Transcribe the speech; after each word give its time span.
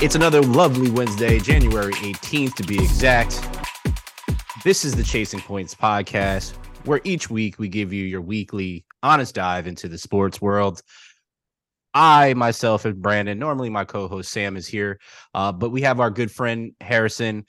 It's 0.00 0.14
another 0.14 0.42
lovely 0.42 0.92
Wednesday, 0.92 1.40
January 1.40 1.92
18th 1.94 2.54
to 2.54 2.62
be 2.62 2.76
exact. 2.76 3.44
This 4.62 4.84
is 4.84 4.94
the 4.94 5.02
Chasing 5.02 5.40
Points 5.40 5.74
podcast, 5.74 6.52
where 6.84 7.00
each 7.02 7.28
week 7.28 7.58
we 7.58 7.66
give 7.66 7.92
you 7.92 8.04
your 8.04 8.20
weekly 8.20 8.84
honest 9.02 9.34
dive 9.34 9.66
into 9.66 9.88
the 9.88 9.98
sports 9.98 10.40
world. 10.40 10.82
I 11.94 12.34
myself 12.34 12.84
and 12.84 13.02
Brandon, 13.02 13.40
normally 13.40 13.70
my 13.70 13.84
co-host 13.84 14.30
Sam 14.30 14.56
is 14.56 14.68
here, 14.68 15.00
uh, 15.34 15.50
but 15.50 15.70
we 15.70 15.82
have 15.82 15.98
our 15.98 16.10
good 16.10 16.30
friend 16.30 16.76
Harrison 16.80 17.44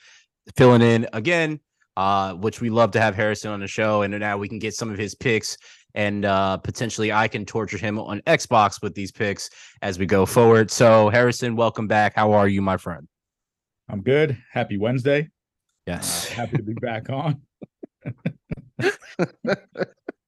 filling 0.57 0.81
in 0.81 1.07
again, 1.13 1.59
uh, 1.97 2.33
which 2.33 2.61
we 2.61 2.71
love 2.71 2.89
to 2.93 2.99
have 2.99 3.13
Harrison 3.13 3.51
on 3.51 3.59
the 3.59 3.67
show, 3.67 4.01
and 4.01 4.19
now 4.19 4.39
we 4.39 4.49
can 4.49 4.57
get 4.57 4.73
some 4.73 4.89
of 4.89 4.97
his 4.97 5.13
picks 5.13 5.55
and 5.95 6.25
uh, 6.25 6.57
potentially 6.57 7.11
I 7.11 7.27
can 7.27 7.45
torture 7.45 7.77
him 7.77 7.99
on 7.99 8.21
Xbox 8.21 8.81
with 8.81 8.93
these 8.95 9.11
picks 9.11 9.49
as 9.81 9.99
we 9.99 10.05
go 10.05 10.25
forward. 10.25 10.71
So, 10.71 11.09
Harrison, 11.09 11.55
welcome 11.55 11.87
back. 11.87 12.13
How 12.15 12.31
are 12.33 12.47
you, 12.47 12.61
my 12.61 12.77
friend? 12.77 13.07
I'm 13.89 14.01
good. 14.01 14.37
Happy 14.51 14.77
Wednesday. 14.77 15.29
Yes. 15.87 16.31
Uh, 16.31 16.35
happy 16.35 16.57
to 16.57 16.63
be 16.63 16.73
back 16.73 17.09
on. 17.09 17.41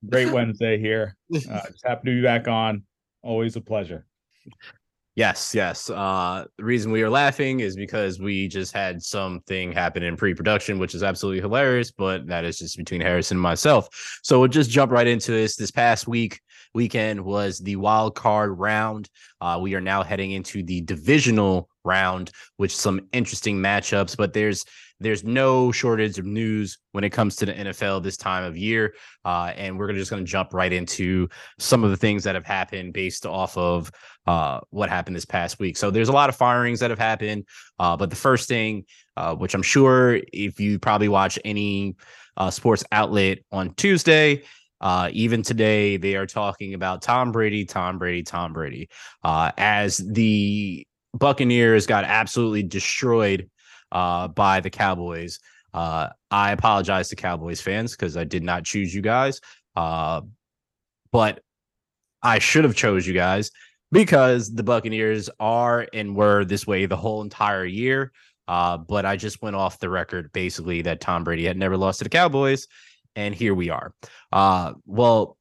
Great 0.10 0.32
Wednesday 0.32 0.80
here. 0.80 1.16
Uh, 1.34 1.38
just 1.68 1.86
happy 1.86 2.10
to 2.10 2.16
be 2.16 2.22
back 2.24 2.48
on. 2.48 2.84
Always 3.22 3.56
a 3.56 3.62
pleasure. 3.62 4.06
Yes, 5.16 5.54
yes. 5.54 5.90
Uh, 5.90 6.46
the 6.58 6.64
reason 6.64 6.92
we 6.92 7.02
are 7.04 7.10
laughing 7.10 7.60
is 7.60 7.76
because 7.76 8.22
we 8.22 8.48
just 8.48 8.72
had 8.74 9.04
something 9.04 9.74
happen 9.74 10.04
in 10.04 10.16
pre-production, 10.16 10.80
which 10.80 10.96
is 10.96 11.04
absolutely 11.04 11.42
hilarious. 11.42 11.92
But 11.92 12.28
that 12.28 12.46
is 12.46 12.60
just 12.60 12.78
between 12.78 13.02
Harrison 13.02 13.36
and 13.36 13.42
myself. 13.42 13.90
So 14.24 14.40
we'll 14.40 14.48
just 14.48 14.70
jump 14.70 14.92
right 14.92 15.08
into 15.08 15.32
this. 15.32 15.58
This 15.58 15.72
past 15.72 16.08
week 16.08 16.40
weekend 16.74 17.20
was 17.20 17.60
the 17.60 17.76
wild 17.76 18.16
card 18.16 18.58
round. 18.58 19.10
Uh, 19.42 19.60
we 19.62 19.76
are 19.76 19.82
now 19.82 20.02
heading 20.02 20.32
into 20.32 20.64
the 20.64 20.80
divisional 20.82 21.68
round, 21.84 22.32
which 22.56 22.76
some 22.76 23.02
interesting 23.12 23.58
matchups. 23.58 24.16
But 24.16 24.32
there's 24.32 24.64
there's 25.02 25.24
no 25.24 25.72
shortage 25.72 26.20
of 26.20 26.26
news 26.26 26.78
when 26.92 27.04
it 27.04 27.10
comes 27.10 27.36
to 27.38 27.46
the 27.46 27.54
NFL 27.54 28.04
this 28.04 28.18
time 28.18 28.44
of 28.44 28.56
year. 28.56 28.94
Uh, 29.26 29.52
and 29.56 29.78
we're 29.78 29.92
just 29.94 30.12
going 30.12 30.24
to 30.24 30.30
jump 30.30 30.54
right 30.54 30.72
into 30.72 31.28
some 31.60 31.84
of 31.84 31.90
the 31.90 31.98
things 31.98 32.24
that 32.24 32.36
have 32.36 32.46
happened 32.46 32.94
based 32.94 33.26
off 33.26 33.58
of 33.58 33.92
uh, 34.28 34.60
what 34.70 34.90
happened 34.90 35.16
this 35.16 35.26
past 35.26 35.60
week. 35.60 35.76
So 35.76 35.90
there's 35.90 36.10
a 36.10 36.14
lot 36.14 36.30
of 36.30 36.36
firings 36.36 36.80
that 36.80 36.92
have 36.92 37.00
happened. 37.00 37.46
Uh, 37.80 37.98
but 37.98 38.10
the 38.10 38.16
first 38.16 38.48
thing, 38.48 38.86
uh, 39.18 39.36
which 39.36 39.56
I'm 39.56 39.64
sure 39.64 40.20
if 40.32 40.60
you 40.60 40.78
probably 40.78 41.10
watch 41.10 41.40
any 41.44 41.96
uh, 42.38 42.52
sports 42.52 42.84
outlet 42.92 43.40
on 43.52 43.74
Tuesday, 43.74 44.44
uh, 44.80 45.10
even 45.14 45.44
today, 45.44 45.98
they 45.98 46.16
are 46.16 46.26
talking 46.26 46.74
about 46.74 47.02
Tom 47.02 47.32
Brady, 47.32 47.66
Tom 47.66 48.00
Brady, 48.00 48.24
Tom 48.24 48.54
Brady, 48.54 48.90
as 49.24 49.98
the 49.98 50.88
Buccaneers 51.14 51.86
got 51.86 52.04
absolutely 52.04 52.64
destroyed 52.64 53.50
uh, 53.92 54.28
by 54.28 54.60
the 54.60 54.70
Cowboys. 54.70 55.40
Uh, 55.74 56.10
I 56.30 56.52
apologize 56.52 57.10
to 57.10 57.16
Cowboys 57.16 57.62
fans 57.62 57.92
because 57.92 58.18
I 58.18 58.24
did 58.24 58.44
not 58.44 58.64
choose 58.64 58.94
you 58.94 59.02
guys. 59.02 59.40
Uh, 59.76 60.22
but 61.12 61.42
I 62.24 62.40
should 62.40 62.64
have 62.64 62.76
chose 62.76 63.08
you 63.08 63.14
guys 63.14 63.52
because 63.92 64.54
the 64.54 64.64
Buccaneers 64.64 65.30
are 65.40 65.88
and 65.94 66.16
were 66.16 66.46
this 66.46 66.66
way 66.66 66.86
the 66.86 66.98
whole 66.98 67.22
entire 67.22 67.66
year. 67.66 68.12
Uh, 68.48 68.78
but 68.78 69.06
I 69.06 69.16
just 69.16 69.42
went 69.42 69.56
off 69.56 69.80
the 69.80 69.90
record 69.90 70.32
basically 70.34 70.82
that 70.82 71.00
Tom 71.00 71.24
Brady 71.24 71.46
had 71.46 71.58
never 71.58 71.78
lost 71.78 72.00
to 72.00 72.04
the 72.04 72.10
Cowboys, 72.10 72.68
and 73.16 73.34
here 73.36 73.54
we 73.54 73.70
are. 73.70 73.94
Uh, 74.32 74.74
well, 74.86 75.38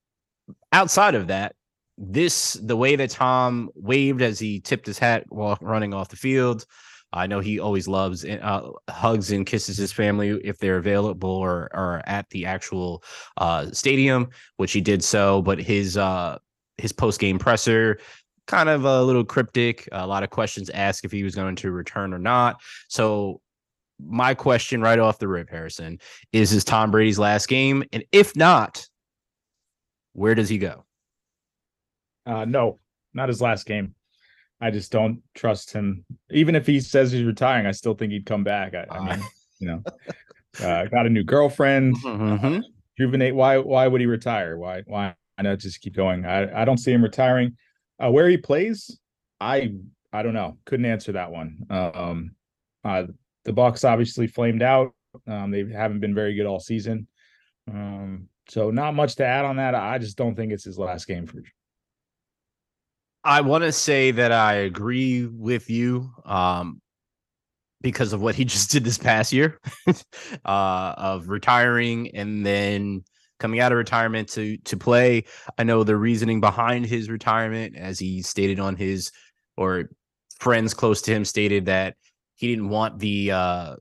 outside 0.72 1.14
of 1.14 1.28
that, 1.28 1.54
this 1.98 2.54
the 2.54 2.76
way 2.76 2.96
that 2.96 3.10
Tom 3.10 3.70
waved 3.74 4.22
as 4.22 4.38
he 4.38 4.60
tipped 4.60 4.86
his 4.86 4.98
hat 4.98 5.24
while 5.28 5.58
running 5.60 5.92
off 5.92 6.08
the 6.08 6.16
field. 6.16 6.64
I 7.12 7.26
know 7.26 7.40
he 7.40 7.58
always 7.58 7.88
loves 7.88 8.24
uh, 8.24 8.70
hugs 8.88 9.32
and 9.32 9.44
kisses 9.44 9.76
his 9.76 9.92
family 9.92 10.30
if 10.44 10.58
they're 10.58 10.76
available 10.76 11.30
or, 11.30 11.68
or 11.72 12.02
at 12.06 12.28
the 12.30 12.46
actual 12.46 13.02
uh, 13.36 13.70
stadium, 13.72 14.28
which 14.56 14.72
he 14.72 14.80
did 14.80 15.02
so. 15.02 15.42
But 15.42 15.58
his 15.58 15.96
uh, 15.96 16.38
his 16.78 16.92
post 16.92 17.20
game 17.20 17.38
presser 17.38 17.98
kind 18.46 18.68
of 18.68 18.84
a 18.84 19.02
little 19.02 19.24
cryptic. 19.24 19.88
A 19.92 20.06
lot 20.06 20.22
of 20.22 20.30
questions 20.30 20.70
asked 20.70 21.04
if 21.04 21.12
he 21.12 21.22
was 21.22 21.34
going 21.34 21.56
to 21.56 21.70
return 21.70 22.12
or 22.12 22.18
not. 22.18 22.60
So 22.88 23.40
my 23.98 24.34
question 24.34 24.80
right 24.80 24.98
off 24.98 25.18
the 25.18 25.28
rip, 25.28 25.50
Harrison, 25.50 25.98
is 26.32 26.50
this 26.50 26.64
Tom 26.64 26.90
Brady's 26.90 27.18
last 27.18 27.48
game? 27.48 27.84
And 27.92 28.04
if 28.12 28.34
not, 28.34 28.86
where 30.12 30.34
does 30.34 30.48
he 30.48 30.58
go? 30.58 30.84
Uh, 32.26 32.44
no, 32.44 32.78
not 33.14 33.28
his 33.28 33.40
last 33.40 33.66
game. 33.66 33.94
I 34.60 34.70
just 34.70 34.92
don't 34.92 35.22
trust 35.34 35.72
him. 35.72 36.04
Even 36.30 36.54
if 36.54 36.66
he 36.66 36.80
says 36.80 37.12
he's 37.12 37.24
retiring, 37.24 37.66
I 37.66 37.72
still 37.72 37.94
think 37.94 38.12
he'd 38.12 38.26
come 38.26 38.44
back. 38.44 38.74
I, 38.74 38.86
I 38.90 39.16
mean, 39.16 39.24
you 39.58 39.68
know, 39.68 39.82
uh, 40.62 40.84
got 40.86 41.06
a 41.06 41.10
new 41.10 41.24
girlfriend. 41.24 41.96
Mm-hmm. 42.04 42.60
Juvenate. 42.98 43.34
Why? 43.34 43.56
Why 43.56 43.86
would 43.86 44.00
he 44.02 44.06
retire? 44.06 44.58
Why? 44.58 44.82
Why 44.86 45.14
not 45.40 45.58
just 45.58 45.80
keep 45.80 45.94
going? 45.94 46.26
I, 46.26 46.62
I 46.62 46.64
don't 46.66 46.76
see 46.76 46.92
him 46.92 47.02
retiring. 47.02 47.56
Uh, 47.98 48.10
where 48.10 48.28
he 48.28 48.36
plays, 48.36 48.98
I 49.40 49.72
I 50.12 50.22
don't 50.22 50.34
know. 50.34 50.58
Couldn't 50.66 50.86
answer 50.86 51.12
that 51.12 51.30
one. 51.30 51.66
Um, 51.70 52.32
uh, 52.84 53.04
the 53.44 53.52
Bucs 53.52 53.88
obviously 53.88 54.26
flamed 54.26 54.62
out. 54.62 54.92
Um, 55.26 55.50
they 55.50 55.64
haven't 55.72 56.00
been 56.00 56.14
very 56.14 56.34
good 56.34 56.46
all 56.46 56.60
season. 56.60 57.06
Um, 57.68 58.28
so 58.48 58.70
not 58.70 58.94
much 58.94 59.16
to 59.16 59.24
add 59.24 59.44
on 59.44 59.56
that. 59.56 59.74
I 59.74 59.98
just 59.98 60.16
don't 60.16 60.34
think 60.34 60.52
it's 60.52 60.64
his 60.64 60.78
last 60.78 61.06
game 61.06 61.26
for 61.26 61.40
I 63.24 63.42
want 63.42 63.64
to 63.64 63.72
say 63.72 64.10
that 64.12 64.32
I 64.32 64.54
agree 64.54 65.26
with 65.26 65.68
you 65.68 66.10
um, 66.24 66.80
because 67.82 68.12
of 68.12 68.22
what 68.22 68.34
he 68.34 68.44
just 68.46 68.70
did 68.70 68.84
this 68.84 68.98
past 68.98 69.32
year 69.32 69.60
uh, 70.44 70.94
of 70.96 71.28
retiring 71.28 72.14
and 72.14 72.44
then 72.44 73.04
coming 73.38 73.60
out 73.60 73.72
of 73.72 73.78
retirement 73.78 74.28
to 74.30 74.56
to 74.58 74.76
play. 74.76 75.24
I 75.58 75.64
know 75.64 75.82
the 75.84 75.96
reasoning 75.96 76.40
behind 76.40 76.86
his 76.86 77.10
retirement, 77.10 77.76
as 77.76 77.98
he 77.98 78.22
stated 78.22 78.60
on 78.60 78.76
his 78.76 79.10
or 79.56 79.90
friends 80.38 80.74
close 80.74 81.02
to 81.02 81.12
him 81.12 81.24
stated 81.24 81.66
that 81.66 81.96
he 82.36 82.48
didn't 82.48 82.68
want 82.68 82.98
the 82.98 83.32
uh, 83.32 83.76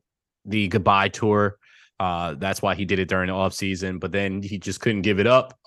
the 0.46 0.68
goodbye 0.68 1.10
tour. 1.10 1.58
Uh, 2.00 2.36
that's 2.38 2.62
why 2.62 2.76
he 2.76 2.86
did 2.86 3.00
it 3.00 3.10
during 3.10 3.28
the 3.28 3.34
offseason, 3.34 4.00
but 4.00 4.14
then 4.14 4.42
he 4.42 4.58
just 4.58 4.80
couldn't 4.80 5.02
give 5.02 5.20
it 5.20 5.28
up. 5.28 5.58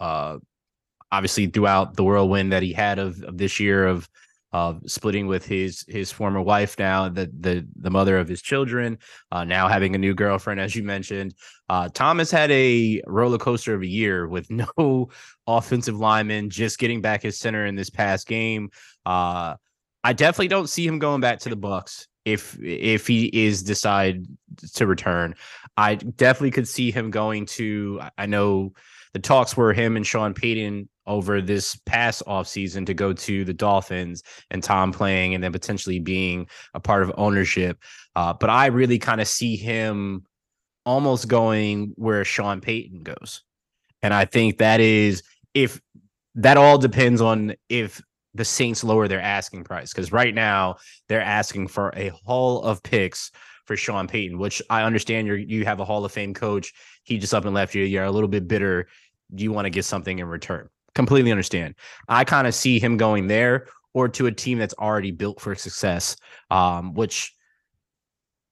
Obviously 1.13 1.47
throughout 1.47 1.95
the 1.95 2.03
whirlwind 2.03 2.53
that 2.53 2.63
he 2.63 2.73
had 2.73 2.99
of, 2.99 3.23
of 3.23 3.39
this 3.39 3.61
year 3.61 3.87
of 3.87 4.09
uh, 4.53 4.75
splitting 4.87 5.27
with 5.27 5.47
his 5.47 5.85
his 5.89 6.13
former 6.13 6.41
wife 6.41 6.79
now 6.79 7.09
the 7.09 7.31
the 7.41 7.67
the 7.77 7.91
mother 7.91 8.19
of 8.19 8.29
his 8.29 8.43
children 8.43 8.99
uh, 9.31 9.45
now 9.45 9.67
having 9.67 9.95
a 9.95 9.99
new 9.99 10.15
girlfriend 10.15 10.61
as 10.61 10.77
you 10.77 10.83
mentioned. 10.83 11.35
Uh, 11.71 11.89
thomas 11.89 12.31
had 12.31 12.51
a 12.51 13.01
roller 13.07 13.39
coaster 13.39 13.75
of 13.75 13.81
a 13.81 13.87
year 13.87 14.29
with 14.29 14.51
no 14.79 15.09
offensive 15.47 15.97
lineman 15.97 16.51
just 16.51 16.79
getting 16.79 17.01
back 17.01 17.23
his 17.23 17.39
center 17.39 17.65
in 17.65 17.77
this 17.77 17.91
past 17.91 18.27
game. 18.27 18.71
Uh, 19.07 19.55
i 20.05 20.13
definitely 20.13 20.49
don't 20.49 20.69
see 20.69 20.87
him 20.87 20.99
going 20.99 21.21
back 21.21 21.39
to 21.39 21.49
the 21.49 21.57
bucs 21.57 22.07
if 22.25 22.59
if 22.63 23.07
he 23.07 23.27
is 23.27 23.63
decide 23.63 24.27
to 24.75 24.87
return. 24.87 25.35
I 25.77 25.95
definitely 25.95 26.51
could 26.51 26.69
see 26.69 26.91
him 26.91 27.11
going 27.11 27.47
to 27.47 28.03
i 28.19 28.27
know 28.27 28.75
the 29.13 29.19
talks 29.19 29.57
were 29.57 29.73
him 29.73 29.97
and 29.97 30.07
sean 30.07 30.35
payton 30.35 30.89
over 31.07 31.41
this 31.41 31.77
past 31.87 32.23
offseason 32.27 32.87
to 32.87 32.95
go 32.95 33.13
to 33.13 33.45
the 33.45 33.53
Dolphins 33.53 34.23
and 34.51 34.63
Tom 34.63 34.93
playing 34.93 35.35
and 35.35 35.43
then 35.43 35.53
potentially 35.53 35.99
being 35.99 36.47
a 36.75 36.81
part 36.81 37.03
of 37.03 37.13
ownership. 37.17 37.79
Uh, 38.15 38.33
but 38.33 38.51
I 38.51 38.67
really 38.67 38.99
kind 38.99 39.21
of 39.21 39.27
see 39.27 39.57
him 39.57 40.25
almost 40.85 41.29
going 41.29 41.93
where 41.97 42.25
Sean 42.25 42.61
Payton 42.61 43.03
goes. 43.03 43.43
And 44.03 44.13
I 44.13 44.25
think 44.25 44.59
that 44.59 44.81
is 44.81 45.23
if 45.55 45.81
that 46.35 46.57
all 46.57 46.79
depends 46.79 47.21
on 47.21 47.55
if 47.69 48.01
the 48.35 48.45
Saints 48.45 48.83
lower 48.83 49.09
their 49.09 49.21
asking 49.21 49.65
price. 49.65 49.93
Because 49.93 50.13
right 50.13 50.35
now 50.35 50.77
they're 51.09 51.21
asking 51.21 51.69
for 51.69 51.93
a 51.97 52.11
haul 52.25 52.63
of 52.63 52.83
picks 52.83 53.31
for 53.67 53.77
Sean 53.77 54.09
Payton, 54.09 54.39
which 54.39 54.61
I 54.71 54.83
understand 54.83 55.27
you 55.27 55.35
you 55.35 55.65
have 55.65 55.81
a 55.81 55.85
Hall 55.85 56.05
of 56.05 56.13
Fame 56.13 56.35
coach. 56.35 56.73
He 57.05 57.19
just 57.19 57.35
up 57.35 57.45
and 57.45 57.55
left 57.55 57.75
you. 57.75 57.85
You're 57.85 58.05
a 58.05 58.11
little 58.11 58.29
bit 58.29 58.49
bitter. 58.49 58.89
You 59.35 59.53
want 59.53 59.67
to 59.67 59.71
get 59.71 59.85
something 59.85 60.19
in 60.19 60.27
return? 60.27 60.69
completely 60.95 61.31
understand. 61.31 61.75
I 62.09 62.25
kind 62.25 62.47
of 62.47 62.55
see 62.55 62.79
him 62.79 62.97
going 62.97 63.27
there 63.27 63.67
or 63.95 64.09
to 64.09 64.27
a 64.27 64.33
team 64.33 64.59
that's 64.59 64.75
already 64.79 65.11
built 65.11 65.41
for 65.41 65.55
success. 65.55 66.17
Um, 66.51 66.95
which 66.95 67.35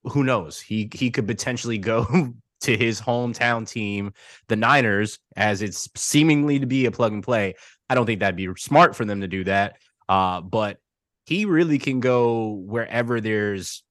who 0.05 0.25
knows? 0.25 0.61
He 0.61 0.91
he 0.93 1.11
could 1.11 1.27
potentially 1.27 1.79
go 1.79 2.07
to 2.63 2.77
his 2.77 3.01
hometown 3.01 3.69
team, 3.69 4.13
the 4.49 4.57
Niners, 4.57 5.19
as 5.37 5.63
it's 5.63 5.89
seemingly 5.97 6.59
to 6.59 6.67
be 6.67 6.87
a 6.87 6.91
plug 6.91 7.13
and 7.13 7.23
play. 7.23 7.55
I 7.89 7.95
don't 7.95 8.07
think 8.07 8.21
that'd 8.21 8.37
be 8.37 8.49
smart 8.57 8.95
for 8.95 9.05
them 9.05 9.21
to 9.23 9.29
do 9.29 9.45
that. 9.45 9.77
Uh, 10.09 10.41
but 10.41 10.79
he 11.25 11.45
really 11.45 11.79
can 11.79 12.01
go 12.01 12.49
wherever 12.49 13.21
there's 13.21 13.83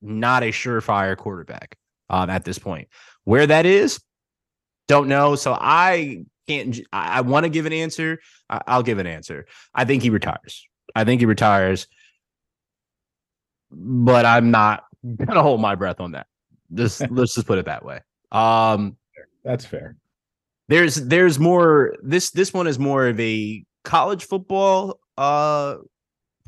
not 0.00 0.42
a 0.42 0.50
surefire 0.50 1.16
quarterback 1.16 1.76
um, 2.08 2.30
at 2.30 2.44
this 2.44 2.58
point. 2.58 2.88
Where 3.24 3.46
that 3.46 3.66
is, 3.66 4.00
don't 4.88 5.08
know. 5.08 5.34
So 5.36 5.56
I 5.58 6.24
can't. 6.48 6.78
I, 6.92 7.18
I 7.18 7.20
want 7.20 7.44
to 7.44 7.50
give 7.50 7.66
an 7.66 7.72
answer. 7.72 8.18
I, 8.48 8.60
I'll 8.66 8.82
give 8.82 8.98
an 8.98 9.06
answer. 9.06 9.46
I 9.74 9.84
think 9.84 10.02
he 10.02 10.10
retires. 10.10 10.66
I 10.94 11.04
think 11.04 11.20
he 11.20 11.26
retires. 11.26 11.86
but 13.70 14.24
I'm 14.24 14.50
not 14.50 14.84
gonna 15.16 15.42
hold 15.42 15.60
my 15.60 15.74
breath 15.74 16.00
on 16.00 16.12
that. 16.12 16.26
Just 16.72 17.00
let's 17.10 17.34
just 17.34 17.46
put 17.46 17.58
it 17.58 17.66
that 17.66 17.84
way. 17.84 18.00
Um, 18.32 18.96
that's 19.44 19.64
fair. 19.64 19.96
There's 20.68 20.96
there's 20.96 21.38
more. 21.38 21.96
This 22.02 22.30
this 22.30 22.52
one 22.52 22.66
is 22.66 22.78
more 22.78 23.06
of 23.06 23.18
a 23.20 23.64
college 23.84 24.24
football 24.24 25.00
uh 25.16 25.76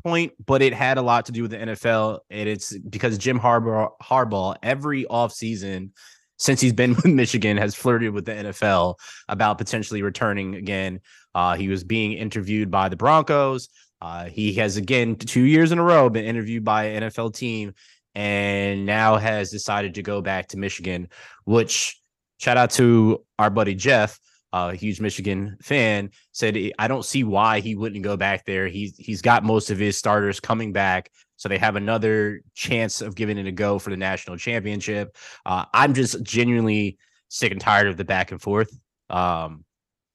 point, 0.03 0.33
but 0.45 0.61
it 0.61 0.73
had 0.73 0.97
a 0.97 1.01
lot 1.01 1.27
to 1.27 1.31
do 1.31 1.43
with 1.43 1.51
the 1.51 1.57
NFL. 1.57 2.19
And 2.29 2.49
it's 2.49 2.77
because 2.77 3.17
Jim 3.17 3.39
Harbaugh 3.39 3.91
Harbaugh 4.01 4.55
every 4.61 5.05
offseason 5.05 5.91
since 6.41 6.59
he's 6.59 6.73
been 6.73 6.93
with 6.95 7.05
Michigan 7.05 7.55
has 7.57 7.75
flirted 7.75 8.13
with 8.13 8.25
the 8.25 8.33
NFL 8.33 8.95
about 9.29 9.59
potentially 9.59 10.01
returning 10.01 10.55
again. 10.55 10.99
Uh, 11.33 11.55
he 11.55 11.69
was 11.69 11.83
being 11.83 12.13
interviewed 12.13 12.69
by 12.69 12.89
the 12.89 12.97
Broncos. 12.97 13.69
Uh, 14.01 14.25
he 14.25 14.53
has 14.53 14.75
again 14.75 15.15
two 15.15 15.43
years 15.43 15.71
in 15.71 15.77
a 15.77 15.83
row 15.83 16.09
been 16.09 16.25
interviewed 16.25 16.65
by 16.65 16.85
an 16.85 17.03
NFL 17.03 17.35
team 17.35 17.73
and 18.15 18.85
now 18.85 19.15
has 19.15 19.51
decided 19.51 19.93
to 19.93 20.01
go 20.01 20.21
back 20.21 20.47
to 20.47 20.57
Michigan, 20.57 21.07
which 21.45 22.01
shout 22.39 22.57
out 22.57 22.71
to 22.71 23.23
our 23.37 23.51
buddy 23.51 23.75
Jeff, 23.75 24.19
a 24.51 24.73
huge 24.73 24.99
Michigan 24.99 25.57
fan, 25.61 26.09
said 26.31 26.57
I 26.79 26.87
don't 26.87 27.05
see 27.05 27.23
why 27.23 27.59
he 27.59 27.75
wouldn't 27.75 28.03
go 28.03 28.17
back 28.17 28.45
there. 28.45 28.67
He's 28.67 28.97
he's 28.97 29.21
got 29.21 29.43
most 29.43 29.69
of 29.69 29.77
his 29.77 29.95
starters 29.95 30.39
coming 30.39 30.73
back, 30.73 31.11
so 31.41 31.49
they 31.49 31.57
have 31.57 31.75
another 31.75 32.43
chance 32.53 33.01
of 33.01 33.15
giving 33.15 33.39
it 33.39 33.47
a 33.47 33.51
go 33.51 33.79
for 33.79 33.89
the 33.89 33.97
national 33.97 34.37
championship. 34.37 35.17
Uh, 35.43 35.65
I'm 35.73 35.95
just 35.95 36.21
genuinely 36.21 36.99
sick 37.29 37.51
and 37.51 37.59
tired 37.59 37.87
of 37.87 37.97
the 37.97 38.05
back 38.05 38.31
and 38.31 38.39
forth. 38.39 38.71
Um, 39.09 39.65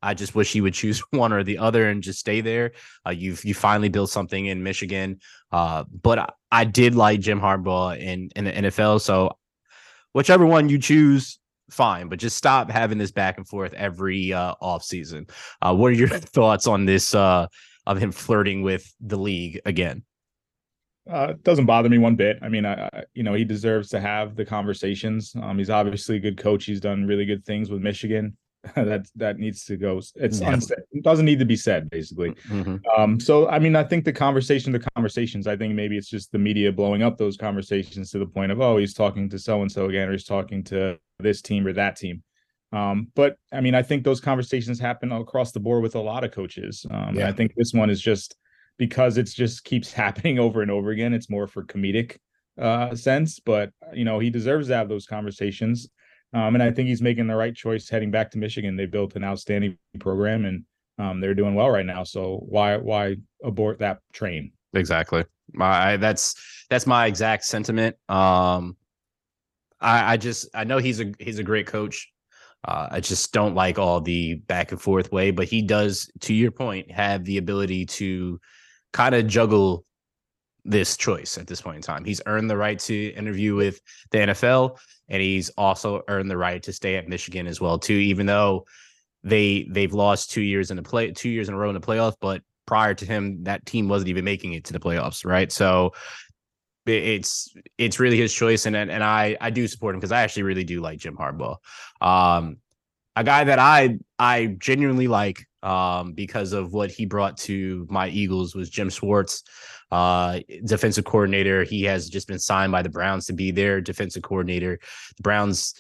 I 0.00 0.14
just 0.14 0.37
wish 0.37 0.52
he 0.52 0.61
would 0.61 0.75
choose 0.75 1.00
one 1.11 1.32
or 1.32 1.43
the 1.43 1.58
other 1.58 1.88
and 1.88 2.00
just 2.00 2.20
stay 2.20 2.43
there. 2.43 2.75
Uh, 3.05 3.11
you've 3.11 3.44
you 3.44 3.55
finally 3.55 3.88
built 3.88 4.08
something 4.08 4.46
in 4.46 4.62
Michigan, 4.62 5.19
uh, 5.50 5.82
but 6.00 6.20
I, 6.20 6.28
I, 6.52 6.64
did 6.64 6.94
like 6.94 7.19
Jim 7.19 7.40
Harbaugh 7.40 7.99
in 7.99 8.31
in 8.37 8.44
the 8.44 8.52
NFL. 8.52 9.00
So 9.00 9.37
whichever 10.12 10.46
one 10.46 10.69
you 10.69 10.78
choose, 10.78 11.40
fine. 11.70 12.08
But 12.08 12.20
just 12.20 12.37
stop 12.37 12.70
having 12.70 12.99
this 12.99 13.11
back 13.11 13.37
and 13.37 13.49
forth 13.49 13.73
every 13.73 14.32
uh, 14.32 14.55
off 14.61 14.84
season. 14.84 15.26
Uh, 15.61 15.75
what 15.75 15.88
are 15.88 15.96
your 15.96 16.08
thoughts 16.08 16.69
on 16.69 16.84
this 16.84 17.17
uh, 17.17 17.49
of 17.84 17.99
him 17.99 18.12
flirting 18.12 18.62
with 18.62 18.94
the 19.00 19.19
league 19.19 19.61
again? 19.64 20.05
Uh, 21.11 21.29
it 21.31 21.44
doesn't 21.44 21.67
bother 21.67 21.88
me 21.88 21.99
one 21.99 22.17
bit. 22.17 22.38
I 22.43 22.49
mean, 22.49 22.64
I, 22.64 22.87
I, 22.93 23.05
you 23.14 23.23
know, 23.23 23.35
he 23.35 23.44
deserves 23.44 23.88
to 23.91 24.00
have 24.00 24.35
the 24.35 24.44
conversations. 24.44 25.35
Um, 25.41 25.58
he's 25.58 25.70
obviously 25.70 26.17
a 26.17 26.20
good 26.20 26.37
coach. 26.37 26.64
He's 26.64 26.81
done 26.81 27.06
really 27.06 27.25
good 27.25 27.44
things 27.44 27.70
with 27.70 27.81
Michigan. 27.81 28.37
that 28.75 29.06
that 29.14 29.38
needs 29.38 29.64
to 29.64 29.76
go. 29.76 30.00
It's 30.17 30.41
yeah. 30.41 30.53
unsaid. 30.53 30.79
It 30.91 31.05
doesn't 31.05 31.25
need 31.25 31.38
to 31.38 31.44
be 31.44 31.56
said, 31.56 31.88
basically. 31.88 32.31
Mm-hmm. 32.49 32.76
Um, 32.97 33.20
so 33.20 33.49
I 33.49 33.58
mean, 33.58 33.76
I 33.76 33.85
think 33.85 34.05
the 34.05 34.12
conversation, 34.12 34.73
the 34.73 34.85
conversations. 34.97 35.47
I 35.47 35.56
think 35.56 35.75
maybe 35.75 35.97
it's 35.97 36.08
just 36.08 36.32
the 36.32 36.38
media 36.38 36.73
blowing 36.73 37.03
up 37.03 37.17
those 37.17 37.37
conversations 37.37 38.11
to 38.11 38.19
the 38.19 38.26
point 38.26 38.52
of, 38.52 38.61
oh, 38.61 38.76
he's 38.79 38.94
talking 38.94 39.29
to 39.31 39.38
so 39.38 39.62
and 39.62 39.70
so 39.70 39.87
again, 39.87 40.09
or 40.09 40.12
he's 40.12 40.25
talking 40.25 40.64
to 40.64 40.99
this 41.20 41.43
team 41.43 41.67
or 41.67 41.73
that 41.75 41.97
team. 41.97 42.23
Um, 42.73 43.09
but 43.14 43.37
I 43.52 43.61
mean, 43.61 43.75
I 43.75 43.82
think 43.82 44.05
those 44.05 44.20
conversations 44.20 44.81
happen 44.81 45.12
across 45.12 45.52
the 45.52 45.61
board 45.61 45.82
with 45.82 45.94
a 45.94 46.00
lot 46.00 46.25
of 46.25 46.32
coaches. 46.32 46.85
Um, 46.91 47.14
yeah. 47.14 47.29
I 47.29 47.32
think 47.32 47.52
this 47.56 47.73
one 47.73 47.91
is 47.91 48.00
just 48.00 48.37
because 48.78 49.19
it's 49.19 49.34
just 49.34 49.64
keeps 49.64 49.93
happening 50.05 50.38
over 50.38 50.62
and 50.62 50.70
over 50.70 50.90
again. 50.90 51.14
It's 51.14 51.31
more 51.31 51.46
for 51.46 51.64
comedic 51.64 52.19
uh 52.58 52.94
sense, 52.94 53.38
but 53.38 53.70
you 53.93 54.05
know, 54.05 54.19
he 54.19 54.31
deserves 54.31 54.69
to 54.69 54.75
have 54.76 54.88
those 54.88 55.06
conversations. 55.06 55.88
Um, 56.32 56.55
and 56.55 56.62
I 56.62 56.70
think 56.70 56.88
he's 56.88 57.02
making 57.02 57.26
the 57.26 57.37
right 57.37 57.55
choice 57.55 57.88
heading 57.88 58.11
back 58.11 58.31
to 58.32 58.38
Michigan. 58.38 58.76
They 58.76 58.87
built 58.87 59.17
an 59.17 59.25
outstanding 59.25 59.78
program 60.00 60.44
and 60.44 60.64
um, 60.99 61.20
they're 61.20 61.34
doing 61.34 61.55
well 61.55 61.70
right 61.70 61.87
now. 61.87 62.05
So 62.05 62.44
why 62.49 62.76
why 62.76 63.17
abort 63.44 63.78
that 63.81 64.00
train? 64.12 64.52
Exactly. 64.75 65.25
My 65.52 65.96
that's 65.96 66.34
that's 66.69 66.87
my 66.87 67.06
exact 67.06 67.44
sentiment. 67.44 67.96
Um, 68.08 68.76
I, 69.81 70.14
I 70.14 70.17
just 70.17 70.49
I 70.55 70.64
know 70.64 70.78
he's 70.78 71.00
a 71.00 71.12
he's 71.19 71.38
a 71.38 71.44
great 71.44 71.67
coach. 71.67 72.11
Uh, 72.67 72.88
I 72.90 73.00
just 73.00 73.32
don't 73.32 73.55
like 73.55 73.78
all 73.78 74.00
the 74.00 74.34
back 74.34 74.73
and 74.73 74.81
forth 74.81 75.12
way, 75.12 75.31
but 75.31 75.46
he 75.46 75.62
does, 75.62 76.11
to 76.20 76.34
your 76.34 76.50
point, 76.50 76.90
have 76.90 77.25
the 77.25 77.38
ability 77.38 77.87
to 77.87 78.40
kind 78.97 79.15
of 79.15 79.27
juggle 79.27 79.85
this 80.65 80.97
choice 80.97 81.37
at 81.37 81.47
this 81.47 81.61
point 81.61 81.77
in 81.77 81.83
time. 81.83 82.03
He's 82.03 82.23
earned 82.25 82.49
the 82.49 82.57
right 82.57 82.79
to 82.79 83.13
interview 83.13 83.55
with 83.55 83.79
the 84.11 84.19
NFL 84.19 84.79
and 85.11 85.21
he's 85.21 85.51
also 85.51 86.03
earned 86.09 86.31
the 86.31 86.37
right 86.39 86.63
to 86.63 86.73
stay 86.73 86.97
at 86.97 87.07
Michigan 87.07 87.47
as 87.47 87.61
well 87.61 87.79
too. 87.79 87.93
Even 87.93 88.25
though 88.25 88.65
they 89.23 89.69
they've 89.71 89.93
lost 89.93 90.31
two 90.31 90.41
years 90.41 90.71
in 90.71 90.79
the 90.79 90.83
play 90.83 91.13
two 91.13 91.29
years 91.29 91.49
in 91.49 91.55
a 91.55 91.59
row 91.59 91.69
in 91.69 91.75
the 91.75 91.81
playoffs, 91.81 92.17
but 92.23 92.41
prior 92.65 92.95
to 92.95 93.05
him, 93.05 93.45
that 93.45 93.67
team 93.67 93.87
wasn't 93.87 94.09
even 94.09 94.25
making 94.25 94.55
it 94.55 94.65
to 94.65 94.73
the 94.73 94.81
playoffs, 94.81 95.27
right? 95.27 95.53
So 95.53 95.93
it's 96.87 97.55
it's 97.77 98.01
really 98.01 98.17
his 98.17 98.33
choice, 98.33 98.65
and 98.65 98.75
and 98.75 99.05
I 99.05 99.37
I 99.41 99.51
do 99.51 99.69
support 99.69 99.95
him 99.95 100.01
because 100.01 100.13
I 100.13 100.23
actually 100.23 100.45
really 100.45 100.65
do 100.65 100.81
like 100.81 100.99
Jim 100.99 101.17
Harbaugh, 101.17 101.57
um, 102.01 102.57
a 103.15 103.25
guy 103.25 103.45
that 103.45 103.59
I 103.59 103.99
I 104.19 104.57
genuinely 104.59 105.07
like 105.07 105.46
um, 105.62 106.12
because 106.12 106.53
of 106.53 106.73
what 106.73 106.91
he 106.91 107.06
brought 107.06 107.37
to 107.38 107.87
my 107.91 108.08
Eagles 108.08 108.55
was 108.55 108.70
Jim 108.70 108.88
Schwartz 108.88 109.43
uh, 109.91 110.41
defensive 110.64 111.05
coordinator. 111.05 111.64
He 111.64 111.82
has 111.85 112.08
just 112.08 112.29
been 112.29 112.38
signed 112.38 112.73
by 112.73 112.82
the 112.82 112.88
Browns 112.88 113.26
to 113.26 113.32
be 113.32 113.50
their 113.50 113.81
defensive 113.81 114.23
coordinator. 114.23 114.79
The 115.17 115.23
Browns 115.23 115.75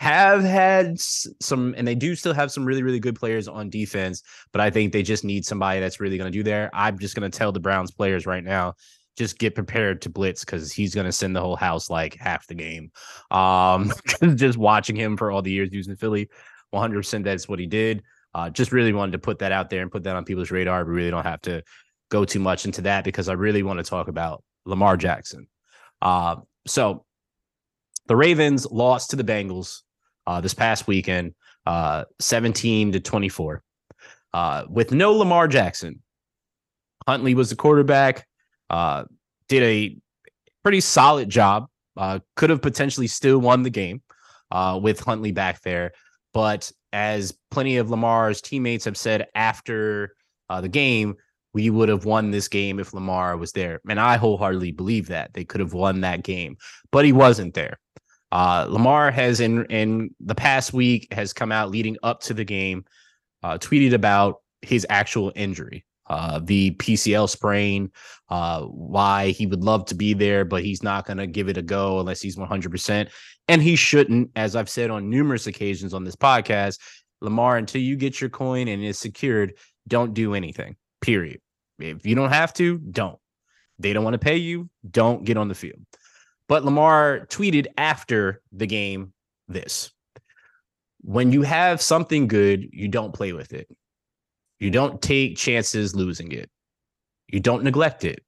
have 0.00 0.42
had 0.42 0.98
some, 0.98 1.74
and 1.76 1.86
they 1.86 1.94
do 1.94 2.14
still 2.14 2.34
have 2.34 2.50
some 2.50 2.64
really, 2.64 2.82
really 2.82 3.00
good 3.00 3.16
players 3.16 3.48
on 3.48 3.70
defense, 3.70 4.22
but 4.52 4.60
I 4.60 4.70
think 4.70 4.92
they 4.92 5.02
just 5.02 5.24
need 5.24 5.44
somebody 5.44 5.80
that's 5.80 6.00
really 6.00 6.18
going 6.18 6.30
to 6.30 6.36
do 6.36 6.42
there. 6.42 6.70
I'm 6.74 6.98
just 6.98 7.14
going 7.14 7.30
to 7.30 7.36
tell 7.36 7.52
the 7.52 7.60
Browns 7.60 7.90
players 7.90 8.26
right 8.26 8.44
now 8.44 8.74
just 9.16 9.38
get 9.38 9.54
prepared 9.54 10.02
to 10.02 10.10
blitz 10.10 10.44
because 10.44 10.72
he's 10.72 10.94
going 10.94 11.06
to 11.06 11.12
send 11.12 11.36
the 11.36 11.40
whole 11.40 11.56
house 11.56 11.88
like 11.88 12.16
half 12.16 12.46
the 12.46 12.54
game. 12.54 12.90
Um, 13.30 13.92
just 14.34 14.58
watching 14.58 14.96
him 14.96 15.16
for 15.16 15.30
all 15.30 15.42
the 15.42 15.52
years 15.52 15.70
using 15.72 15.96
Philly, 15.96 16.28
100% 16.74 17.22
that's 17.24 17.48
what 17.48 17.60
he 17.60 17.66
did. 17.66 18.02
Uh, 18.34 18.50
just 18.50 18.72
really 18.72 18.92
wanted 18.92 19.12
to 19.12 19.18
put 19.18 19.38
that 19.38 19.52
out 19.52 19.70
there 19.70 19.82
and 19.82 19.92
put 19.92 20.02
that 20.04 20.16
on 20.16 20.24
people's 20.24 20.50
radar. 20.50 20.84
We 20.84 20.92
really 20.92 21.10
don't 21.10 21.24
have 21.24 21.40
to 21.42 21.62
go 22.10 22.24
too 22.24 22.40
much 22.40 22.64
into 22.64 22.82
that 22.82 23.04
because 23.04 23.28
I 23.28 23.34
really 23.34 23.62
want 23.62 23.78
to 23.78 23.84
talk 23.84 24.08
about 24.08 24.42
Lamar 24.66 24.96
Jackson. 24.96 25.46
Uh, 26.02 26.36
so 26.66 27.04
the 28.06 28.16
Ravens 28.16 28.66
lost 28.70 29.10
to 29.10 29.16
the 29.16 29.24
Bengals 29.24 29.82
uh, 30.26 30.40
this 30.40 30.54
past 30.54 30.86
weekend, 30.86 31.34
uh, 31.64 32.04
17 32.20 32.92
to 32.92 33.00
24, 33.00 33.62
uh, 34.32 34.64
with 34.68 34.92
no 34.92 35.12
Lamar 35.12 35.46
Jackson. 35.46 36.02
Huntley 37.06 37.34
was 37.34 37.50
the 37.50 37.56
quarterback, 37.56 38.26
uh, 38.70 39.04
did 39.48 39.62
a 39.62 39.96
pretty 40.62 40.80
solid 40.80 41.28
job, 41.28 41.68
could 42.34 42.50
have 42.50 42.62
potentially 42.62 43.06
still 43.06 43.38
won 43.38 43.62
the 43.62 43.70
game 43.70 44.02
with 44.80 45.00
Huntley 45.00 45.32
back 45.32 45.62
there. 45.62 45.92
But 46.32 46.72
as 46.94 47.34
plenty 47.50 47.76
of 47.76 47.90
Lamar's 47.90 48.40
teammates 48.40 48.86
have 48.86 48.96
said 48.96 49.26
after 49.34 50.14
the 50.60 50.68
game, 50.68 51.16
we 51.54 51.70
would 51.70 51.88
have 51.88 52.04
won 52.04 52.30
this 52.30 52.48
game 52.48 52.78
if 52.78 52.92
Lamar 52.92 53.36
was 53.36 53.52
there. 53.52 53.80
And 53.88 53.98
I 53.98 54.16
wholeheartedly 54.16 54.72
believe 54.72 55.08
that 55.08 55.32
they 55.34 55.44
could 55.44 55.60
have 55.60 55.72
won 55.72 56.00
that 56.02 56.22
game, 56.22 56.56
but 56.90 57.04
he 57.04 57.12
wasn't 57.12 57.54
there. 57.54 57.78
Uh, 58.32 58.66
Lamar 58.68 59.12
has 59.12 59.38
in 59.38 59.64
in 59.66 60.14
the 60.18 60.34
past 60.34 60.72
week 60.72 61.06
has 61.12 61.32
come 61.32 61.52
out 61.52 61.70
leading 61.70 61.96
up 62.02 62.20
to 62.22 62.34
the 62.34 62.44
game, 62.44 62.84
uh, 63.44 63.58
tweeted 63.58 63.94
about 63.94 64.42
his 64.62 64.84
actual 64.90 65.32
injury, 65.36 65.84
uh, 66.06 66.40
the 66.42 66.72
PCL 66.72 67.28
sprain, 67.28 67.90
uh, 68.28 68.62
why 68.62 69.30
he 69.30 69.46
would 69.46 69.62
love 69.62 69.86
to 69.86 69.94
be 69.94 70.14
there, 70.14 70.44
but 70.44 70.62
he's 70.62 70.82
not 70.82 71.06
going 71.06 71.16
to 71.16 71.26
give 71.26 71.48
it 71.48 71.56
a 71.56 71.62
go 71.62 72.00
unless 72.00 72.20
he's 72.20 72.36
100%. 72.36 73.08
And 73.48 73.62
he 73.62 73.76
shouldn't, 73.76 74.30
as 74.36 74.56
I've 74.56 74.70
said 74.70 74.90
on 74.90 75.10
numerous 75.10 75.46
occasions 75.46 75.94
on 75.94 76.04
this 76.04 76.16
podcast, 76.16 76.78
Lamar, 77.20 77.56
until 77.56 77.80
you 77.80 77.96
get 77.96 78.20
your 78.20 78.30
coin 78.30 78.68
and 78.68 78.84
it's 78.84 78.98
secured, 78.98 79.54
don't 79.88 80.14
do 80.14 80.34
anything, 80.34 80.76
period. 81.00 81.40
If 81.78 82.06
you 82.06 82.14
don't 82.14 82.32
have 82.32 82.52
to, 82.54 82.78
don't. 82.78 83.18
They 83.78 83.92
don't 83.92 84.04
want 84.04 84.14
to 84.14 84.18
pay 84.18 84.36
you, 84.36 84.70
don't 84.88 85.24
get 85.24 85.36
on 85.36 85.48
the 85.48 85.54
field. 85.54 85.80
But 86.48 86.64
Lamar 86.64 87.26
tweeted 87.30 87.66
after 87.76 88.42
the 88.52 88.66
game 88.66 89.12
this 89.48 89.90
when 91.00 91.32
you 91.32 91.42
have 91.42 91.82
something 91.82 92.26
good, 92.28 92.70
you 92.72 92.88
don't 92.88 93.12
play 93.12 93.32
with 93.34 93.52
it. 93.52 93.68
You 94.64 94.70
don't 94.70 95.02
take 95.02 95.36
chances 95.36 95.94
losing 95.94 96.32
it. 96.32 96.48
You 97.28 97.38
don't 97.38 97.64
neglect 97.64 98.02
it. 98.02 98.24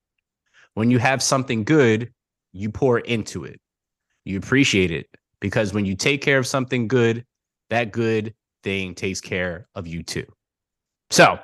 When 0.74 0.90
you 0.90 0.98
have 0.98 1.22
something 1.22 1.64
good, 1.64 2.12
you 2.52 2.70
pour 2.70 2.98
into 2.98 3.44
it. 3.44 3.58
You 4.26 4.36
appreciate 4.36 4.90
it 4.90 5.06
because 5.40 5.72
when 5.72 5.86
you 5.86 5.96
take 5.96 6.20
care 6.20 6.36
of 6.36 6.46
something 6.46 6.88
good, 6.88 7.24
that 7.70 7.90
good 7.90 8.34
thing 8.62 8.94
takes 8.94 9.18
care 9.18 9.66
of 9.74 9.86
you 9.86 10.02
too. 10.02 10.26
So, 11.08 11.38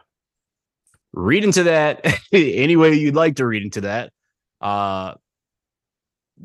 read 1.14 1.42
into 1.42 1.62
that 1.62 2.04
any 2.34 2.76
way 2.76 2.92
you'd 2.92 3.14
like 3.14 3.36
to 3.36 3.46
read 3.46 3.62
into 3.62 3.80
that. 3.80 4.12
Uh, 4.60 5.14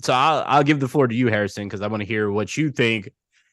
so 0.02 0.14
I'll, 0.14 0.46
I'll 0.48 0.64
give 0.64 0.80
the 0.80 0.88
floor 0.88 1.10
to 1.10 1.14
you, 1.14 1.28
Harrison, 1.28 1.68
because 1.68 1.82
I 1.82 1.88
want 1.88 2.00
to 2.00 2.08
hear 2.08 2.32
what 2.32 2.56
you 2.56 2.72
think 2.72 3.10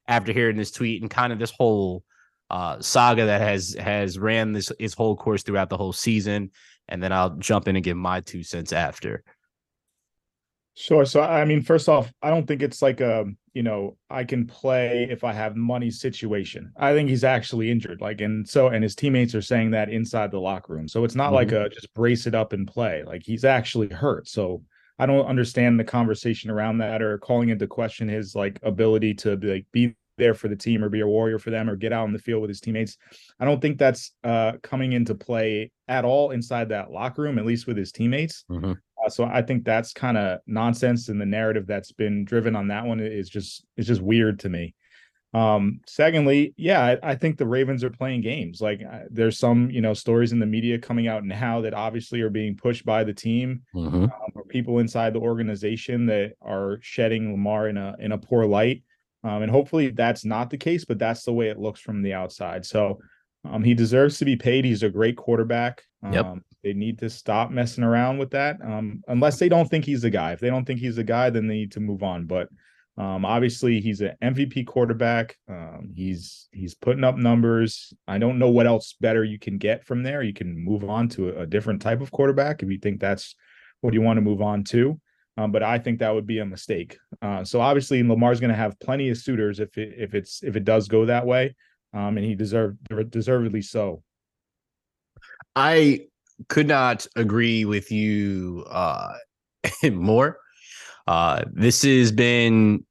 after 0.06 0.32
hearing 0.32 0.56
this 0.56 0.70
tweet 0.70 1.02
and 1.02 1.10
kind 1.10 1.32
of 1.32 1.40
this 1.40 1.50
whole 1.50 2.04
uh, 2.50 2.80
saga 2.80 3.26
that 3.26 3.40
has 3.40 3.74
has 3.78 4.18
ran 4.18 4.52
this 4.52 4.72
its 4.78 4.94
whole 4.94 5.16
course 5.16 5.42
throughout 5.42 5.70
the 5.70 5.76
whole 5.76 5.92
season, 5.92 6.50
and 6.88 7.02
then 7.02 7.12
I'll 7.12 7.30
jump 7.36 7.68
in 7.68 7.76
and 7.76 7.84
give 7.84 7.96
my 7.96 8.20
two 8.20 8.42
cents 8.42 8.72
after. 8.72 9.22
Sure. 10.76 11.04
So 11.04 11.22
I 11.22 11.44
mean, 11.44 11.62
first 11.62 11.88
off, 11.88 12.12
I 12.20 12.30
don't 12.30 12.46
think 12.46 12.60
it's 12.60 12.82
like 12.82 13.00
a 13.00 13.26
you 13.52 13.62
know 13.62 13.96
I 14.10 14.24
can 14.24 14.46
play 14.46 15.06
if 15.08 15.22
I 15.22 15.32
have 15.32 15.54
money 15.54 15.90
situation. 15.90 16.72
I 16.76 16.92
think 16.92 17.08
he's 17.08 17.24
actually 17.24 17.70
injured. 17.70 18.00
Like 18.00 18.20
and 18.20 18.48
so 18.48 18.68
and 18.68 18.82
his 18.82 18.96
teammates 18.96 19.34
are 19.36 19.42
saying 19.42 19.70
that 19.70 19.88
inside 19.88 20.32
the 20.32 20.40
locker 20.40 20.74
room. 20.74 20.88
So 20.88 21.04
it's 21.04 21.14
not 21.14 21.26
mm-hmm. 21.26 21.34
like 21.34 21.52
a 21.52 21.68
just 21.68 21.94
brace 21.94 22.26
it 22.26 22.34
up 22.34 22.52
and 22.52 22.66
play. 22.66 23.04
Like 23.06 23.22
he's 23.24 23.44
actually 23.44 23.88
hurt. 23.88 24.26
So 24.28 24.62
I 24.98 25.06
don't 25.06 25.26
understand 25.26 25.78
the 25.78 25.84
conversation 25.84 26.50
around 26.50 26.78
that 26.78 27.02
or 27.02 27.18
calling 27.18 27.48
into 27.48 27.68
question 27.68 28.08
his 28.08 28.34
like 28.34 28.58
ability 28.62 29.14
to 29.14 29.36
be, 29.36 29.48
like 29.48 29.66
be 29.72 29.94
there 30.16 30.34
for 30.34 30.48
the 30.48 30.56
team 30.56 30.84
or 30.84 30.88
be 30.88 31.00
a 31.00 31.06
warrior 31.06 31.38
for 31.38 31.50
them 31.50 31.68
or 31.68 31.76
get 31.76 31.92
out 31.92 32.06
in 32.06 32.12
the 32.12 32.18
field 32.18 32.40
with 32.40 32.50
his 32.50 32.60
teammates. 32.60 32.96
I 33.40 33.44
don't 33.44 33.60
think 33.60 33.78
that's 33.78 34.12
uh, 34.22 34.52
coming 34.62 34.92
into 34.92 35.14
play 35.14 35.70
at 35.88 36.04
all 36.04 36.30
inside 36.30 36.68
that 36.70 36.90
locker 36.90 37.22
room, 37.22 37.38
at 37.38 37.46
least 37.46 37.66
with 37.66 37.76
his 37.76 37.92
teammates. 37.92 38.44
Mm-hmm. 38.50 38.72
Uh, 38.72 39.08
so 39.08 39.24
I 39.24 39.42
think 39.42 39.64
that's 39.64 39.92
kind 39.92 40.16
of 40.16 40.40
nonsense, 40.46 41.08
and 41.08 41.20
the 41.20 41.26
narrative 41.26 41.66
that's 41.66 41.92
been 41.92 42.24
driven 42.24 42.56
on 42.56 42.68
that 42.68 42.84
one 42.84 43.00
is 43.00 43.28
just 43.28 43.64
is 43.76 43.86
just 43.86 44.00
weird 44.00 44.40
to 44.40 44.48
me. 44.48 44.74
Um, 45.34 45.80
secondly, 45.88 46.54
yeah, 46.56 46.80
I, 46.80 47.10
I, 47.10 47.14
think 47.16 47.36
the 47.36 47.46
Ravens 47.46 47.82
are 47.82 47.90
playing 47.90 48.20
games. 48.20 48.60
Like 48.60 48.82
uh, 48.88 49.00
there's 49.10 49.36
some, 49.36 49.68
you 49.68 49.80
know, 49.80 49.92
stories 49.92 50.30
in 50.30 50.38
the 50.38 50.46
media 50.46 50.78
coming 50.78 51.08
out 51.08 51.24
now 51.24 51.60
that 51.62 51.74
obviously 51.74 52.20
are 52.20 52.30
being 52.30 52.56
pushed 52.56 52.86
by 52.86 53.02
the 53.02 53.12
team 53.12 53.62
mm-hmm. 53.74 54.04
um, 54.04 54.10
or 54.36 54.44
people 54.44 54.78
inside 54.78 55.12
the 55.12 55.18
organization 55.18 56.06
that 56.06 56.34
are 56.40 56.78
shedding 56.82 57.32
Lamar 57.32 57.68
in 57.68 57.76
a 57.76 57.96
in 57.98 58.12
a 58.12 58.18
poor 58.18 58.46
light. 58.46 58.84
Um, 59.24 59.42
and 59.42 59.50
hopefully 59.50 59.90
that's 59.90 60.24
not 60.24 60.50
the 60.50 60.58
case, 60.58 60.84
but 60.84 60.98
that's 60.98 61.24
the 61.24 61.32
way 61.32 61.48
it 61.48 61.58
looks 61.58 61.80
from 61.80 62.02
the 62.02 62.12
outside. 62.12 62.64
So 62.66 63.00
um, 63.44 63.64
he 63.64 63.74
deserves 63.74 64.18
to 64.18 64.24
be 64.24 64.36
paid. 64.36 64.64
He's 64.64 64.82
a 64.82 64.90
great 64.90 65.16
quarterback. 65.16 65.82
Yep. 66.10 66.24
Um, 66.24 66.44
they 66.62 66.74
need 66.74 66.98
to 66.98 67.10
stop 67.10 67.50
messing 67.50 67.84
around 67.84 68.18
with 68.18 68.30
that. 68.30 68.56
Um, 68.62 69.02
unless 69.08 69.38
they 69.38 69.48
don't 69.48 69.68
think 69.68 69.84
he's 69.84 70.02
the 70.02 70.10
guy. 70.10 70.32
If 70.32 70.40
they 70.40 70.50
don't 70.50 70.64
think 70.64 70.80
he's 70.80 70.96
the 70.96 71.04
guy, 71.04 71.30
then 71.30 71.46
they 71.46 71.54
need 71.54 71.72
to 71.72 71.80
move 71.80 72.02
on. 72.02 72.26
But 72.26 72.48
um, 72.96 73.24
obviously, 73.24 73.80
he's 73.80 74.00
an 74.00 74.14
MVP 74.22 74.66
quarterback. 74.66 75.36
Um, 75.48 75.90
he's 75.94 76.48
he's 76.52 76.74
putting 76.74 77.04
up 77.04 77.16
numbers. 77.16 77.92
I 78.06 78.18
don't 78.18 78.38
know 78.38 78.50
what 78.50 78.66
else 78.66 78.94
better 79.00 79.24
you 79.24 79.38
can 79.38 79.58
get 79.58 79.84
from 79.84 80.02
there. 80.02 80.22
You 80.22 80.32
can 80.32 80.56
move 80.56 80.84
on 80.84 81.08
to 81.10 81.30
a, 81.30 81.42
a 81.42 81.46
different 81.46 81.82
type 81.82 82.00
of 82.00 82.12
quarterback 82.12 82.62
if 82.62 82.70
you 82.70 82.78
think 82.78 83.00
that's 83.00 83.34
what 83.80 83.94
you 83.94 84.00
want 84.00 84.18
to 84.18 84.22
move 84.22 84.40
on 84.40 84.64
to. 84.64 85.00
Um, 85.36 85.50
but 85.50 85.62
I 85.62 85.78
think 85.78 85.98
that 85.98 86.14
would 86.14 86.26
be 86.26 86.38
a 86.38 86.46
mistake. 86.46 86.96
Uh, 87.20 87.44
so 87.44 87.60
obviously 87.60 88.02
Lamar's 88.02 88.40
going 88.40 88.50
to 88.50 88.56
have 88.56 88.78
plenty 88.78 89.10
of 89.10 89.18
suitors 89.18 89.58
if 89.58 89.76
it 89.76 89.94
if 89.96 90.14
it's 90.14 90.42
if 90.42 90.54
it 90.54 90.64
does 90.64 90.86
go 90.86 91.06
that 91.06 91.26
way, 91.26 91.54
um, 91.92 92.16
and 92.16 92.24
he 92.24 92.34
deserved 92.34 92.78
deservedly 93.10 93.62
so. 93.62 94.02
I 95.56 96.06
could 96.48 96.68
not 96.68 97.06
agree 97.16 97.64
with 97.64 97.90
you 97.90 98.64
uh, 98.68 99.14
more. 99.92 100.38
Uh, 101.06 101.44
this 101.52 101.82
has 101.82 102.12
been 102.12 102.84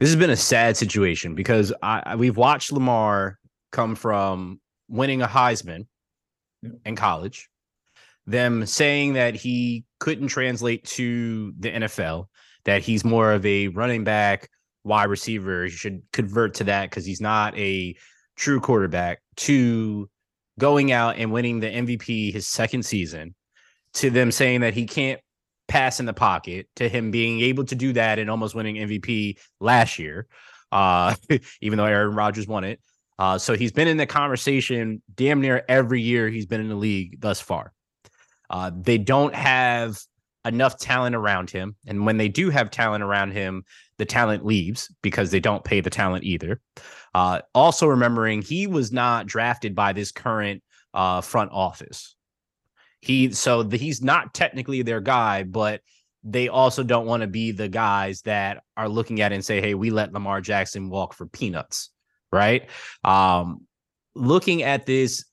this 0.00 0.08
has 0.08 0.16
been 0.16 0.30
a 0.30 0.36
sad 0.36 0.76
situation 0.76 1.34
because 1.34 1.72
I, 1.82 2.16
we've 2.16 2.36
watched 2.36 2.72
Lamar 2.72 3.38
come 3.72 3.94
from 3.94 4.60
winning 4.88 5.22
a 5.22 5.26
Heisman 5.26 5.86
yeah. 6.62 6.70
in 6.84 6.96
college 6.96 7.48
them 8.28 8.66
saying 8.66 9.14
that 9.14 9.34
he 9.34 9.84
couldn't 10.00 10.28
translate 10.28 10.84
to 10.84 11.52
the 11.58 11.70
NFL, 11.70 12.26
that 12.64 12.82
he's 12.82 13.04
more 13.04 13.32
of 13.32 13.44
a 13.46 13.68
running 13.68 14.04
back, 14.04 14.50
wide 14.84 15.08
receiver. 15.08 15.64
He 15.64 15.70
should 15.70 16.02
convert 16.12 16.54
to 16.54 16.64
that 16.64 16.90
because 16.90 17.06
he's 17.06 17.22
not 17.22 17.56
a 17.58 17.96
true 18.36 18.60
quarterback, 18.60 19.20
to 19.36 20.10
going 20.58 20.92
out 20.92 21.16
and 21.16 21.32
winning 21.32 21.60
the 21.60 21.68
MVP 21.68 22.32
his 22.32 22.46
second 22.46 22.84
season, 22.84 23.34
to 23.94 24.10
them 24.10 24.30
saying 24.30 24.60
that 24.60 24.74
he 24.74 24.84
can't 24.84 25.20
pass 25.66 25.98
in 25.98 26.06
the 26.06 26.12
pocket, 26.12 26.68
to 26.76 26.88
him 26.88 27.10
being 27.10 27.40
able 27.40 27.64
to 27.64 27.74
do 27.74 27.94
that 27.94 28.18
and 28.18 28.30
almost 28.30 28.54
winning 28.54 28.76
MVP 28.76 29.38
last 29.58 29.98
year, 29.98 30.26
uh, 30.70 31.14
even 31.62 31.78
though 31.78 31.86
Aaron 31.86 32.14
Rodgers 32.14 32.46
won 32.46 32.64
it. 32.64 32.78
Uh, 33.18 33.38
so 33.38 33.54
he's 33.54 33.72
been 33.72 33.88
in 33.88 33.96
the 33.96 34.06
conversation 34.06 35.02
damn 35.14 35.40
near 35.40 35.64
every 35.68 36.00
year 36.00 36.28
he's 36.28 36.46
been 36.46 36.60
in 36.60 36.68
the 36.68 36.76
league 36.76 37.20
thus 37.20 37.40
far. 37.40 37.72
Uh, 38.50 38.70
they 38.74 38.98
don't 38.98 39.34
have 39.34 39.98
enough 40.44 40.78
talent 40.78 41.14
around 41.14 41.50
him. 41.50 41.76
And 41.86 42.06
when 42.06 42.16
they 42.16 42.28
do 42.28 42.50
have 42.50 42.70
talent 42.70 43.04
around 43.04 43.32
him, 43.32 43.64
the 43.98 44.06
talent 44.06 44.44
leaves 44.44 44.92
because 45.02 45.30
they 45.30 45.40
don't 45.40 45.64
pay 45.64 45.80
the 45.80 45.90
talent 45.90 46.24
either. 46.24 46.60
Uh, 47.14 47.40
also, 47.54 47.86
remembering 47.86 48.42
he 48.42 48.66
was 48.66 48.92
not 48.92 49.26
drafted 49.26 49.74
by 49.74 49.92
this 49.92 50.12
current 50.12 50.62
uh, 50.94 51.20
front 51.20 51.50
office. 51.52 52.16
He 53.00 53.32
so 53.32 53.62
the, 53.62 53.76
he's 53.76 54.02
not 54.02 54.34
technically 54.34 54.82
their 54.82 55.00
guy, 55.00 55.44
but 55.44 55.80
they 56.24 56.48
also 56.48 56.82
don't 56.82 57.06
want 57.06 57.22
to 57.22 57.26
be 57.26 57.52
the 57.52 57.68
guys 57.68 58.22
that 58.22 58.62
are 58.76 58.88
looking 58.88 59.20
at 59.20 59.32
it 59.32 59.36
and 59.36 59.44
say, 59.44 59.60
"Hey, 59.60 59.74
we 59.74 59.90
let 59.90 60.12
Lamar 60.12 60.40
Jackson 60.40 60.90
walk 60.90 61.14
for 61.14 61.26
peanuts." 61.26 61.90
Right? 62.32 62.68
Um, 63.04 63.66
looking 64.14 64.62
at 64.62 64.84
this 64.84 65.24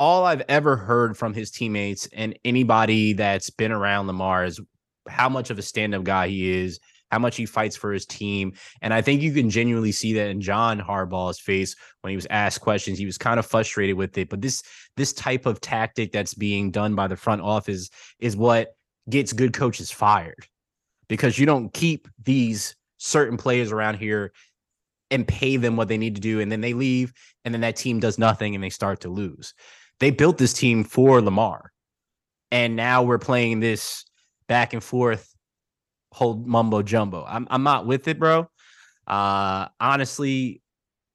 all 0.00 0.24
I've 0.24 0.42
ever 0.48 0.76
heard 0.76 1.16
from 1.16 1.34
his 1.34 1.50
teammates 1.50 2.08
and 2.14 2.36
anybody 2.42 3.12
that's 3.12 3.50
been 3.50 3.70
around 3.70 4.06
Lamar 4.06 4.46
is 4.46 4.58
how 5.06 5.28
much 5.28 5.50
of 5.50 5.58
a 5.58 5.62
stand-up 5.62 6.04
guy 6.04 6.28
he 6.28 6.50
is, 6.50 6.80
how 7.10 7.18
much 7.18 7.36
he 7.36 7.44
fights 7.44 7.76
for 7.76 7.92
his 7.92 8.06
team. 8.06 8.54
And 8.80 8.94
I 8.94 9.02
think 9.02 9.20
you 9.20 9.30
can 9.30 9.50
genuinely 9.50 9.92
see 9.92 10.14
that 10.14 10.28
in 10.28 10.40
John 10.40 10.80
Harbaugh's 10.80 11.38
face 11.38 11.76
when 12.00 12.12
he 12.12 12.16
was 12.16 12.26
asked 12.30 12.62
questions. 12.62 12.98
He 12.98 13.04
was 13.04 13.18
kind 13.18 13.38
of 13.38 13.44
frustrated 13.44 13.96
with 13.96 14.16
it. 14.16 14.30
But 14.30 14.40
this 14.40 14.62
this 14.96 15.12
type 15.12 15.44
of 15.44 15.60
tactic 15.60 16.12
that's 16.12 16.32
being 16.32 16.70
done 16.70 16.94
by 16.94 17.06
the 17.06 17.16
front 17.16 17.42
office 17.42 17.90
is 18.20 18.36
what 18.36 18.70
gets 19.10 19.34
good 19.34 19.52
coaches 19.52 19.90
fired. 19.90 20.46
Because 21.08 21.38
you 21.38 21.44
don't 21.44 21.74
keep 21.74 22.08
these 22.24 22.74
certain 22.96 23.36
players 23.36 23.70
around 23.70 23.96
here 23.96 24.32
and 25.10 25.28
pay 25.28 25.58
them 25.58 25.76
what 25.76 25.88
they 25.88 25.98
need 25.98 26.14
to 26.14 26.20
do 26.20 26.40
and 26.40 26.50
then 26.50 26.60
they 26.60 26.72
leave 26.72 27.12
and 27.44 27.52
then 27.52 27.60
that 27.62 27.76
team 27.76 27.98
does 27.98 28.18
nothing 28.18 28.54
and 28.54 28.62
they 28.62 28.70
start 28.70 29.00
to 29.00 29.08
lose 29.08 29.54
they 30.00 30.10
built 30.10 30.38
this 30.38 30.52
team 30.52 30.82
for 30.82 31.20
Lamar. 31.20 31.70
And 32.50 32.74
now 32.74 33.04
we're 33.04 33.18
playing 33.18 33.60
this 33.60 34.04
back 34.48 34.72
and 34.72 34.82
forth 34.82 35.32
whole 36.12 36.34
mumbo 36.34 36.82
jumbo. 36.82 37.24
I'm 37.26 37.46
I'm 37.50 37.62
not 37.62 37.86
with 37.86 38.08
it, 38.08 38.18
bro. 38.18 38.48
Uh 39.06 39.68
honestly, 39.78 40.60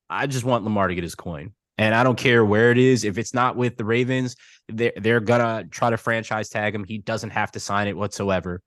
I 0.10 0.27
just 0.27 0.46
want 0.46 0.63
Lamar 0.63 0.88
to 0.88 0.96
get 0.96 1.04
his 1.04 1.15
coin. 1.15 1.51
And 1.77 1.94
I 1.94 2.04
don't 2.04 2.18
care 2.18 2.46
where 2.46 2.72
it 2.72 2.77
is. 2.77 3.04
If 3.04 3.18
it's 3.18 3.34
not 3.34 3.58
with 3.58 3.75
the 3.75 3.84
Ravens, 3.84 4.38
they're, 4.70 4.94
they're 4.96 5.20
gonna 5.20 5.65
try 5.70 5.89
to 5.89 5.98
franchise 5.98 6.48
tag 6.48 6.74
him. 6.74 6.86
He 6.86 7.00
doesn't 7.00 7.32
have 7.32 7.51
to 7.51 7.60
sign 7.60 7.89
it 7.89 7.98
whatsoever. 7.98 8.62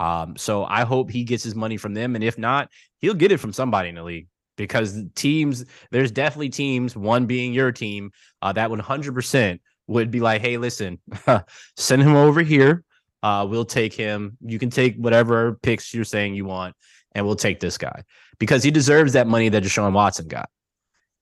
Um, 0.00 0.36
so 0.36 0.64
I 0.64 0.82
hope 0.82 1.10
he 1.10 1.22
gets 1.22 1.44
his 1.44 1.54
money 1.54 1.76
from 1.76 1.94
them. 1.94 2.16
And 2.16 2.24
if 2.24 2.36
not, 2.38 2.68
he'll 3.00 3.14
get 3.14 3.30
it 3.30 3.38
from 3.38 3.52
somebody 3.52 3.88
in 3.88 3.94
the 3.94 4.02
league 4.02 4.28
because 4.58 5.02
teams, 5.14 5.64
there's 5.90 6.10
definitely 6.10 6.50
teams, 6.50 6.94
one 6.94 7.24
being 7.24 7.54
your 7.54 7.72
team, 7.72 8.10
uh, 8.42 8.52
that 8.52 8.70
100% 8.70 9.60
would 9.86 10.10
be 10.10 10.20
like, 10.20 10.42
hey, 10.42 10.58
listen, 10.58 10.98
send 11.76 12.02
him 12.02 12.14
over 12.14 12.42
here. 12.42 12.84
Uh, 13.22 13.46
we'll 13.48 13.64
take 13.64 13.94
him. 13.94 14.36
You 14.44 14.58
can 14.58 14.68
take 14.68 14.96
whatever 14.96 15.54
picks 15.62 15.94
you're 15.94 16.04
saying 16.04 16.34
you 16.34 16.44
want, 16.44 16.76
and 17.14 17.24
we'll 17.24 17.36
take 17.36 17.60
this 17.60 17.78
guy 17.78 18.02
because 18.38 18.62
he 18.62 18.70
deserves 18.70 19.14
that 19.14 19.26
money 19.26 19.48
that 19.48 19.64
Deshaun 19.64 19.92
Watson 19.92 20.28
got. 20.28 20.50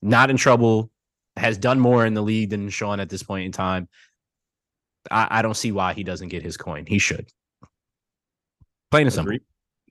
Not 0.02 0.30
in 0.30 0.36
trouble, 0.36 0.90
has 1.36 1.58
done 1.58 1.78
more 1.78 2.04
in 2.04 2.14
the 2.14 2.22
league 2.22 2.50
than 2.50 2.68
Sean 2.68 3.00
at 3.00 3.08
this 3.08 3.22
point 3.22 3.46
in 3.46 3.52
time. 3.52 3.88
I, 5.10 5.28
I 5.30 5.42
don't 5.42 5.56
see 5.56 5.72
why 5.72 5.94
he 5.94 6.02
doesn't 6.02 6.28
get 6.28 6.42
his 6.42 6.56
coin. 6.56 6.84
He 6.86 6.98
should. 6.98 7.28
Plain 8.90 9.06
and 9.06 9.14
simple. 9.14 9.38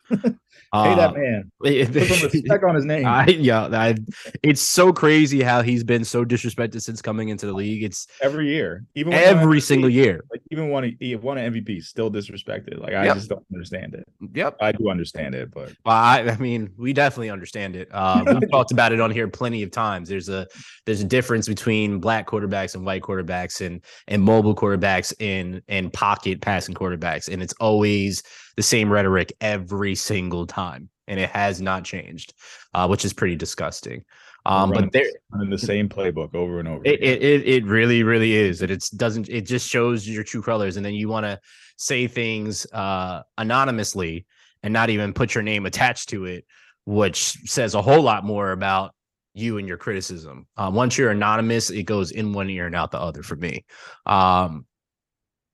Hey, 0.73 0.95
that 0.95 1.11
uh, 1.11 1.13
man. 1.13 1.51
Put 1.61 2.33
respect 2.33 2.63
on 2.63 2.75
his 2.75 2.85
name. 2.85 3.05
I, 3.05 3.27
yeah, 3.27 3.67
I, 3.67 3.95
it's 4.43 4.61
so 4.61 4.91
crazy 4.91 5.41
how 5.41 5.61
he's 5.61 5.83
been 5.83 6.03
so 6.03 6.25
disrespected 6.25 6.81
since 6.81 7.01
coming 7.01 7.29
into 7.29 7.45
the 7.45 7.53
league. 7.53 7.83
It's 7.83 8.07
every 8.21 8.49
year, 8.49 8.83
even 8.95 9.13
every 9.13 9.59
MVP, 9.59 9.63
single 9.63 9.89
year. 9.89 10.21
Like 10.31 10.41
even 10.51 10.69
won 10.69 10.83
an 10.83 10.97
MVP, 10.99 11.83
still 11.83 12.11
disrespected. 12.11 12.79
Like 12.79 12.93
I 12.93 13.05
yep. 13.05 13.15
just 13.15 13.29
don't 13.29 13.45
understand 13.53 13.93
it. 13.93 14.05
Yep, 14.33 14.57
I 14.61 14.71
do 14.71 14.89
understand 14.89 15.35
it, 15.35 15.51
but 15.51 15.73
well, 15.85 15.95
I, 15.95 16.21
I 16.21 16.37
mean, 16.37 16.71
we 16.77 16.93
definitely 16.93 17.29
understand 17.29 17.75
it. 17.75 17.87
Uh, 17.91 18.23
we've 18.39 18.51
talked 18.51 18.71
about 18.71 18.91
it 18.91 18.99
on 18.99 19.11
here 19.11 19.27
plenty 19.27 19.63
of 19.63 19.71
times. 19.71 20.09
There's 20.09 20.29
a 20.29 20.47
there's 20.85 21.01
a 21.01 21.05
difference 21.05 21.47
between 21.47 21.99
black 21.99 22.27
quarterbacks 22.27 22.75
and 22.75 22.85
white 22.85 23.01
quarterbacks, 23.01 23.65
and 23.65 23.81
and 24.07 24.21
mobile 24.21 24.55
quarterbacks 24.55 25.13
and 25.19 25.61
and 25.67 25.91
pocket 25.93 26.41
passing 26.41 26.75
quarterbacks, 26.75 27.31
and 27.31 27.41
it's 27.41 27.53
always 27.59 28.23
the 28.55 28.63
same 28.63 28.91
rhetoric 28.91 29.33
every 29.41 29.95
single 29.95 30.44
time, 30.45 30.89
and 31.07 31.19
it 31.19 31.29
has 31.29 31.61
not 31.61 31.83
changed, 31.83 32.33
uh, 32.73 32.87
which 32.87 33.05
is 33.05 33.13
pretty 33.13 33.35
disgusting. 33.35 34.03
Um, 34.45 34.71
but 34.71 34.91
they're 34.91 35.09
in 35.41 35.49
the 35.49 35.57
same 35.57 35.89
playbook 35.89 36.35
over 36.35 36.59
and 36.59 36.67
over. 36.67 36.81
It, 36.85 37.01
it, 37.01 37.47
it 37.47 37.65
really 37.65 38.03
really 38.03 38.33
is. 38.35 38.59
That 38.59 38.69
it 38.69 38.83
doesn't. 38.95 39.27
It 39.29 39.41
just 39.41 39.67
shows 39.67 40.07
your 40.07 40.23
true 40.23 40.41
colors, 40.41 40.77
and 40.77 40.85
then 40.85 40.93
you 40.93 41.09
want 41.09 41.25
to 41.25 41.39
say 41.77 42.07
things 42.07 42.65
uh, 42.71 43.23
anonymously 43.37 44.25
and 44.63 44.73
not 44.73 44.89
even 44.89 45.13
put 45.13 45.35
your 45.35 45.43
name 45.43 45.65
attached 45.65 46.09
to 46.09 46.25
it, 46.25 46.45
which 46.85 47.37
says 47.49 47.75
a 47.75 47.81
whole 47.81 48.01
lot 48.01 48.23
more 48.23 48.51
about 48.51 48.93
you 49.33 49.57
and 49.57 49.67
your 49.67 49.77
criticism. 49.77 50.47
Um, 50.57 50.73
once 50.73 50.97
you're 50.97 51.11
anonymous, 51.11 51.69
it 51.69 51.83
goes 51.83 52.11
in 52.11 52.33
one 52.33 52.49
ear 52.49 52.65
and 52.65 52.75
out 52.75 52.91
the 52.91 52.99
other 52.99 53.21
for 53.21 53.35
me. 53.35 53.65
Um, 54.05 54.65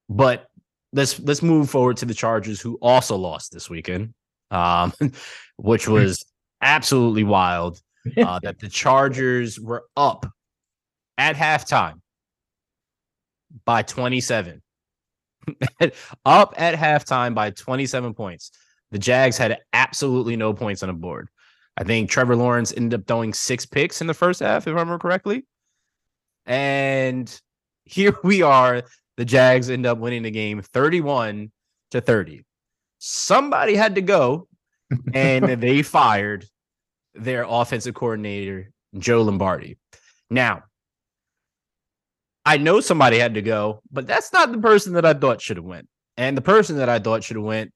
but 0.08 0.48
let's 0.94 1.20
let's 1.20 1.42
move 1.42 1.70
forward 1.70 1.98
to 1.98 2.06
the 2.06 2.14
Chargers, 2.14 2.62
who 2.62 2.78
also 2.82 3.16
lost 3.16 3.52
this 3.52 3.70
weekend, 3.70 4.14
um, 4.52 4.94
which 5.58 5.88
was 5.88 6.24
absolutely 6.62 7.24
wild. 7.24 7.82
Uh, 8.18 8.40
that 8.42 8.58
the 8.58 8.68
Chargers 8.68 9.60
were 9.60 9.84
up 9.96 10.26
at 11.20 11.36
halftime 11.36 12.02
by 13.64 13.84
27. 13.84 14.60
up 16.26 16.56
at 16.58 16.74
halftime 16.74 17.36
by 17.36 17.52
27 17.52 18.16
points. 18.16 18.50
The 18.90 18.98
Jags 18.98 19.38
had 19.38 19.60
absolutely 19.72 20.36
no 20.36 20.52
points 20.52 20.82
on 20.82 20.88
the 20.88 20.94
board. 20.94 21.30
I 21.78 21.84
think 21.84 22.10
Trevor 22.10 22.36
Lawrence 22.36 22.74
ended 22.76 23.00
up 23.00 23.08
throwing 23.08 23.34
six 23.34 23.68
picks 23.68 24.02
in 24.02 24.08
the 24.08 24.16
first 24.16 24.40
half, 24.40 24.64
if 24.64 24.70
I 24.70 24.72
remember 24.72 24.98
correctly. 24.98 25.46
And 26.46 27.42
here 27.86 28.18
we 28.24 28.42
are. 28.42 28.84
The 29.18 29.26
Jags 29.26 29.70
end 29.70 29.86
up 29.86 30.00
winning 30.00 30.24
the 30.24 30.32
game 30.32 30.62
31 30.62 31.52
to 31.92 32.02
30. 32.02 32.44
Somebody 33.04 33.74
had 33.74 33.96
to 33.96 34.02
go, 34.02 34.48
and 35.16 35.60
they 35.60 35.82
fired 35.82 36.46
their 37.16 37.46
offensive 37.50 37.96
coordinator, 37.96 38.72
Joe 38.96 39.24
Lombardi. 39.24 39.78
Now, 40.30 40.64
I 42.46 42.58
know 42.58 42.80
somebody 42.80 43.18
had 43.18 43.34
to 43.34 43.42
go, 43.42 43.82
but 43.92 44.06
that's 44.06 44.32
not 44.32 44.52
the 44.52 44.60
person 44.60 44.94
that 44.94 45.06
I 45.06 45.16
thought 45.16 45.42
should 45.42 45.58
have 45.58 45.66
went. 45.66 45.88
And 46.16 46.38
the 46.38 46.42
person 46.42 46.78
that 46.78 46.90
I 46.90 47.00
thought 47.00 47.24
should 47.24 47.38
have 47.38 47.46
went 47.46 47.72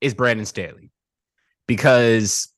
is 0.00 0.14
Brandon 0.14 0.46
Staley, 0.46 0.90
because 1.66 2.50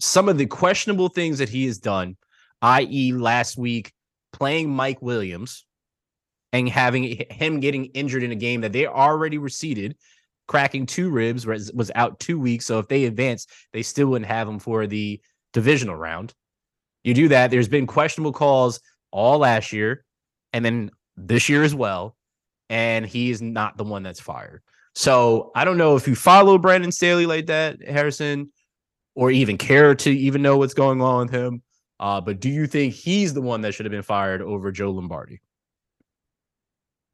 some 0.00 0.30
of 0.30 0.38
the 0.38 0.46
questionable 0.46 1.08
things 1.08 1.38
that 1.38 1.50
he 1.50 1.66
has 1.66 1.76
done, 1.78 2.16
i.e., 2.62 3.12
last 3.12 3.58
week 3.58 3.92
playing 4.32 4.70
Mike 4.70 5.02
Williams 5.02 5.66
and 6.54 6.68
having 6.70 7.22
him 7.30 7.60
getting 7.60 7.86
injured 7.86 8.22
in 8.22 8.32
a 8.32 8.36
game 8.36 8.62
that 8.62 8.72
they 8.72 8.86
already 8.86 9.36
receded, 9.36 9.94
cracking 10.46 10.86
two 10.86 11.10
ribs, 11.10 11.46
was, 11.46 11.90
out 11.94 12.20
two 12.20 12.38
weeks. 12.38 12.66
So 12.66 12.78
if 12.78 12.88
they 12.88 13.04
advance, 13.04 13.46
they 13.72 13.82
still 13.82 14.08
wouldn't 14.08 14.30
have 14.30 14.48
him 14.48 14.58
for 14.58 14.86
the 14.86 15.20
divisional 15.52 15.96
round. 15.96 16.34
You 17.04 17.14
do 17.14 17.28
that. 17.28 17.50
There's 17.50 17.68
been 17.68 17.86
questionable 17.86 18.32
calls 18.32 18.80
all 19.10 19.38
last 19.38 19.72
year 19.72 20.04
and 20.52 20.64
then 20.64 20.90
this 21.16 21.48
year 21.48 21.62
as 21.62 21.74
well. 21.74 22.16
And 22.68 23.06
he 23.06 23.30
is 23.30 23.40
not 23.40 23.76
the 23.76 23.84
one 23.84 24.02
that's 24.02 24.20
fired. 24.20 24.62
So 24.94 25.52
I 25.54 25.64
don't 25.64 25.78
know 25.78 25.94
if 25.94 26.08
you 26.08 26.14
follow 26.14 26.58
Brandon 26.58 26.90
Staley 26.90 27.26
like 27.26 27.46
that, 27.46 27.80
Harrison, 27.86 28.50
or 29.14 29.30
even 29.30 29.56
care 29.56 29.94
to 29.94 30.10
even 30.10 30.42
know 30.42 30.56
what's 30.56 30.74
going 30.74 31.00
on 31.00 31.26
with 31.26 31.34
him. 31.34 31.62
Uh, 32.00 32.20
but 32.20 32.40
do 32.40 32.48
you 32.48 32.66
think 32.66 32.94
he's 32.94 33.32
the 33.32 33.40
one 33.40 33.60
that 33.62 33.72
should 33.72 33.86
have 33.86 33.92
been 33.92 34.02
fired 34.02 34.42
over 34.42 34.72
Joe 34.72 34.90
Lombardi? 34.90 35.40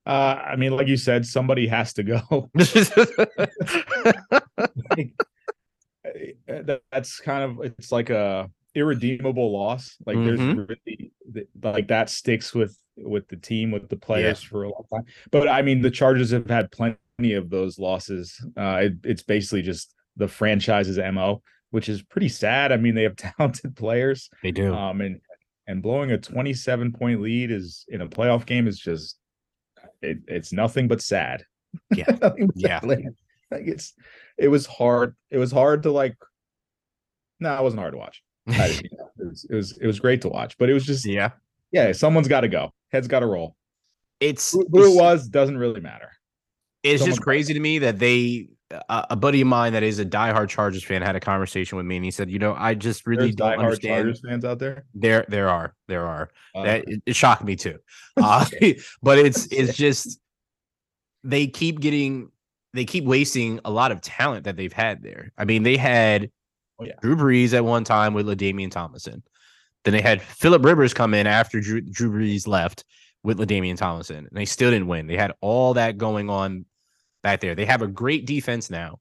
Uh, 0.05 0.43
I 0.45 0.57
mean, 0.57 0.73
like 0.73 0.89
you 0.89 0.97
said, 0.97 1.25
somebody 1.25 1.69
has 1.69 1.93
to 1.95 2.03
go. 2.03 2.51
that's 6.91 7.21
kind 7.21 7.45
of 7.45 7.61
it's 7.65 7.93
like 7.93 8.11
a 8.11 8.51
irredeemable 8.75 9.53
loss. 9.53 9.97
Like 10.05 10.17
mm-hmm. 10.17 10.27
there's 10.27 10.41
really 10.69 11.13
like 11.63 11.87
that 11.89 12.11
sticks 12.11 12.55
with 12.55 12.77
with 12.97 13.29
the 13.29 13.37
team 13.37 13.71
with 13.71 13.89
the 13.89 13.97
players 13.97 14.43
yeah. 14.43 14.49
for 14.49 14.65
a 14.65 14.71
long 14.71 14.85
time. 14.93 15.05
But 15.31 15.49
I 15.49 15.63
mean, 15.63 15.83
the 15.83 15.91
Chargers 15.91 16.33
have 16.33 16.51
had 16.51 16.73
plenty 16.73 17.35
of 17.35 17.51
those 17.51 17.79
losses. 17.79 18.45
Uh, 18.57 18.81
it, 18.83 18.95
it's 19.05 19.23
basically 19.23 19.63
just 19.63 19.95
the 20.17 20.27
franchise's 20.29 20.99
mo 20.99 21.43
which 21.73 21.89
is 21.89 22.03
pretty 22.03 22.29
sad. 22.29 22.71
I 22.71 22.77
mean, 22.77 22.95
they 22.95 23.03
have 23.03 23.17
talented 23.17 23.75
players. 23.75 24.31
They 24.43 24.53
do. 24.53 24.73
Um, 24.73 25.01
and 25.01 25.21
and 25.67 25.83
blowing 25.83 26.11
a 26.11 26.19
27 26.19 26.93
point 26.93 27.21
lead 27.21 27.51
is 27.51 27.85
in 27.89 28.01
a 28.01 28.09
playoff 28.09 28.47
game 28.47 28.69
is 28.69 28.79
just 28.79 29.19
it, 30.03 30.19
it's 30.27 30.53
nothing 30.53 30.89
but 30.89 31.01
sad. 31.01 31.45
Yeah. 31.95 32.17
yeah. 32.55 32.81
Like 32.83 33.05
it's 33.51 33.95
it 34.39 34.49
was 34.49 34.67
hard. 34.67 35.15
It 35.31 35.39
was 35.39 35.53
hard 35.53 35.85
to 35.85 35.93
like. 35.93 36.17
No, 37.41 37.55
it 37.57 37.63
wasn't 37.63 37.81
hard 37.81 37.93
to 37.93 37.99
watch. 37.99 38.23
it, 38.47 38.91
was, 39.19 39.47
it 39.49 39.55
was 39.55 39.79
it 39.79 39.87
was 39.87 40.01
great 40.01 40.23
to 40.23 40.29
watch, 40.29 40.57
but 40.59 40.69
it 40.69 40.75
was 40.75 40.85
just 40.85 41.07
yeah 41.07 41.31
yeah. 41.71 41.93
Someone's 41.93 42.29
got 42.29 42.41
to 42.41 42.49
go. 42.49 42.73
Heads 42.91 43.09
got 43.09 43.21
to 43.21 43.27
roll. 43.27 43.57
It's 44.21 44.53
who, 44.53 44.67
who 44.71 44.85
it's, 44.85 44.95
it 44.95 45.01
was 45.01 45.29
doesn't 45.29 45.59
really 45.59 45.81
matter. 45.81 46.11
It's 46.83 47.01
Someone 47.01 47.11
just 47.11 47.23
crazy 47.23 47.55
to 47.55 47.61
me 47.61 47.79
that 47.81 47.99
they 47.99 48.49
a 48.89 49.17
buddy 49.17 49.41
of 49.41 49.47
mine 49.47 49.73
that 49.73 49.83
is 49.83 49.99
a 49.99 50.05
diehard 50.05 50.49
Chargers 50.49 50.85
fan 50.85 51.03
had 51.03 51.17
a 51.17 51.21
conversation 51.21 51.77
with 51.77 51.87
me, 51.87 51.97
and 51.97 52.05
he 52.05 52.11
said, 52.11 52.31
"You 52.31 52.39
know, 52.39 52.55
I 52.59 52.75
just 52.75 53.07
really 53.07 53.27
There's 53.27 53.35
don't 53.37 53.59
understand." 53.59 54.05
Chargers 54.05 54.21
fans 54.21 54.45
out 54.45 54.59
there? 54.59 54.85
There, 54.95 55.25
there 55.29 55.49
are, 55.49 55.75
there 55.89 56.07
are. 56.07 56.31
Uh, 56.55 56.63
that 56.65 56.89
it, 56.89 57.03
it, 57.07 57.17
shocked 57.17 57.45
me 57.45 57.57
too, 57.57 57.79
uh, 58.17 58.45
but 59.03 59.19
it's 59.19 59.47
it's 59.53 59.77
just 59.77 60.19
they 61.25 61.47
keep 61.47 61.81
getting 61.81 62.31
they 62.75 62.85
keep 62.85 63.05
wasting 63.05 63.61
a 63.65 63.71
lot 63.71 63.93
of 63.93 64.01
talent 64.01 64.45
that 64.45 64.57
they've 64.57 64.73
had 64.73 65.03
there. 65.03 65.33
I 65.37 65.45
mean, 65.45 65.63
they 65.63 65.77
had 65.77 66.31
oh, 66.79 66.85
yeah. 66.85 66.95
Drew 67.01 67.17
Brees 67.17 67.53
at 67.53 67.65
one 67.65 67.85
time 67.85 68.15
with 68.15 68.27
LaDainian 68.27 68.71
Tomlinson. 68.71 69.23
Then 69.85 69.93
they 69.93 70.01
had 70.01 70.23
Philip 70.23 70.65
Rivers 70.65 70.95
come 70.95 71.13
in 71.13 71.27
after 71.27 71.61
Drew, 71.61 71.81
Drew 71.81 72.11
Brees 72.11 72.47
left 72.47 72.85
with 73.23 73.39
LaDainian 73.39 73.77
Tomlinson, 73.77 74.19
and 74.19 74.31
they 74.33 74.45
still 74.45 74.71
didn't 74.71 74.89
win. 74.89 75.07
They 75.07 75.17
had 75.17 75.33
all 75.41 75.75
that 75.75 75.99
going 75.99 76.31
on 76.31 76.65
back 77.23 77.41
there. 77.41 77.55
They 77.55 77.67
have 77.67 77.83
a 77.83 77.89
great 77.89 78.27
defense 78.27 78.71
now. 78.71 78.99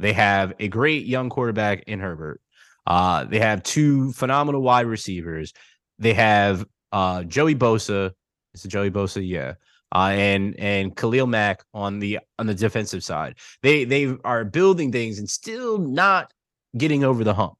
They 0.00 0.12
have 0.12 0.54
a 0.58 0.68
great 0.68 1.06
young 1.06 1.28
quarterback 1.28 1.84
in 1.86 2.00
Herbert. 2.00 2.40
Uh, 2.86 3.24
they 3.24 3.38
have 3.38 3.62
two 3.62 4.12
phenomenal 4.12 4.62
wide 4.62 4.86
receivers. 4.86 5.52
They 5.98 6.14
have 6.14 6.64
uh, 6.92 7.24
Joey 7.24 7.54
Bosa. 7.54 8.12
Is 8.54 8.64
it 8.64 8.68
Joey 8.68 8.90
Bosa? 8.90 9.26
Yeah. 9.26 9.54
Uh, 9.94 10.10
and 10.12 10.58
and 10.58 10.96
Khalil 10.96 11.26
Mack 11.26 11.64
on 11.72 11.98
the 11.98 12.20
on 12.38 12.46
the 12.46 12.54
defensive 12.54 13.02
side. 13.02 13.36
They 13.62 13.84
they 13.84 14.14
are 14.24 14.44
building 14.44 14.92
things 14.92 15.18
and 15.18 15.28
still 15.28 15.78
not 15.78 16.32
getting 16.76 17.04
over 17.04 17.24
the 17.24 17.34
hump. 17.34 17.54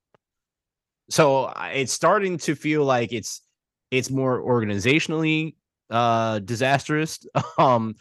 So 1.11 1.53
it's 1.73 1.93
starting 1.93 2.37
to 2.39 2.55
feel 2.55 2.85
like 2.85 3.13
it's 3.13 3.43
it's 3.91 4.11
more 4.11 4.41
organizationally 4.41 5.55
uh 5.91 6.39
disastrous. 6.41 7.19
Um 7.59 7.97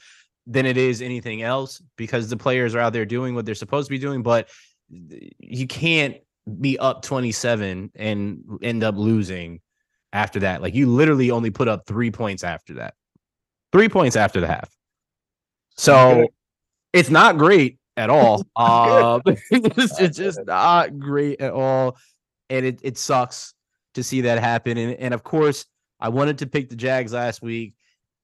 than 0.47 0.65
it 0.65 0.77
is 0.77 1.01
anything 1.01 1.41
else 1.41 1.81
because 1.97 2.29
the 2.29 2.37
players 2.37 2.73
are 2.73 2.79
out 2.79 2.93
there 2.93 3.05
doing 3.05 3.35
what 3.35 3.45
they're 3.45 3.53
supposed 3.53 3.87
to 3.87 3.91
be 3.91 3.99
doing. 3.99 4.23
But 4.23 4.49
you 4.89 5.67
can't 5.67 6.17
be 6.59 6.79
up 6.79 7.01
27 7.01 7.91
and 7.95 8.59
end 8.61 8.83
up 8.83 8.95
losing 8.95 9.59
after 10.13 10.39
that. 10.39 10.61
Like 10.61 10.73
you 10.73 10.87
literally 10.87 11.31
only 11.31 11.51
put 11.51 11.67
up 11.67 11.85
three 11.85 12.09
points 12.09 12.43
after 12.43 12.75
that, 12.75 12.93
three 13.73 13.89
points 13.89 14.15
after 14.15 14.39
the 14.39 14.47
half. 14.47 14.69
So 15.75 16.27
it's 16.93 17.09
not 17.09 17.37
great 17.37 17.77
at 17.97 18.09
all. 18.09 18.45
uh, 18.55 19.19
it's, 19.25 19.99
it's, 19.99 20.17
just 20.17 20.39
not 20.45 20.97
great 20.97 21.41
at 21.41 21.51
all. 21.51 21.97
And 22.49 22.65
it, 22.65 22.79
it 22.81 22.97
sucks 22.97 23.53
to 23.95 24.03
see 24.03 24.21
that 24.21 24.39
happen. 24.39 24.77
And, 24.77 24.93
and 24.93 25.13
of 25.13 25.23
course, 25.23 25.65
I 25.99 26.09
wanted 26.09 26.37
to 26.39 26.47
pick 26.47 26.69
the 26.69 26.75
Jags 26.75 27.11
last 27.11 27.41
week 27.41 27.73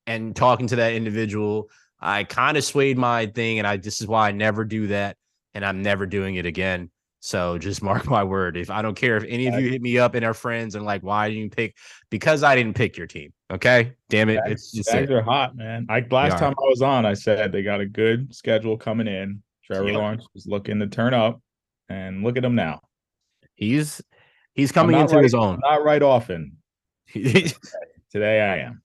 and 0.08 0.36
talking 0.36 0.68
to 0.68 0.76
that 0.78 0.94
individual 0.94 1.70
I 2.04 2.26
kind 2.26 2.58
of 2.58 2.66
swayed 2.66 2.98
my 2.98 3.28
thing, 3.28 3.60
and 3.60 3.68
I 3.68 3.78
this 3.78 4.02
is 4.02 4.08
why 4.08 4.28
I 4.28 4.32
never 4.32 4.66
do 4.66 4.88
that, 4.88 5.16
and 5.54 5.66
I'm 5.66 5.82
never 5.82 6.06
doing 6.06 6.36
it 6.36 6.46
again. 6.46 6.92
So 7.22 7.58
just 7.58 7.82
mark 7.84 8.08
my 8.08 8.24
word. 8.24 8.58
If 8.58 8.70
I 8.70 8.82
don't 8.82 8.96
care 8.96 9.16
if 9.16 9.24
any 9.28 9.48
of 9.48 9.60
you 9.60 9.70
hit 9.70 9.82
me 9.82 9.98
up 9.98 10.14
and 10.14 10.26
are 10.26 10.34
friends 10.34 10.76
and 10.76 10.84
like, 10.84 11.02
why 11.02 11.30
didn't 11.30 11.44
you 11.44 11.50
pick? 11.50 11.78
Because 12.10 12.44
I 12.44 12.56
didn't 12.56 12.76
pick 12.76 12.98
your 12.98 13.08
team. 13.08 13.32
Okay, 13.50 13.94
damn 14.10 14.30
it. 14.30 14.42
It's 14.46 14.72
just 14.72 14.92
Jags 14.92 15.10
are 15.12 15.22
hot, 15.22 15.56
man. 15.56 15.86
Like 15.88 16.12
last 16.12 16.38
time 16.38 16.54
I 16.58 16.68
was 16.68 16.82
on, 16.82 17.06
I 17.06 17.14
said 17.14 17.54
they 17.54 17.64
got 17.64 17.80
a 17.80 17.86
good 17.86 18.36
schedule 18.36 18.78
coming 18.78 19.08
in. 19.08 19.42
Trevor 19.64 19.88
yep. 19.88 19.96
Lawrence 19.96 20.28
was 20.34 20.46
looking 20.46 20.80
to 20.82 20.88
turn 20.88 21.14
up, 21.14 21.42
and 21.88 22.22
look 22.22 22.36
at 22.36 22.44
him 22.44 22.56
now. 22.56 22.82
He's 23.56 24.02
he's 24.56 24.74
coming 24.74 25.00
into 25.00 25.16
right, 25.16 25.24
his 25.24 25.34
own. 25.34 25.62
Not 25.64 25.86
right 25.86 26.04
often. 26.04 26.58
Today 27.14 28.42
I 28.42 28.58
am 28.68 28.83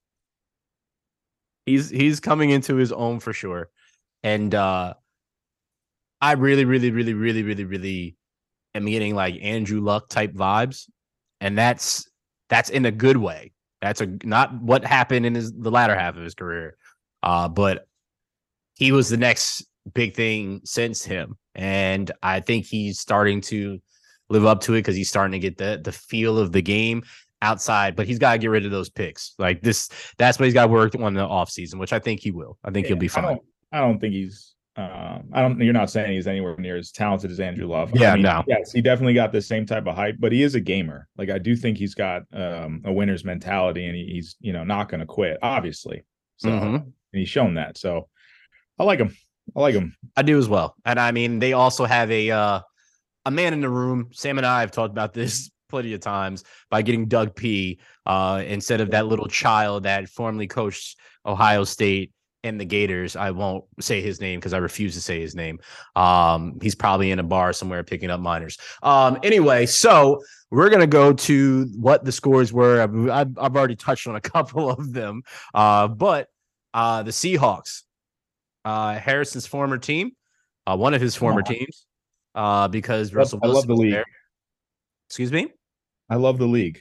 he's 1.69 1.91
he's 1.91 2.21
coming 2.21 2.51
into 2.51 2.77
his 2.77 2.93
own 2.93 3.21
for 3.21 3.33
sure. 3.33 3.71
And 4.23 4.55
uh 4.55 4.95
I 6.21 6.33
really, 6.33 6.65
really, 6.65 6.91
really, 6.91 7.15
really, 7.15 7.43
really, 7.43 7.65
really 7.65 8.17
am 8.75 8.87
getting 8.87 9.15
like 9.15 9.37
Andrew 9.41 9.81
Luck 9.81 10.09
type 10.09 10.33
vibes. 10.33 10.89
And 11.41 11.57
that's 11.57 12.09
that's 12.49 12.71
in 12.71 12.87
a 12.87 12.91
good 12.91 13.17
way. 13.17 13.53
That's 13.81 14.01
a 14.01 14.07
not 14.25 14.61
what 14.61 14.85
happened 14.85 15.27
in 15.27 15.35
his 15.35 15.53
the 15.53 15.71
latter 15.71 15.97
half 15.97 16.17
of 16.17 16.23
his 16.23 16.35
career. 16.35 16.77
Uh, 17.23 17.49
but 17.49 17.87
he 18.75 18.93
was 18.93 19.09
the 19.09 19.17
next 19.17 19.67
big 19.95 20.15
thing 20.15 20.61
since 20.65 21.05
him. 21.05 21.37
And 21.55 22.11
I 22.23 22.41
think 22.41 22.67
he's 22.67 22.99
starting 22.99 23.41
to 23.43 23.81
live 24.29 24.45
up 24.45 24.61
to 24.63 24.75
it 24.75 24.79
because 24.79 24.97
he's 24.97 25.09
starting 25.09 25.33
to 25.33 25.39
get 25.39 25.59
the 25.59 25.81
the 25.83 25.93
feel 25.93 26.39
of 26.39 26.53
the 26.53 26.63
game 26.63 27.05
outside, 27.43 27.97
but 27.97 28.07
he's 28.07 28.19
got 28.19 28.33
to 28.33 28.39
get 28.39 28.49
rid 28.49 28.65
of 28.65 28.71
those 28.71 28.91
picks. 28.91 29.35
Like 29.39 29.63
this, 29.63 29.89
that's 30.17 30.39
what 30.39 30.45
he's 30.45 30.55
got 30.55 30.67
to 30.67 30.73
work 30.73 30.95
on 30.95 31.15
the 31.15 31.27
offseason, 31.27 31.79
which 31.79 31.93
I 31.93 31.99
think 31.99 32.21
he 32.21 32.31
will. 32.31 32.59
I 32.65 32.71
think 32.71 32.85
yeah, 32.85 32.89
he'll 32.89 32.99
be 32.99 33.09
fine. 33.09 33.25
I 33.25 33.29
don't, 33.29 33.43
I 33.73 33.81
don't 33.81 33.99
think 33.99 34.15
he's. 34.15 34.55
Um, 34.77 35.31
I 35.33 35.43
don't. 35.43 35.61
You're 35.61 35.73
not 35.73 35.91
saying 35.91 36.13
he's 36.13 36.29
anywhere 36.29 36.55
near 36.57 36.77
as 36.77 36.93
talented 36.93 37.33
as 37.33 37.41
Andrew 37.41 37.67
Love. 37.67 37.91
Yeah, 37.95 38.13
I 38.13 38.15
mean, 38.15 38.23
no. 38.23 38.45
Yes, 38.47 38.71
he 38.71 38.81
definitely 38.81 39.15
got 39.15 39.33
the 39.33 39.43
same 39.43 39.67
type 39.67 39.87
of 39.89 39.97
hype, 39.97 40.17
but 40.21 40.31
he 40.31 40.43
is 40.43 40.55
a 40.55 40.61
gamer. 40.61 41.09
Like 41.17 41.31
I 41.31 41.39
do 41.39 41.57
think 41.57 41.79
he's 41.79 41.97
got 41.97 42.23
um, 42.33 42.83
a 42.85 42.93
winner's 42.93 43.25
mentality, 43.25 43.87
and 43.87 43.97
he, 43.97 44.05
he's 44.05 44.37
you 44.41 44.53
know 44.53 44.63
not 44.63 44.89
going 44.89 45.01
to 45.01 45.07
quit. 45.07 45.39
Obviously, 45.43 46.05
so 46.37 46.51
mm-hmm. 46.51 46.75
and 46.77 46.93
he's 47.13 47.29
shown 47.29 47.55
that. 47.55 47.77
So 47.77 48.09
I 48.79 48.85
like 48.85 49.01
him. 49.01 49.17
I 49.57 49.61
like 49.61 49.75
him. 49.75 49.97
I 50.17 50.23
do 50.23 50.39
as 50.39 50.49
well. 50.49 50.77
And 50.85 51.01
I 51.01 51.11
mean, 51.11 51.41
they 51.41 51.55
also 51.55 51.85
have 51.85 52.11
a 52.13 52.31
uh, 52.31 52.61
a 53.25 53.31
man 53.31 53.53
in 53.53 53.61
the 53.61 53.69
room. 53.69 54.11
Sam 54.13 54.39
and 54.39 54.47
I 54.47 54.61
have 54.61 54.71
talked 54.71 54.93
about 54.93 55.13
this 55.13 55.51
plenty 55.69 55.93
of 55.93 56.01
times 56.01 56.45
by 56.71 56.83
getting 56.83 57.07
Doug 57.07 57.35
P 57.35 57.79
uh, 58.07 58.43
instead 58.47 58.81
of 58.81 58.91
that 58.91 59.07
little 59.07 59.27
child 59.29 59.85
that 59.85 60.09
formerly 60.09 60.47
coached 60.47 60.99
Ohio 61.27 61.65
State 61.65 62.13
and 62.45 62.61
the 62.61 62.65
Gators. 62.65 63.17
I 63.17 63.31
won't 63.31 63.65
say 63.81 64.01
his 64.01 64.21
name 64.21 64.41
because 64.41 64.53
I 64.53 64.59
refuse 64.59 64.95
to 64.95 65.01
say 65.01 65.21
his 65.21 65.35
name. 65.35 65.59
Um, 65.97 66.59
he's 66.63 66.75
probably 66.75 67.11
in 67.11 67.19
a 67.19 67.23
bar 67.23 67.53
somewhere 67.53 67.83
picking 67.85 68.11
up 68.11 68.21
minors. 68.21 68.59
Um, 68.83 69.19
anyway, 69.23 69.67
so 69.67 70.23
we're 70.51 70.71
gonna 70.71 70.87
go 70.87 71.13
to 71.13 71.71
what 71.77 72.05
the 72.05 72.13
scores 72.13 72.53
were. 72.53 72.81
I've, 72.81 73.39
I've 73.39 73.57
already 73.57 73.77
touched 73.77 74.07
on 74.07 74.17
a 74.17 74.21
couple 74.35 74.71
of 74.71 74.93
them, 74.93 75.23
uh, 75.55 75.89
but 75.89 76.29
uh, 76.73 77.03
the 77.03 77.11
Seahawks, 77.11 77.83
uh, 78.65 78.99
Harrison's 78.99 79.47
former 79.47 79.79
team, 79.79 80.13
uh, 80.67 80.77
one 80.77 80.95
of 80.95 81.01
his 81.01 81.15
former 81.15 81.43
teams, 81.43 81.87
uh, 82.35 82.69
because 82.69 83.13
Russell. 83.13 83.41
I 83.43 83.49
love 83.49 83.67
the 83.67 83.75
league. 83.75 83.93
There. 83.93 84.05
Excuse 85.09 85.33
me. 85.33 85.49
I 86.11 86.17
love 86.17 86.39
the 86.39 86.47
league. 86.47 86.81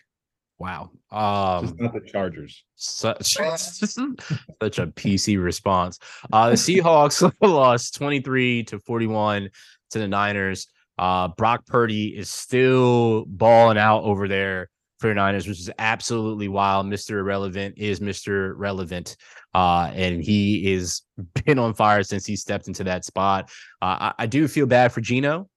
Wow. 0.60 0.90
Um, 1.12 1.68
Just 1.68 1.80
not 1.80 1.94
the 1.94 2.02
Chargers. 2.02 2.64
Such, 2.76 3.34
such 3.34 4.80
a 4.80 4.88
PC 4.88 5.42
response. 5.42 6.00
Uh, 6.32 6.52
the 6.52 6.56
Seahawks 6.56 7.32
lost 7.42 7.96
23 7.96 8.64
to 8.64 8.80
41 8.80 9.50
to 9.92 10.00
the 10.00 10.08
Niners. 10.08 10.68
Uh, 10.98 11.28
Brock 11.30 11.66
Purdy 11.68 12.18
is 12.18 12.30
still 12.30 13.26
balling 13.28 13.78
out 13.78 14.04
over 14.04 14.28
there 14.28 14.70
for 15.00 15.10
the 15.10 15.14
Niners, 15.14 15.48
which 15.48 15.60
is 15.60 15.70
absolutely 15.78 16.48
wild. 16.48 16.88
Mr. 16.88 17.20
Irrelevant 17.20 17.76
is 17.78 18.00
Mr. 18.00 18.54
Relevant. 18.56 19.16
Uh, 19.54 19.92
and 19.94 20.24
he 20.24 20.74
is 20.74 21.04
been 21.46 21.60
on 21.60 21.76
fire 21.76 22.02
since 22.02 22.26
he 22.26 22.36
stepped 22.36 22.68
into 22.68 22.84
that 22.84 23.06
spot. 23.06 23.50
Uh, 23.82 24.12
I, 24.18 24.24
I 24.24 24.26
do 24.26 24.48
feel 24.48 24.66
bad 24.66 24.92
for 24.92 25.02
Geno. 25.02 25.50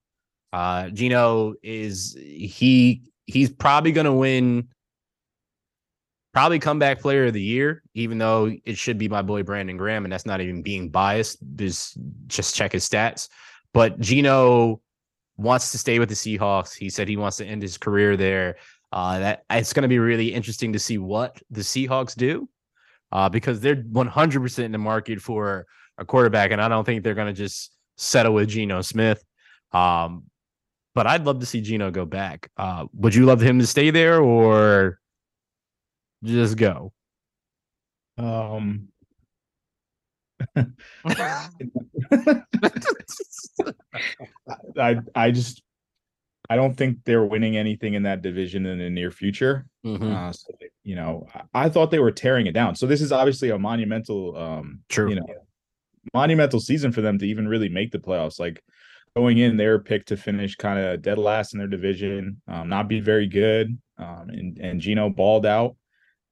Uh, 0.53 0.89
Geno 0.89 1.53
is 1.63 2.15
he 2.19 3.03
he's 3.31 3.49
probably 3.49 3.91
going 3.91 4.05
to 4.05 4.13
win 4.13 4.67
probably 6.33 6.59
comeback 6.59 7.01
player 7.01 7.25
of 7.25 7.33
the 7.33 7.41
year, 7.41 7.83
even 7.93 8.17
though 8.17 8.51
it 8.65 8.77
should 8.77 8.97
be 8.97 9.09
my 9.09 9.21
boy 9.21 9.43
Brandon 9.43 9.77
Graham, 9.77 10.05
and 10.05 10.11
that's 10.11 10.25
not 10.25 10.41
even 10.41 10.61
being 10.61 10.89
biased. 10.89 11.39
Just 11.55 11.97
just 12.27 12.55
check 12.55 12.71
his 12.71 12.87
stats. 12.87 13.29
But 13.73 13.99
Geno 13.99 14.81
wants 15.37 15.71
to 15.71 15.77
stay 15.77 15.99
with 15.99 16.09
the 16.09 16.15
Seahawks. 16.15 16.75
He 16.75 16.89
said 16.89 17.07
he 17.07 17.17
wants 17.17 17.37
to 17.37 17.45
end 17.45 17.61
his 17.61 17.77
career 17.77 18.17
there. 18.17 18.57
Uh, 18.91 19.19
that 19.19 19.45
it's 19.49 19.71
going 19.71 19.83
to 19.83 19.87
be 19.87 19.99
really 19.99 20.33
interesting 20.33 20.73
to 20.73 20.79
see 20.79 20.97
what 20.97 21.41
the 21.49 21.61
Seahawks 21.61 22.15
do, 22.15 22.49
uh, 23.11 23.29
because 23.29 23.61
they're 23.61 23.77
100% 23.77 24.59
in 24.59 24.71
the 24.73 24.77
market 24.77 25.21
for 25.21 25.65
a 25.97 26.03
quarterback, 26.03 26.51
and 26.51 26.61
I 26.61 26.67
don't 26.67 26.83
think 26.83 27.03
they're 27.03 27.15
going 27.15 27.33
to 27.33 27.33
just 27.33 27.73
settle 27.95 28.33
with 28.33 28.49
Geno 28.49 28.81
Smith. 28.81 29.23
Um, 29.71 30.23
but 30.93 31.07
I'd 31.07 31.25
love 31.25 31.39
to 31.39 31.45
see 31.45 31.61
Geno 31.61 31.91
go 31.91 32.05
back. 32.05 32.49
Uh, 32.57 32.85
would 32.93 33.15
you 33.15 33.25
love 33.25 33.41
him 33.41 33.59
to 33.59 33.67
stay 33.67 33.89
there 33.91 34.21
or 34.21 34.99
just 36.23 36.57
go? 36.57 36.93
Um, 38.17 38.89
I 44.77 44.97
I 45.15 45.31
just 45.31 45.61
I 46.49 46.55
don't 46.55 46.75
think 46.75 46.99
they're 47.05 47.23
winning 47.23 47.55
anything 47.55 47.93
in 47.93 48.03
that 48.03 48.21
division 48.21 48.65
in 48.65 48.77
the 48.77 48.89
near 48.89 49.11
future. 49.11 49.65
Mm-hmm. 49.85 50.11
Uh, 50.11 50.33
so 50.33 50.47
you 50.83 50.95
know, 50.95 51.27
I, 51.33 51.65
I, 51.65 51.69
thought 51.69 51.91
they 51.91 51.99
were 51.99 52.11
tearing 52.11 52.47
it 52.47 52.51
down. 52.51 52.75
So 52.75 52.87
this 52.87 53.01
is 53.01 53.11
obviously 53.11 53.51
a 53.51 53.57
monumental, 53.57 54.35
um, 54.35 54.81
True. 54.89 55.09
you 55.09 55.15
know, 55.15 55.25
monumental 56.13 56.59
season 56.59 56.91
for 56.91 57.01
them 57.01 57.17
to 57.19 57.25
even 57.25 57.47
really 57.47 57.69
make 57.69 57.91
the 57.91 57.99
playoffs. 57.99 58.39
Like 58.39 58.61
going 59.15 59.37
in, 59.37 59.57
they 59.57 59.67
were 59.67 59.79
picked 59.79 60.07
to 60.09 60.17
finish 60.17 60.55
kind 60.55 60.79
of 60.79 61.01
dead 61.01 61.17
last 61.17 61.53
in 61.53 61.59
their 61.59 61.67
division, 61.67 62.41
um, 62.47 62.69
not 62.69 62.87
be 62.87 62.99
very 62.99 63.27
good. 63.27 63.77
Um, 63.97 64.29
and 64.29 64.57
and 64.57 64.81
Geno 64.81 65.09
balled 65.09 65.45
out. 65.45 65.75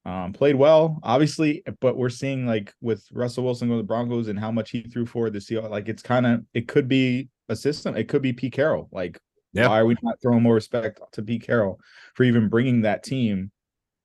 Um, 0.06 0.34
played 0.34 0.56
well, 0.56 0.98
obviously, 1.04 1.62
but 1.82 1.98
we're 1.98 2.10
seeing 2.10 2.48
like 2.48 2.74
with 2.82 3.06
Russell 3.12 3.44
Wilson 3.44 3.68
going 3.68 3.80
to 3.80 3.84
the 3.84 3.88
Broncos 3.88 4.28
and 4.28 4.40
how 4.40 4.50
much 4.50 4.72
he 4.72 4.82
threw 4.82 5.06
for 5.06 5.30
the 5.30 5.40
Seahawks, 5.40 5.70
like 5.70 5.90
it's 5.90 6.02
kind 6.02 6.26
of 6.26 6.44
it 6.54 6.68
could 6.68 6.88
be 6.88 7.30
a 7.50 7.56
system. 7.56 7.96
It 7.96 8.08
could 8.08 8.22
be 8.22 8.34
Pete 8.34 8.54
Carroll. 8.54 8.90
Like, 8.92 9.20
why 9.68 9.80
are 9.80 9.86
we 9.86 9.96
not 10.02 10.22
throwing 10.22 10.42
more 10.42 10.56
respect 10.56 11.00
to 11.12 11.22
Pete 11.22 11.44
Carroll 11.44 11.80
for 12.16 12.24
even 12.24 12.50
bringing 12.50 12.82
that 12.82 13.04
team, 13.04 13.52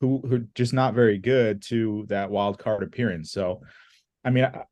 who 0.00 0.20
who 0.28 0.40
just 0.54 0.72
not 0.74 0.94
very 0.94 1.18
good, 1.18 1.62
to 1.68 2.04
that 2.08 2.30
wild 2.30 2.58
card 2.58 2.82
appearance? 2.82 3.30
So, 3.30 3.62
I 4.24 4.30
mean, 4.30 4.44
I, 4.44 4.64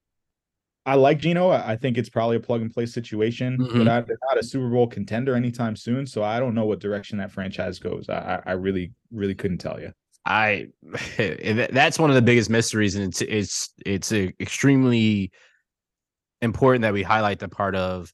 I 0.84 0.96
like 0.96 1.18
Geno. 1.18 1.50
I 1.50 1.76
think 1.76 1.96
it's 1.96 2.08
probably 2.08 2.36
a 2.36 2.40
plug 2.40 2.60
and 2.60 2.72
play 2.72 2.86
situation, 2.86 3.56
mm-hmm. 3.56 3.78
but 3.78 3.88
I'm 3.88 4.04
not 4.28 4.38
a 4.38 4.42
Super 4.42 4.68
Bowl 4.68 4.88
contender 4.88 5.36
anytime 5.36 5.76
soon. 5.76 6.06
So 6.06 6.24
I 6.24 6.40
don't 6.40 6.54
know 6.54 6.64
what 6.64 6.80
direction 6.80 7.18
that 7.18 7.30
franchise 7.30 7.78
goes. 7.78 8.08
I, 8.08 8.42
I 8.44 8.52
really, 8.52 8.92
really 9.12 9.34
couldn't 9.34 9.58
tell 9.58 9.80
you. 9.80 9.92
I 10.24 10.68
that's 11.16 11.98
one 11.98 12.10
of 12.10 12.16
the 12.16 12.22
biggest 12.22 12.50
mysteries, 12.50 12.94
and 12.94 13.04
it's 13.04 13.22
it's 13.22 13.70
it's 13.84 14.12
extremely 14.12 15.32
important 16.40 16.82
that 16.82 16.92
we 16.92 17.02
highlight 17.02 17.38
the 17.38 17.48
part 17.48 17.74
of 17.74 18.12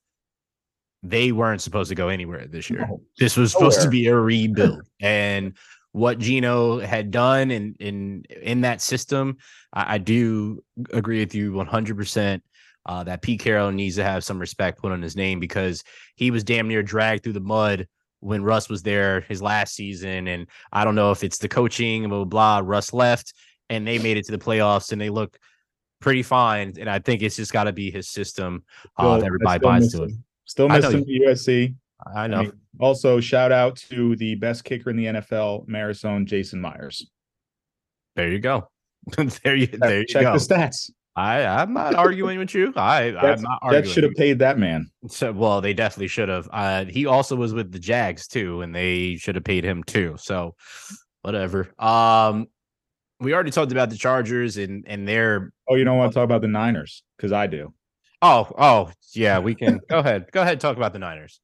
they 1.02 1.32
weren't 1.32 1.62
supposed 1.62 1.88
to 1.90 1.94
go 1.94 2.08
anywhere 2.08 2.46
this 2.46 2.68
year. 2.70 2.86
No. 2.86 3.00
This 3.18 3.36
was 3.36 3.52
supposed 3.52 3.78
Nowhere. 3.78 3.84
to 3.86 3.90
be 3.90 4.06
a 4.08 4.16
rebuild, 4.16 4.82
and 5.00 5.56
what 5.92 6.18
Geno 6.18 6.80
had 6.80 7.10
done 7.10 7.50
in 7.50 7.74
in 7.78 8.24
in 8.42 8.62
that 8.62 8.80
system, 8.80 9.36
I, 9.72 9.94
I 9.94 9.98
do 9.98 10.62
agree 10.92 11.20
with 11.20 11.34
you 11.34 11.52
one 11.52 11.66
hundred 11.66 11.96
percent. 11.96 12.42
Uh, 12.88 13.04
that 13.04 13.20
Pete 13.20 13.40
Carroll 13.40 13.70
needs 13.70 13.96
to 13.96 14.02
have 14.02 14.24
some 14.24 14.38
respect 14.38 14.80
put 14.80 14.92
on 14.92 15.02
his 15.02 15.14
name 15.14 15.38
because 15.38 15.84
he 16.16 16.30
was 16.30 16.42
damn 16.42 16.66
near 16.66 16.82
dragged 16.82 17.22
through 17.22 17.34
the 17.34 17.40
mud 17.40 17.86
when 18.20 18.42
Russ 18.42 18.68
was 18.68 18.82
there 18.82 19.20
his 19.20 19.42
last 19.42 19.74
season. 19.74 20.26
And 20.26 20.46
I 20.72 20.84
don't 20.84 20.94
know 20.94 21.10
if 21.10 21.22
it's 21.22 21.36
the 21.36 21.48
coaching, 21.48 22.08
blah, 22.08 22.24
blah, 22.24 22.60
blah. 22.60 22.62
Russ 22.64 22.94
left 22.94 23.34
and 23.68 23.86
they 23.86 23.98
made 23.98 24.16
it 24.16 24.24
to 24.24 24.32
the 24.32 24.38
playoffs 24.38 24.90
and 24.90 25.00
they 25.00 25.10
look 25.10 25.38
pretty 26.00 26.22
fine. 26.22 26.72
And 26.80 26.88
I 26.88 26.98
think 26.98 27.22
it's 27.22 27.36
just 27.36 27.52
got 27.52 27.64
to 27.64 27.72
be 27.72 27.90
his 27.90 28.08
system 28.08 28.64
uh, 28.96 29.18
that 29.18 29.26
everybody 29.26 29.58
buys 29.58 29.92
to 29.92 30.04
it. 30.04 30.12
Still 30.46 30.68
missed 30.68 30.90
him 30.90 31.04
USC. 31.04 31.74
I 32.14 32.26
know. 32.26 32.36
I 32.38 32.42
mean, 32.44 32.52
also, 32.80 33.20
shout 33.20 33.52
out 33.52 33.76
to 33.90 34.16
the 34.16 34.36
best 34.36 34.64
kicker 34.64 34.88
in 34.90 34.96
the 34.96 35.06
NFL, 35.06 35.68
Marisol 35.68 36.24
Jason 36.24 36.60
Myers. 36.60 37.10
There 38.16 38.28
you 38.28 38.38
go. 38.38 38.70
there 39.16 39.26
you, 39.56 39.66
there 39.66 40.00
you 40.00 40.06
Check 40.06 40.22
go. 40.22 40.32
the 40.32 40.38
stats. 40.38 40.90
I 41.18 41.44
I'm 41.44 41.72
not 41.72 41.96
arguing 41.96 42.38
with 42.38 42.54
you. 42.54 42.72
I 42.76 43.08
I'm 43.16 43.42
not 43.42 43.58
arguing. 43.60 43.84
That 43.84 43.90
should 43.90 44.04
have 44.04 44.14
paid 44.14 44.38
that 44.38 44.56
man. 44.56 44.88
So 45.08 45.32
well, 45.32 45.60
they 45.60 45.74
definitely 45.74 46.06
should 46.06 46.28
have. 46.28 46.48
Uh, 46.52 46.84
he 46.84 47.06
also 47.06 47.34
was 47.34 47.52
with 47.52 47.72
the 47.72 47.80
Jags 47.80 48.28
too, 48.28 48.62
and 48.62 48.72
they 48.72 49.16
should 49.16 49.34
have 49.34 49.42
paid 49.42 49.64
him 49.64 49.82
too. 49.82 50.14
So 50.18 50.54
whatever. 51.22 51.68
Um, 51.78 52.46
we 53.18 53.34
already 53.34 53.50
talked 53.50 53.72
about 53.72 53.90
the 53.90 53.96
Chargers 53.96 54.58
and 54.58 54.84
and 54.86 55.08
their. 55.08 55.52
Oh, 55.68 55.74
you 55.74 55.82
don't 55.82 55.98
want 55.98 56.12
to 56.12 56.14
talk 56.14 56.24
about 56.24 56.40
the 56.40 56.48
Niners 56.48 57.02
because 57.16 57.32
I 57.32 57.48
do. 57.48 57.74
Oh, 58.22 58.48
oh, 58.56 58.92
yeah, 59.12 59.40
we 59.40 59.56
can 59.56 59.80
go 59.90 59.98
ahead. 59.98 60.26
Go 60.30 60.42
ahead, 60.42 60.52
and 60.52 60.60
talk 60.60 60.76
about 60.76 60.92
the 60.92 61.00
Niners. 61.00 61.40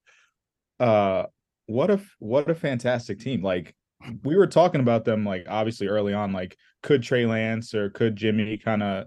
Uh, 0.79 1.25
what 1.67 1.91
a 1.91 2.01
what 2.21 2.49
a 2.49 2.55
fantastic 2.55 3.19
team! 3.19 3.43
Like 3.43 3.75
we 4.23 4.37
were 4.37 4.47
talking 4.47 4.81
about 4.81 5.05
them, 5.05 5.25
like 5.25 5.47
obviously 5.49 5.89
early 5.89 6.15
on, 6.15 6.33
like 6.33 6.57
could 6.85 7.03
Trey 7.03 7.27
Lance 7.27 7.75
or 7.75 7.91
could 7.91 8.15
Jimmy 8.15 8.57
kind 8.57 8.85
of 8.85 9.07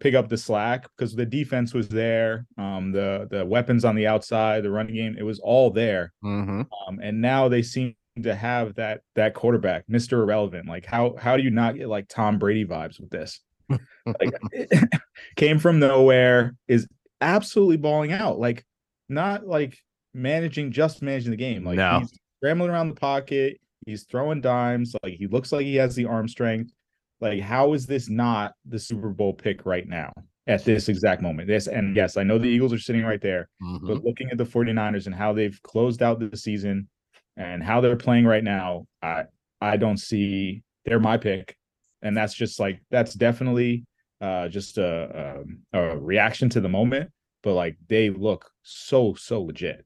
pick 0.00 0.14
up 0.14 0.28
the 0.28 0.36
slack 0.36 0.86
because 0.96 1.14
the 1.14 1.26
defense 1.26 1.74
was 1.74 1.88
there, 1.88 2.46
um, 2.56 2.92
the 2.92 3.26
the 3.30 3.44
weapons 3.44 3.84
on 3.84 3.94
the 3.94 4.06
outside, 4.06 4.62
the 4.62 4.70
running 4.70 4.94
game, 4.94 5.16
it 5.18 5.22
was 5.22 5.40
all 5.40 5.70
there. 5.70 6.12
Mm-hmm. 6.24 6.60
Um, 6.60 7.00
and 7.02 7.20
now 7.20 7.48
they 7.48 7.62
seem 7.62 7.94
to 8.22 8.34
have 8.34 8.74
that 8.76 9.00
that 9.14 9.34
quarterback, 9.34 9.84
Mister 9.88 10.22
Irrelevant. 10.22 10.68
Like 10.68 10.86
how 10.86 11.16
how 11.16 11.36
do 11.36 11.42
you 11.42 11.50
not 11.50 11.76
get 11.76 11.88
like 11.88 12.08
Tom 12.08 12.38
Brady 12.38 12.64
vibes 12.64 13.00
with 13.00 13.10
this? 13.10 13.40
like 13.68 14.32
came 15.36 15.58
from 15.58 15.78
nowhere, 15.78 16.54
is 16.66 16.86
absolutely 17.20 17.76
balling 17.76 18.12
out. 18.12 18.38
Like 18.38 18.64
not 19.08 19.46
like 19.46 19.78
managing 20.14 20.72
just 20.72 21.02
managing 21.02 21.30
the 21.30 21.36
game. 21.36 21.64
Like 21.64 21.76
no. 21.76 22.00
he's 22.00 22.12
scrambling 22.38 22.70
around 22.70 22.88
the 22.88 22.94
pocket. 22.94 23.60
He's 23.86 24.04
throwing 24.04 24.40
dimes. 24.40 24.94
Like 25.02 25.14
he 25.14 25.26
looks 25.26 25.52
like 25.52 25.64
he 25.64 25.76
has 25.76 25.94
the 25.94 26.06
arm 26.06 26.28
strength. 26.28 26.72
Like, 27.20 27.40
how 27.40 27.72
is 27.72 27.86
this 27.86 28.08
not 28.08 28.52
the 28.66 28.78
Super 28.78 29.10
Bowl 29.10 29.32
pick 29.32 29.66
right 29.66 29.86
now 29.86 30.12
at 30.46 30.64
this 30.64 30.88
exact 30.88 31.20
moment? 31.20 31.48
This 31.48 31.66
and 31.66 31.96
yes, 31.96 32.16
I 32.16 32.22
know 32.22 32.38
the 32.38 32.48
Eagles 32.48 32.72
are 32.72 32.78
sitting 32.78 33.04
right 33.04 33.20
there, 33.20 33.48
mm-hmm. 33.62 33.86
but 33.86 34.04
looking 34.04 34.30
at 34.30 34.38
the 34.38 34.44
49ers 34.44 35.06
and 35.06 35.14
how 35.14 35.32
they've 35.32 35.60
closed 35.62 36.02
out 36.02 36.20
the 36.20 36.36
season 36.36 36.88
and 37.36 37.62
how 37.62 37.80
they're 37.80 37.96
playing 37.96 38.24
right 38.24 38.44
now, 38.44 38.86
I 39.02 39.24
I 39.60 39.76
don't 39.76 39.98
see 39.98 40.62
they're 40.84 41.00
my 41.00 41.16
pick. 41.16 41.56
And 42.02 42.16
that's 42.16 42.34
just 42.34 42.60
like 42.60 42.80
that's 42.90 43.14
definitely 43.14 43.84
uh 44.20 44.48
just 44.48 44.78
a, 44.78 45.44
a, 45.72 45.80
a 45.80 45.98
reaction 45.98 46.48
to 46.50 46.60
the 46.60 46.68
moment, 46.68 47.10
but 47.42 47.54
like 47.54 47.76
they 47.88 48.10
look 48.10 48.50
so 48.62 49.14
so 49.14 49.42
legit. 49.42 49.84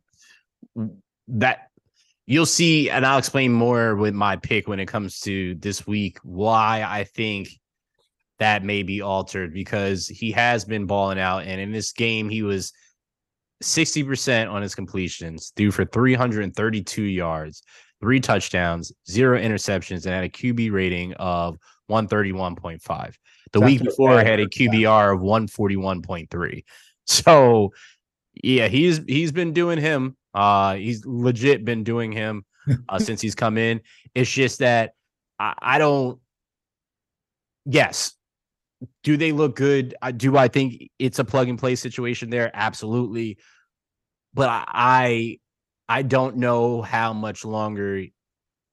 That 1.28 1.68
you'll 2.32 2.46
see, 2.46 2.90
and 2.90 3.04
I'll 3.04 3.18
explain 3.18 3.52
more 3.52 3.96
with 3.96 4.14
my 4.14 4.36
pick 4.36 4.68
when 4.68 4.80
it 4.80 4.86
comes 4.86 5.20
to 5.20 5.54
this 5.56 5.86
week 5.86 6.18
why 6.22 6.84
I 6.86 7.04
think 7.04 7.48
that 8.38 8.64
may 8.64 8.82
be 8.82 9.00
altered 9.00 9.52
because 9.52 10.08
he 10.08 10.32
has 10.32 10.64
been 10.64 10.86
balling 10.86 11.18
out, 11.18 11.44
and 11.44 11.60
in 11.60 11.72
this 11.72 11.92
game 11.92 12.28
he 12.28 12.42
was 12.42 12.72
60% 13.62 14.50
on 14.50 14.62
his 14.62 14.74
completions, 14.74 15.52
threw 15.56 15.70
for 15.70 15.84
332 15.84 17.02
yards, 17.02 17.62
three 18.00 18.20
touchdowns, 18.20 18.92
zero 19.08 19.40
interceptions, 19.40 20.04
and 20.04 20.14
had 20.14 20.24
a 20.24 20.28
QB 20.28 20.72
rating 20.72 21.14
of 21.14 21.56
131.5. 21.90 22.80
The 23.52 23.60
That's 23.60 23.64
week 23.70 23.82
before 23.82 24.18
had 24.18 24.40
a. 24.40 24.46
QBR 24.46 25.14
of 25.14 25.20
141.3. 25.20 26.64
So 27.04 27.72
yeah, 28.44 28.68
he's 28.68 29.00
he's 29.08 29.32
been 29.32 29.52
doing 29.52 29.80
him. 29.80 30.16
Uh 30.34 30.74
he's 30.76 31.04
legit 31.04 31.64
been 31.64 31.84
doing 31.84 32.12
him 32.12 32.44
uh, 32.88 32.98
since 32.98 33.20
he's 33.20 33.34
come 33.34 33.58
in. 33.58 33.80
It's 34.14 34.30
just 34.30 34.60
that 34.60 34.94
I, 35.38 35.54
I 35.60 35.78
don't 35.78 36.18
yes. 37.64 38.12
Do 39.04 39.16
they 39.16 39.32
look 39.32 39.56
good? 39.56 39.94
I 40.02 40.12
do 40.12 40.36
I 40.36 40.48
think 40.48 40.90
it's 40.98 41.18
a 41.18 41.24
plug 41.24 41.48
and 41.48 41.58
play 41.58 41.74
situation 41.76 42.30
there? 42.30 42.50
Absolutely. 42.54 43.38
But 44.34 44.48
I 44.48 44.64
I, 44.68 45.38
I 45.88 46.02
don't 46.02 46.36
know 46.36 46.82
how 46.82 47.12
much 47.12 47.44
longer 47.44 48.04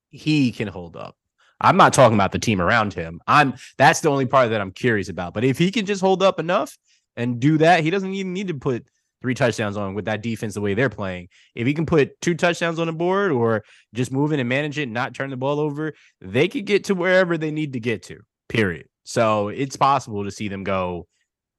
he 0.10 0.52
can 0.52 0.68
hold 0.68 0.96
up. 0.96 1.16
I'm 1.62 1.78
not 1.78 1.94
talking 1.94 2.16
about 2.16 2.32
the 2.32 2.40
team 2.40 2.62
around 2.62 2.94
him. 2.94 3.22
I'm 3.28 3.56
that's 3.78 4.00
the 4.00 4.10
only 4.10 4.26
part 4.26 4.50
that 4.52 4.62
I'm 4.62 4.72
curious 4.72 5.10
about. 5.10 5.34
But 5.34 5.44
if 5.44 5.58
he 5.58 5.72
can 5.72 5.86
just 5.86 6.02
hold 6.02 6.24
up 6.24 6.40
enough 6.40 6.78
and 7.18 7.40
do 7.40 7.58
that, 7.58 7.84
he 7.84 7.90
doesn't 7.90 8.14
even 8.14 8.34
need 8.34 8.48
to 8.48 8.54
put 8.54 8.86
three 9.22 9.34
touchdowns 9.34 9.78
on 9.78 9.94
with 9.94 10.06
that 10.06 10.22
defense 10.22 10.54
the 10.54 10.62
way 10.62 10.74
they're 10.74 10.90
playing. 10.90 11.28
If 11.56 11.68
he 11.68 11.74
can 11.74 11.86
put 11.86 12.20
two 12.22 12.36
touchdowns 12.36 12.80
on 12.80 12.88
the 12.88 12.94
board 12.94 13.32
or 13.32 13.64
just 13.94 14.12
move 14.12 14.32
in 14.32 14.40
and 14.40 14.50
manage 14.50 14.78
it, 14.78 14.84
and 14.84 14.94
not 14.94 15.14
turn 15.14 15.30
the 15.30 15.38
ball 15.38 15.60
over, 15.60 15.94
they 16.22 16.48
could 16.48 16.66
get 16.66 16.86
to 16.86 16.96
wherever 16.96 17.38
they 17.38 17.52
need 17.52 17.74
to 17.74 17.80
get 17.80 18.04
to. 18.04 18.20
Period. 18.48 18.88
So 19.04 19.50
it's 19.50 19.76
possible 19.76 20.24
to 20.24 20.32
see 20.32 20.48
them 20.48 20.64
go 20.64 21.08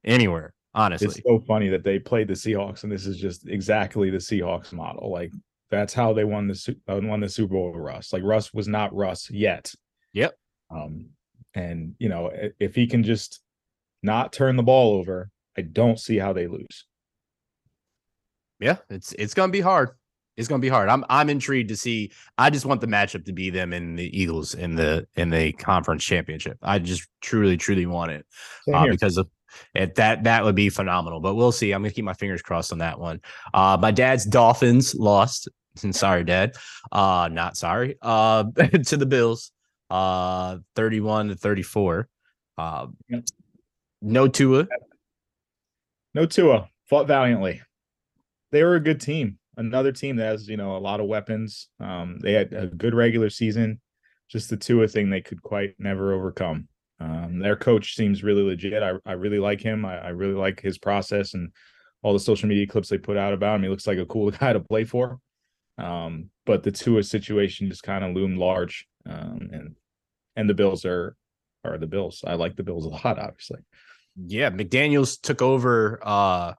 anywhere. 0.04 0.54
Honestly, 0.72 1.08
It's 1.08 1.20
so 1.26 1.40
funny 1.40 1.68
that 1.68 1.82
they 1.82 1.98
played 1.98 2.28
the 2.28 2.34
Seahawks, 2.34 2.84
and 2.84 2.92
this 2.92 3.04
is 3.04 3.16
just 3.16 3.48
exactly 3.48 4.08
the 4.08 4.18
Seahawks 4.18 4.72
model. 4.72 5.10
Like 5.10 5.32
that's 5.68 5.92
how 5.92 6.12
they 6.12 6.24
won 6.24 6.46
the 6.46 6.76
uh, 6.86 7.00
won 7.02 7.18
the 7.18 7.28
Super 7.28 7.54
Bowl 7.54 7.72
with 7.72 7.80
Russ. 7.80 8.12
Like 8.12 8.22
Russ 8.22 8.54
was 8.54 8.68
not 8.68 8.94
Russ 8.94 9.28
yet. 9.30 9.72
Yep. 10.12 10.36
Um, 10.70 11.06
and 11.54 11.96
you 11.98 12.08
know 12.08 12.30
if 12.60 12.76
he 12.76 12.86
can 12.86 13.02
just 13.02 13.40
not 14.02 14.32
turn 14.32 14.54
the 14.54 14.62
ball 14.62 14.94
over, 14.94 15.30
I 15.58 15.62
don't 15.62 15.98
see 15.98 16.18
how 16.18 16.32
they 16.32 16.46
lose. 16.46 16.86
Yeah, 18.60 18.76
it's 18.90 19.12
it's 19.14 19.34
gonna 19.34 19.52
be 19.52 19.60
hard. 19.60 19.90
It's 20.36 20.48
gonna 20.48 20.60
be 20.60 20.68
hard. 20.68 20.88
I'm 20.88 21.04
I'm 21.08 21.28
intrigued 21.30 21.68
to 21.70 21.76
see. 21.76 22.12
I 22.38 22.50
just 22.50 22.64
want 22.66 22.80
the 22.80 22.86
matchup 22.86 23.24
to 23.26 23.32
be 23.32 23.50
them 23.50 23.72
and 23.72 23.98
the 23.98 24.18
Eagles 24.18 24.54
in 24.54 24.76
the 24.76 25.06
in 25.16 25.30
the 25.30 25.52
conference 25.52 26.04
championship. 26.04 26.58
I 26.62 26.78
just 26.78 27.08
truly 27.20 27.56
truly 27.56 27.86
want 27.86 28.12
it 28.12 28.26
uh, 28.72 28.86
because 28.88 29.16
of 29.16 29.28
it. 29.74 29.94
That 29.96 30.24
that 30.24 30.44
would 30.44 30.54
be 30.54 30.68
phenomenal. 30.68 31.20
But 31.20 31.34
we'll 31.34 31.52
see. 31.52 31.72
I'm 31.72 31.82
gonna 31.82 31.92
keep 31.92 32.04
my 32.04 32.14
fingers 32.14 32.42
crossed 32.42 32.72
on 32.72 32.78
that 32.78 32.98
one. 32.98 33.20
Uh, 33.52 33.76
my 33.80 33.90
dad's 33.90 34.24
Dolphins 34.24 34.94
lost. 34.94 35.48
Sorry, 35.92 36.24
Dad. 36.24 36.54
Uh, 36.92 37.28
not 37.32 37.56
sorry. 37.56 37.96
Uh, 38.02 38.44
to 38.86 38.96
the 38.96 39.06
Bills. 39.06 39.52
Uh, 39.88 40.58
31 40.76 41.28
to 41.28 41.34
34. 41.34 42.08
Uh, 42.58 42.86
Yep. 43.08 43.24
no 44.02 44.28
Tua. 44.28 44.66
No 46.14 46.26
Tua 46.26 46.68
fought 46.88 47.06
valiantly. 47.06 47.60
They 48.52 48.62
were 48.62 48.76
a 48.76 48.80
good 48.80 49.00
team. 49.00 49.38
Another 49.56 49.92
team 49.92 50.16
that 50.16 50.26
has, 50.26 50.48
you 50.48 50.56
know, 50.56 50.76
a 50.76 50.78
lot 50.78 51.00
of 51.00 51.06
weapons. 51.06 51.68
Um, 51.80 52.18
they 52.20 52.32
had 52.32 52.52
a 52.52 52.66
good 52.66 52.94
regular 52.94 53.30
season. 53.30 53.80
Just 54.28 54.48
the 54.48 54.56
Tua 54.56 54.88
thing 54.88 55.10
they 55.10 55.20
could 55.20 55.42
quite 55.42 55.74
never 55.78 56.12
overcome. 56.12 56.68
Um, 57.00 57.38
their 57.38 57.56
coach 57.56 57.96
seems 57.96 58.22
really 58.22 58.42
legit. 58.42 58.82
I, 58.82 58.92
I 59.04 59.12
really 59.12 59.38
like 59.38 59.60
him. 59.60 59.84
I, 59.84 59.98
I 59.98 60.08
really 60.10 60.34
like 60.34 60.60
his 60.60 60.78
process 60.78 61.34
and 61.34 61.50
all 62.02 62.12
the 62.12 62.20
social 62.20 62.48
media 62.48 62.66
clips 62.66 62.88
they 62.88 62.98
put 62.98 63.16
out 63.16 63.32
about 63.32 63.56
him. 63.56 63.62
He 63.62 63.68
looks 63.68 63.86
like 63.86 63.98
a 63.98 64.06
cool 64.06 64.30
guy 64.40 64.52
to 64.52 64.60
play 64.60 64.84
for. 64.84 65.18
Um, 65.78 66.30
but 66.46 66.62
the 66.62 66.70
Tua 66.70 67.02
situation 67.02 67.68
just 67.68 67.82
kind 67.82 68.04
of 68.04 68.14
loomed 68.14 68.38
large. 68.38 68.86
Um, 69.06 69.48
and 69.52 69.76
and 70.36 70.48
the 70.48 70.54
Bills 70.54 70.84
are 70.84 71.16
are 71.64 71.78
the 71.78 71.86
Bills. 71.86 72.22
I 72.26 72.34
like 72.34 72.56
the 72.56 72.62
Bills 72.62 72.84
a 72.84 72.88
lot, 72.88 73.18
obviously. 73.18 73.60
Yeah, 74.16 74.50
McDaniels 74.50 75.20
took 75.20 75.40
over 75.40 76.00
uh 76.02 76.54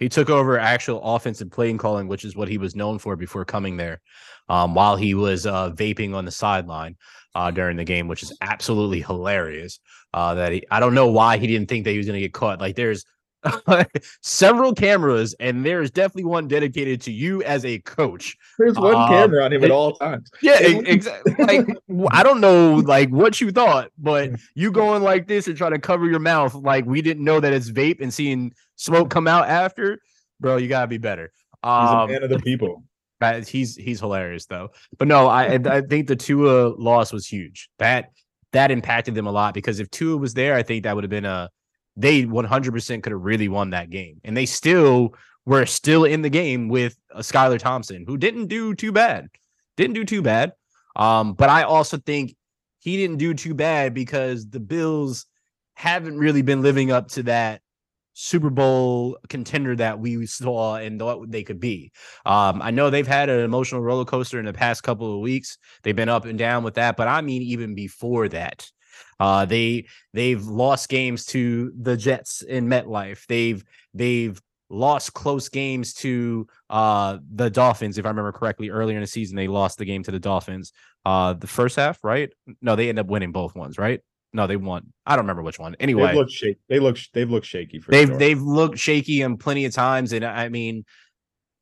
he 0.00 0.08
took 0.08 0.30
over 0.30 0.58
actual 0.58 1.00
offensive 1.02 1.50
playing 1.50 1.78
calling, 1.78 2.08
which 2.08 2.24
is 2.24 2.34
what 2.34 2.48
he 2.48 2.58
was 2.58 2.74
known 2.74 2.98
for 2.98 3.14
before 3.14 3.44
coming 3.44 3.76
there. 3.76 4.00
Um, 4.48 4.74
while 4.74 4.96
he 4.96 5.14
was 5.14 5.46
uh 5.46 5.70
vaping 5.70 6.14
on 6.14 6.24
the 6.24 6.32
sideline 6.32 6.96
uh 7.36 7.52
during 7.52 7.76
the 7.76 7.84
game, 7.84 8.08
which 8.08 8.24
is 8.24 8.36
absolutely 8.40 9.00
hilarious. 9.02 9.78
Uh 10.12 10.34
that 10.34 10.52
he 10.52 10.66
I 10.70 10.80
don't 10.80 10.94
know 10.94 11.12
why 11.12 11.36
he 11.36 11.46
didn't 11.46 11.68
think 11.68 11.84
that 11.84 11.92
he 11.92 11.98
was 11.98 12.06
gonna 12.08 12.18
get 12.18 12.32
caught. 12.32 12.60
Like 12.60 12.74
there's 12.74 13.04
several 14.22 14.74
cameras, 14.74 15.34
and 15.40 15.64
there's 15.64 15.90
definitely 15.90 16.24
one 16.24 16.48
dedicated 16.48 17.00
to 17.02 17.12
you 17.12 17.42
as 17.42 17.64
a 17.64 17.78
coach. 17.80 18.36
There's 18.58 18.78
one 18.78 18.94
Um, 18.94 19.08
camera 19.08 19.44
on 19.44 19.52
him 19.52 19.64
at 19.64 19.70
all 19.70 19.92
times. 19.94 20.30
Yeah, 20.42 20.58
exactly. 20.60 21.34
Like 21.38 21.66
I 22.10 22.22
don't 22.22 22.40
know, 22.40 22.74
like 22.76 23.08
what 23.10 23.40
you 23.40 23.50
thought, 23.50 23.90
but 23.98 24.30
you 24.54 24.70
going 24.70 25.02
like 25.02 25.26
this 25.26 25.48
and 25.48 25.56
trying 25.56 25.72
to 25.72 25.78
cover 25.78 26.06
your 26.08 26.20
mouth, 26.20 26.54
like 26.54 26.84
we 26.86 27.02
didn't 27.02 27.24
know 27.24 27.40
that 27.40 27.52
it's 27.52 27.70
vape 27.70 28.00
and 28.00 28.12
seeing 28.12 28.52
smoke 28.76 29.10
come 29.10 29.26
out 29.26 29.48
after, 29.48 29.98
bro. 30.40 30.56
You 30.56 30.68
gotta 30.68 30.86
be 30.88 30.98
better. 30.98 31.32
He's 31.62 31.70
Um, 31.70 32.08
a 32.10 32.12
man 32.12 32.22
of 32.22 32.30
the 32.30 32.38
people. 32.38 32.84
he's 33.46 33.76
he's 33.76 34.00
hilarious 34.00 34.46
though. 34.46 34.70
But 34.98 35.08
no, 35.08 35.26
I 35.26 35.54
I 35.64 35.80
think 35.82 36.08
the 36.08 36.16
Tua 36.16 36.74
loss 36.76 37.12
was 37.12 37.26
huge. 37.26 37.68
That 37.78 38.10
that 38.52 38.70
impacted 38.70 39.14
them 39.14 39.26
a 39.26 39.32
lot 39.32 39.54
because 39.54 39.78
if 39.80 39.90
Tua 39.90 40.16
was 40.16 40.34
there, 40.34 40.54
I 40.54 40.62
think 40.62 40.84
that 40.84 40.94
would 40.94 41.04
have 41.04 41.10
been 41.10 41.24
a 41.24 41.50
they 41.96 42.24
100% 42.24 43.02
could 43.02 43.12
have 43.12 43.20
really 43.20 43.48
won 43.48 43.70
that 43.70 43.90
game, 43.90 44.20
and 44.24 44.36
they 44.36 44.46
still 44.46 45.14
were 45.46 45.66
still 45.66 46.04
in 46.04 46.22
the 46.22 46.30
game 46.30 46.68
with 46.68 46.96
uh, 47.14 47.20
Skylar 47.20 47.58
Thompson, 47.58 48.04
who 48.06 48.16
didn't 48.16 48.46
do 48.46 48.74
too 48.74 48.92
bad, 48.92 49.28
didn't 49.76 49.94
do 49.94 50.04
too 50.04 50.22
bad. 50.22 50.52
Um, 50.96 51.34
but 51.34 51.48
I 51.48 51.62
also 51.62 51.98
think 51.98 52.36
he 52.78 52.96
didn't 52.96 53.18
do 53.18 53.34
too 53.34 53.54
bad 53.54 53.94
because 53.94 54.48
the 54.48 54.60
Bills 54.60 55.26
haven't 55.74 56.18
really 56.18 56.42
been 56.42 56.62
living 56.62 56.90
up 56.90 57.08
to 57.08 57.22
that 57.24 57.62
Super 58.14 58.50
Bowl 58.50 59.18
contender 59.28 59.76
that 59.76 59.98
we 59.98 60.26
saw 60.26 60.76
and 60.76 60.98
thought 60.98 61.30
they 61.30 61.42
could 61.42 61.60
be. 61.60 61.92
Um, 62.26 62.60
I 62.60 62.70
know 62.70 62.90
they've 62.90 63.06
had 63.06 63.30
an 63.30 63.40
emotional 63.40 63.80
roller 63.80 64.04
coaster 64.04 64.38
in 64.38 64.44
the 64.44 64.52
past 64.52 64.82
couple 64.82 65.14
of 65.14 65.20
weeks. 65.20 65.58
They've 65.82 65.96
been 65.96 66.08
up 66.08 66.24
and 66.24 66.38
down 66.38 66.64
with 66.64 66.74
that, 66.74 66.96
but 66.96 67.08
I 67.08 67.22
mean, 67.22 67.42
even 67.42 67.74
before 67.74 68.28
that, 68.28 68.70
uh, 69.20 69.44
they 69.44 69.86
they've 70.12 70.44
lost 70.44 70.88
games 70.88 71.26
to 71.26 71.72
the 71.78 71.96
Jets 71.96 72.42
in 72.42 72.66
MetLife. 72.66 73.26
They've 73.26 73.62
they've 73.94 74.40
lost 74.70 75.14
close 75.14 75.48
games 75.48 75.94
to 75.94 76.46
uh 76.70 77.18
the 77.32 77.50
Dolphins, 77.50 77.98
if 77.98 78.06
I 78.06 78.08
remember 78.08 78.32
correctly. 78.32 78.70
Earlier 78.70 78.96
in 78.96 79.02
the 79.02 79.06
season, 79.06 79.36
they 79.36 79.48
lost 79.48 79.78
the 79.78 79.84
game 79.84 80.02
to 80.04 80.10
the 80.10 80.18
Dolphins. 80.18 80.72
Uh, 81.04 81.34
the 81.34 81.46
first 81.46 81.76
half, 81.76 82.02
right? 82.02 82.30
No, 82.60 82.76
they 82.76 82.88
end 82.88 82.98
up 82.98 83.06
winning 83.06 83.32
both 83.32 83.54
ones, 83.54 83.78
right? 83.78 84.00
No, 84.32 84.46
they 84.46 84.56
won. 84.56 84.92
I 85.06 85.16
don't 85.16 85.24
remember 85.24 85.42
which 85.42 85.58
one. 85.58 85.74
Anyway, 85.80 86.06
They've 86.06 86.16
looked 86.16 86.30
shaky. 86.30 86.60
They 86.68 86.78
look. 86.78 86.98
They've 87.12 87.30
looked 87.30 87.46
shaky 87.46 87.78
for 87.78 87.90
they've 87.90 88.08
sure. 88.08 88.18
they've 88.18 88.40
looked 88.40 88.78
shaky 88.78 89.22
and 89.22 89.38
plenty 89.38 89.64
of 89.64 89.72
times 89.72 90.12
and 90.12 90.24
i 90.24 90.48
mean 90.48 90.84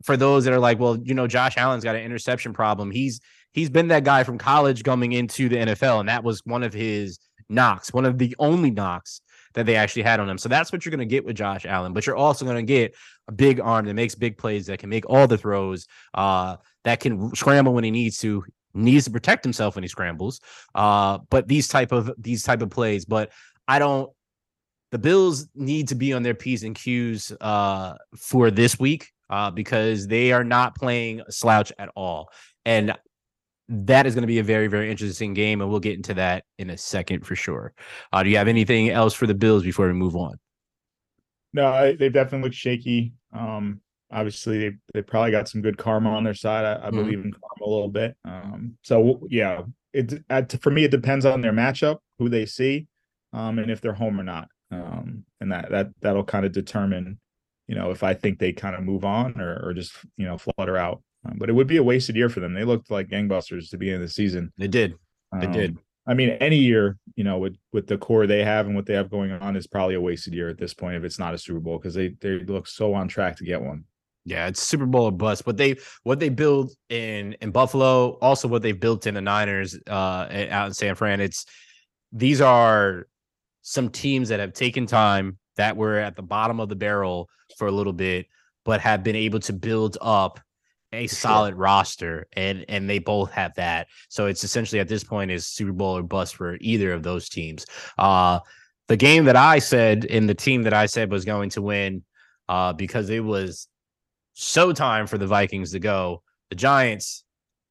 for 0.04 0.16
those 0.16 0.44
that 0.44 0.54
are 0.54 0.60
like 0.60 0.78
well 0.78 0.96
you 1.02 1.14
know 1.14 1.26
josh 1.26 1.56
allen's 1.56 1.82
got 1.82 1.96
an 1.96 2.02
interception 2.02 2.52
problem 2.52 2.90
he's 2.90 3.20
he's 3.52 3.70
been 3.70 3.88
that 3.88 4.04
guy 4.04 4.22
from 4.22 4.38
college 4.38 4.84
coming 4.84 5.12
into 5.12 5.48
the 5.48 5.56
nfl 5.56 6.00
and 6.00 6.08
that 6.08 6.22
was 6.22 6.40
one 6.44 6.62
of 6.62 6.72
his 6.72 7.18
knocks 7.48 7.92
one 7.92 8.04
of 8.04 8.18
the 8.18 8.34
only 8.38 8.70
knocks 8.70 9.20
that 9.54 9.66
they 9.66 9.76
actually 9.76 10.02
had 10.02 10.20
on 10.20 10.28
him 10.28 10.38
so 10.38 10.48
that's 10.48 10.72
what 10.72 10.84
you're 10.84 10.90
going 10.90 10.98
to 10.98 11.06
get 11.06 11.24
with 11.24 11.36
josh 11.36 11.64
allen 11.66 11.92
but 11.92 12.06
you're 12.06 12.16
also 12.16 12.44
going 12.44 12.56
to 12.56 12.62
get 12.62 12.94
a 13.28 13.32
big 13.32 13.60
arm 13.60 13.86
that 13.86 13.94
makes 13.94 14.14
big 14.14 14.36
plays 14.36 14.66
that 14.66 14.78
can 14.78 14.88
make 14.88 15.08
all 15.08 15.26
the 15.26 15.38
throws 15.38 15.86
uh 16.14 16.56
that 16.84 17.00
can 17.00 17.34
scramble 17.34 17.74
when 17.74 17.84
he 17.84 17.90
needs 17.90 18.18
to 18.18 18.44
needs 18.74 19.06
to 19.06 19.10
protect 19.10 19.42
himself 19.44 19.74
when 19.74 19.82
he 19.82 19.88
scrambles 19.88 20.40
uh 20.74 21.18
but 21.30 21.48
these 21.48 21.68
type 21.68 21.92
of 21.92 22.10
these 22.18 22.42
type 22.42 22.62
of 22.62 22.70
plays 22.70 23.04
but 23.04 23.32
i 23.66 23.78
don't 23.78 24.10
the 24.90 24.98
Bills 24.98 25.48
need 25.54 25.88
to 25.88 25.94
be 25.94 26.12
on 26.12 26.22
their 26.22 26.34
P's 26.34 26.64
and 26.64 26.74
Q's 26.74 27.32
uh, 27.40 27.94
for 28.16 28.50
this 28.50 28.78
week 28.78 29.12
uh, 29.30 29.50
because 29.50 30.06
they 30.06 30.32
are 30.32 30.44
not 30.44 30.74
playing 30.74 31.22
slouch 31.28 31.72
at 31.78 31.90
all. 31.94 32.30
And 32.64 32.96
that 33.68 34.06
is 34.06 34.14
going 34.14 34.22
to 34.22 34.26
be 34.28 34.38
a 34.38 34.42
very, 34.44 34.66
very 34.66 34.90
interesting 34.90 35.34
game. 35.34 35.60
And 35.60 35.70
we'll 35.70 35.80
get 35.80 35.96
into 35.96 36.14
that 36.14 36.44
in 36.58 36.70
a 36.70 36.76
second 36.78 37.26
for 37.26 37.36
sure. 37.36 37.74
Uh, 38.12 38.22
do 38.22 38.30
you 38.30 38.36
have 38.38 38.48
anything 38.48 38.88
else 38.90 39.14
for 39.14 39.26
the 39.26 39.34
Bills 39.34 39.62
before 39.62 39.86
we 39.88 39.92
move 39.92 40.16
on? 40.16 40.38
no, 41.52 41.66
I, 41.66 41.94
they've 41.94 42.12
definitely 42.12 42.44
looked 42.46 42.56
shaky. 42.56 43.12
Um, 43.32 43.80
obviously, 44.10 44.58
they 44.70 44.76
they 44.94 45.02
probably 45.02 45.30
got 45.30 45.48
some 45.48 45.62
good 45.62 45.78
karma 45.78 46.10
on 46.10 46.24
their 46.24 46.34
side. 46.34 46.64
I, 46.64 46.88
I 46.88 46.90
Mhm. 46.90 46.94
believe 46.94 47.24
in 47.24 47.32
karma 47.32 47.64
a 47.64 47.70
little 47.72 47.88
bit. 47.88 48.16
Um, 48.24 48.76
so 48.82 49.26
yeah, 49.30 49.62
it 49.92 50.12
for 50.60 50.70
me 50.70 50.84
it 50.84 50.90
depends 50.90 51.24
on 51.24 51.40
their 51.40 51.52
matchup, 51.52 51.98
who 52.18 52.28
they 52.28 52.46
see, 52.46 52.86
um, 53.32 53.58
and 53.58 53.70
if 53.70 53.80
they're 53.80 53.94
home 53.94 54.20
or 54.20 54.24
not. 54.24 54.48
Um, 54.70 55.24
and 55.40 55.52
that 55.52 55.70
that 55.70 55.88
that'll 56.00 56.24
kind 56.24 56.44
of 56.44 56.52
determine, 56.52 57.18
you 57.66 57.74
know, 57.74 57.90
if 57.90 58.02
I 58.02 58.14
think 58.14 58.38
they 58.38 58.52
kind 58.52 58.76
of 58.76 58.82
move 58.82 59.04
on 59.04 59.40
or 59.40 59.58
or 59.68 59.74
just 59.74 59.92
you 60.16 60.26
know 60.26 60.38
flutter 60.38 60.76
out. 60.76 61.02
Um, 61.24 61.36
but 61.38 61.48
it 61.48 61.52
would 61.52 61.66
be 61.66 61.76
a 61.78 61.82
wasted 61.82 62.16
year 62.16 62.28
for 62.28 62.40
them. 62.40 62.54
They 62.54 62.64
looked 62.64 62.90
like 62.90 63.08
gangbusters 63.08 63.70
to 63.70 63.78
be 63.78 63.90
in 63.90 64.00
the 64.00 64.08
season. 64.08 64.52
They 64.56 64.68
did. 64.68 64.94
They 65.40 65.46
Um, 65.46 65.52
did. 65.52 65.78
I 66.06 66.14
mean, 66.14 66.30
any 66.40 66.56
year, 66.56 66.96
you 67.16 67.24
know, 67.24 67.38
with 67.38 67.56
with 67.72 67.86
the 67.86 67.98
core 67.98 68.26
they 68.26 68.42
have 68.42 68.66
and 68.66 68.74
what 68.74 68.86
they 68.86 68.94
have 68.94 69.10
going 69.10 69.30
on 69.30 69.56
is 69.56 69.66
probably 69.66 69.94
a 69.94 70.00
wasted 70.00 70.32
year 70.32 70.48
at 70.48 70.56
this 70.56 70.72
point 70.72 70.96
if 70.96 71.04
it's 71.04 71.18
not 71.18 71.34
a 71.34 71.38
Super 71.38 71.60
Bowl 71.60 71.78
because 71.78 71.94
they 71.94 72.14
they 72.20 72.38
look 72.38 72.66
so 72.66 72.94
on 72.94 73.08
track 73.08 73.36
to 73.36 73.44
get 73.44 73.60
one. 73.60 73.84
Yeah, 74.24 74.46
it's 74.46 74.62
Super 74.62 74.86
Bowl 74.86 75.04
or 75.04 75.12
bust. 75.12 75.44
But 75.44 75.58
they 75.58 75.76
what 76.04 76.18
they 76.18 76.30
build 76.30 76.72
in 76.88 77.34
in 77.42 77.50
Buffalo, 77.50 78.12
also 78.22 78.48
what 78.48 78.62
they've 78.62 78.78
built 78.78 79.06
in 79.06 79.14
the 79.14 79.20
Niners 79.20 79.78
uh 79.86 80.46
out 80.50 80.68
in 80.68 80.74
San 80.74 80.94
Fran. 80.94 81.20
It's 81.20 81.44
these 82.12 82.40
are 82.40 83.06
some 83.60 83.90
teams 83.90 84.30
that 84.30 84.40
have 84.40 84.54
taken 84.54 84.86
time 84.86 85.36
that 85.56 85.76
were 85.76 85.98
at 85.98 86.16
the 86.16 86.22
bottom 86.22 86.58
of 86.58 86.70
the 86.70 86.76
barrel 86.76 87.28
for 87.58 87.68
a 87.68 87.72
little 87.72 87.92
bit, 87.92 88.26
but 88.64 88.80
have 88.80 89.02
been 89.02 89.16
able 89.16 89.40
to 89.40 89.52
build 89.52 89.98
up 90.00 90.40
a 90.92 91.06
solid 91.06 91.50
sure. 91.50 91.58
roster 91.58 92.26
and 92.32 92.64
and 92.68 92.88
they 92.88 92.98
both 92.98 93.30
have 93.32 93.54
that. 93.56 93.88
So 94.08 94.26
it's 94.26 94.44
essentially 94.44 94.80
at 94.80 94.88
this 94.88 95.04
point 95.04 95.30
is 95.30 95.46
super 95.46 95.72
bowl 95.72 95.98
or 95.98 96.02
bust 96.02 96.36
for 96.36 96.56
either 96.60 96.92
of 96.92 97.02
those 97.02 97.28
teams. 97.28 97.66
Uh 97.98 98.40
the 98.88 98.96
game 98.96 99.26
that 99.26 99.36
i 99.36 99.58
said 99.58 100.04
in 100.06 100.26
the 100.26 100.34
team 100.34 100.62
that 100.62 100.72
i 100.72 100.86
said 100.86 101.10
was 101.10 101.24
going 101.24 101.50
to 101.50 101.62
win 101.62 102.02
uh 102.48 102.72
because 102.72 103.08
it 103.10 103.22
was 103.22 103.68
so 104.32 104.72
time 104.72 105.06
for 105.06 105.18
the 105.18 105.26
vikings 105.26 105.72
to 105.72 105.78
go 105.78 106.22
the 106.50 106.56
giants 106.56 107.24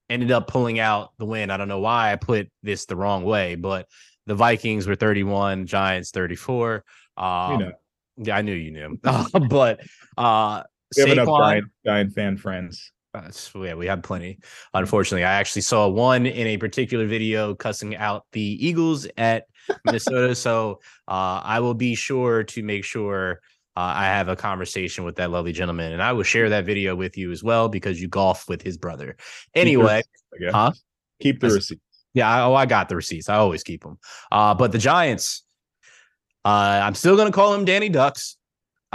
ended 0.10 0.32
up 0.32 0.48
pulling 0.48 0.80
out 0.80 1.12
the 1.18 1.26
win. 1.26 1.50
I 1.52 1.58
don't 1.58 1.68
know 1.68 1.80
why 1.80 2.14
i 2.14 2.16
put 2.16 2.50
this 2.64 2.86
the 2.86 2.96
wrong 2.96 3.24
way 3.24 3.56
but 3.56 3.88
the 4.26 4.36
vikings 4.36 4.88
were 4.88 4.96
31 4.96 5.66
giants 5.66 6.12
34 6.12 6.84
um 7.18 7.52
you 7.52 7.58
know. 7.66 7.72
yeah 8.18 8.38
i 8.38 8.42
knew 8.42 8.54
you 8.54 8.72
knew 8.72 9.00
but 9.50 9.82
uh 10.18 10.64
we 10.96 11.02
have 11.02 11.10
Saquon, 11.10 11.12
enough 11.14 11.40
giant, 11.40 11.66
giant 11.86 12.14
fan 12.14 12.38
friends 12.38 12.92
yeah, 13.56 13.74
we 13.74 13.88
had 13.88 14.04
plenty. 14.04 14.40
Unfortunately, 14.74 15.24
I 15.24 15.34
actually 15.34 15.62
saw 15.62 15.88
one 15.88 16.26
in 16.26 16.48
a 16.48 16.58
particular 16.58 17.06
video 17.06 17.56
cussing 17.56 17.96
out 17.96 18.26
the 18.32 18.42
Eagles 18.42 19.08
at 19.18 19.46
Minnesota. 19.86 20.36
so 20.36 20.80
uh, 21.08 21.42
I 21.44 21.60
will 21.60 21.74
be 21.74 21.96
sure 21.96 22.44
to 22.44 22.64
make 22.64 22.84
sure 22.84 23.42
uh, 23.76 23.94
I 23.96 24.06
have 24.06 24.28
a 24.28 24.36
conversation 24.36 25.04
with 25.04 25.18
that 25.18 25.30
lovely 25.32 25.52
gentleman, 25.52 25.94
and 25.94 26.02
I 26.02 26.14
will 26.14 26.24
share 26.24 26.50
that 26.50 26.66
video 26.66 26.96
with 26.96 27.18
you 27.18 27.32
as 27.32 27.44
well 27.44 27.70
because 27.70 28.02
you 28.02 28.08
golf 28.08 28.48
with 28.50 28.62
his 28.62 28.78
brother. 28.78 29.18
Anyway, 29.54 30.02
keep 30.40 30.52
huh? 30.52 30.72
Keep 31.20 31.42
the 31.42 31.50
receipts. 31.50 31.82
Yeah, 32.14 32.30
I, 32.30 32.42
oh, 32.42 32.56
I 32.56 32.66
got 32.66 32.90
the 32.90 32.96
receipts. 32.96 33.30
I 33.30 33.36
always 33.36 33.64
keep 33.64 33.84
them. 33.84 34.00
Uh, 34.32 34.56
but 34.56 34.72
the 34.72 34.80
Giants, 34.80 35.44
uh, 36.44 36.82
I'm 36.84 36.96
still 36.96 37.16
going 37.16 37.28
to 37.28 37.32
call 37.32 37.54
him 37.54 37.66
Danny 37.66 37.90
Ducks 37.90 38.37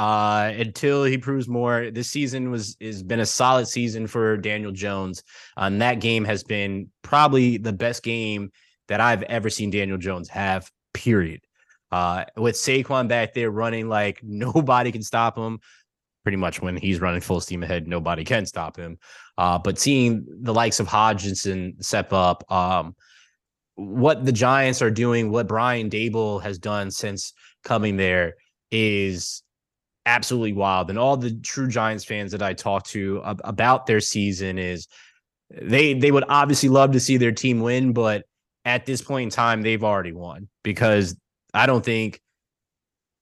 uh, 0.02 0.52
until 0.56 1.04
he 1.04 1.16
proves 1.16 1.46
more. 1.46 1.92
This 1.92 2.10
season 2.10 2.50
was 2.50 2.76
has 2.80 3.04
been 3.04 3.20
a 3.20 3.26
solid 3.26 3.68
season 3.68 4.08
for 4.08 4.36
Daniel 4.36 4.72
Jones, 4.72 5.22
and 5.56 5.80
that 5.80 6.00
game 6.00 6.24
has 6.24 6.42
been 6.42 6.90
probably 7.02 7.56
the 7.56 7.72
best 7.72 8.02
game 8.02 8.50
that 8.88 9.00
I've 9.00 9.22
ever 9.22 9.48
seen 9.48 9.70
Daniel 9.70 9.98
Jones 9.98 10.28
have. 10.30 10.68
Period. 10.92 11.42
Uh, 11.92 12.24
with 12.36 12.56
Saquon 12.56 13.06
back 13.06 13.32
there 13.32 13.52
running 13.52 13.88
like 13.88 14.18
nobody 14.24 14.90
can 14.90 15.04
stop 15.04 15.38
him. 15.38 15.60
Pretty 16.24 16.36
much 16.36 16.60
when 16.60 16.76
he's 16.76 17.00
running 17.00 17.20
full 17.20 17.40
steam 17.40 17.62
ahead, 17.62 17.86
nobody 17.86 18.24
can 18.24 18.44
stop 18.44 18.76
him. 18.76 18.98
Uh, 19.38 19.60
but 19.60 19.78
seeing 19.78 20.26
the 20.42 20.52
likes 20.52 20.80
of 20.80 20.88
Hodgins 20.88 21.80
step 21.84 22.12
up, 22.12 22.50
um, 22.50 22.96
what 23.76 24.24
the 24.24 24.32
Giants 24.32 24.82
are 24.82 24.90
doing, 24.90 25.30
what 25.30 25.46
Brian 25.46 25.88
Daboll 25.88 26.42
has 26.42 26.58
done 26.58 26.90
since 26.90 27.32
coming 27.62 27.96
there 27.96 28.34
is 28.72 29.44
absolutely 30.06 30.52
wild. 30.52 30.90
And 30.90 30.98
all 30.98 31.16
the 31.16 31.34
true 31.36 31.68
Giants 31.68 32.04
fans 32.04 32.32
that 32.32 32.42
I 32.42 32.54
talk 32.54 32.86
to 32.88 33.22
about 33.24 33.86
their 33.86 34.00
season 34.00 34.58
is 34.58 34.88
they 35.50 35.94
they 35.94 36.10
would 36.10 36.24
obviously 36.28 36.68
love 36.68 36.92
to 36.92 37.00
see 37.00 37.16
their 37.16 37.32
team 37.32 37.60
win, 37.60 37.92
but 37.92 38.24
at 38.64 38.86
this 38.86 39.02
point 39.02 39.24
in 39.24 39.30
time, 39.30 39.62
they've 39.62 39.84
already 39.84 40.12
won 40.12 40.48
because 40.62 41.16
I 41.52 41.66
don't 41.66 41.84
think 41.84 42.20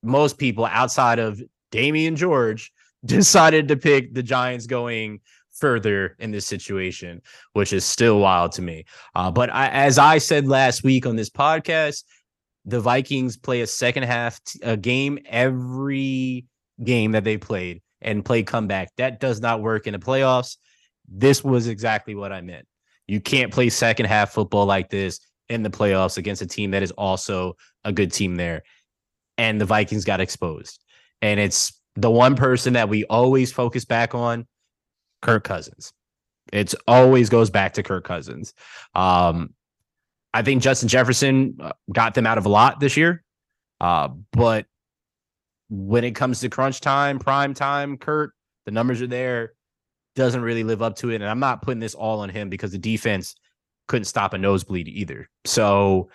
most 0.02 0.38
people 0.38 0.66
outside 0.66 1.18
of 1.18 1.42
Damieon 1.72 2.16
George 2.16 2.72
decided 3.04 3.68
to 3.68 3.76
pick 3.76 4.14
the 4.14 4.22
Giants 4.22 4.66
going 4.66 5.20
further 5.52 6.16
in 6.18 6.30
this 6.30 6.46
situation, 6.46 7.20
which 7.52 7.72
is 7.72 7.84
still 7.84 8.20
wild 8.20 8.52
to 8.52 8.62
me. 8.62 8.84
Uh, 9.14 9.30
but 9.30 9.50
I, 9.50 9.68
as 9.68 9.98
I 9.98 10.18
said 10.18 10.46
last 10.46 10.84
week 10.84 11.06
on 11.06 11.16
this 11.16 11.30
podcast, 11.30 12.04
the 12.64 12.80
Vikings 12.80 13.36
play 13.36 13.60
a 13.62 13.66
second 13.66 14.04
half 14.04 14.42
t- 14.44 14.60
a 14.62 14.76
game 14.76 15.18
every 15.26 16.46
game 16.82 17.12
that 17.12 17.24
they 17.24 17.36
played 17.36 17.82
and 18.00 18.24
play 18.24 18.42
comeback. 18.42 18.88
That 18.96 19.20
does 19.20 19.40
not 19.40 19.62
work 19.62 19.86
in 19.86 19.92
the 19.92 19.98
playoffs. 19.98 20.56
This 21.08 21.42
was 21.44 21.66
exactly 21.66 22.14
what 22.14 22.32
I 22.32 22.40
meant. 22.40 22.66
You 23.06 23.20
can't 23.20 23.52
play 23.52 23.68
second 23.68 24.06
half 24.06 24.32
football 24.32 24.66
like 24.66 24.88
this 24.88 25.20
in 25.48 25.62
the 25.62 25.70
playoffs 25.70 26.16
against 26.16 26.42
a 26.42 26.46
team 26.46 26.70
that 26.70 26.82
is 26.82 26.92
also 26.92 27.56
a 27.84 27.92
good 27.92 28.12
team 28.12 28.36
there. 28.36 28.62
And 29.36 29.60
the 29.60 29.64
Vikings 29.64 30.04
got 30.04 30.20
exposed. 30.20 30.82
And 31.20 31.40
it's 31.40 31.72
the 31.96 32.10
one 32.10 32.36
person 32.36 32.74
that 32.74 32.88
we 32.88 33.04
always 33.04 33.52
focus 33.52 33.84
back 33.84 34.14
on, 34.14 34.46
Kirk 35.22 35.44
Cousins. 35.44 35.92
It's 36.52 36.74
always 36.86 37.28
goes 37.28 37.50
back 37.50 37.74
to 37.74 37.82
Kirk 37.82 38.04
Cousins. 38.04 38.54
Um, 38.94 39.54
I 40.32 40.42
think 40.42 40.62
Justin 40.62 40.88
Jefferson 40.88 41.56
uh, 41.60 41.72
got 41.92 42.14
them 42.14 42.26
out 42.26 42.38
of 42.38 42.46
a 42.46 42.48
lot 42.48 42.80
this 42.80 42.96
year. 42.96 43.24
Uh, 43.80 44.08
but 44.32 44.66
when 45.70 46.04
it 46.04 46.12
comes 46.12 46.40
to 46.40 46.48
crunch 46.48 46.80
time, 46.80 47.18
prime 47.18 47.54
time, 47.54 47.96
Kurt, 47.96 48.32
the 48.66 48.72
numbers 48.72 49.00
are 49.00 49.06
there, 49.06 49.54
doesn't 50.16 50.42
really 50.42 50.64
live 50.64 50.82
up 50.82 50.96
to 50.96 51.10
it. 51.10 51.16
And 51.16 51.24
I'm 51.24 51.38
not 51.38 51.62
putting 51.62 51.80
this 51.80 51.94
all 51.94 52.20
on 52.20 52.28
him 52.28 52.50
because 52.50 52.72
the 52.72 52.78
defense 52.78 53.36
couldn't 53.86 54.04
stop 54.04 54.34
a 54.34 54.38
nosebleed 54.38 54.88
either. 54.88 55.28
So 55.44 56.10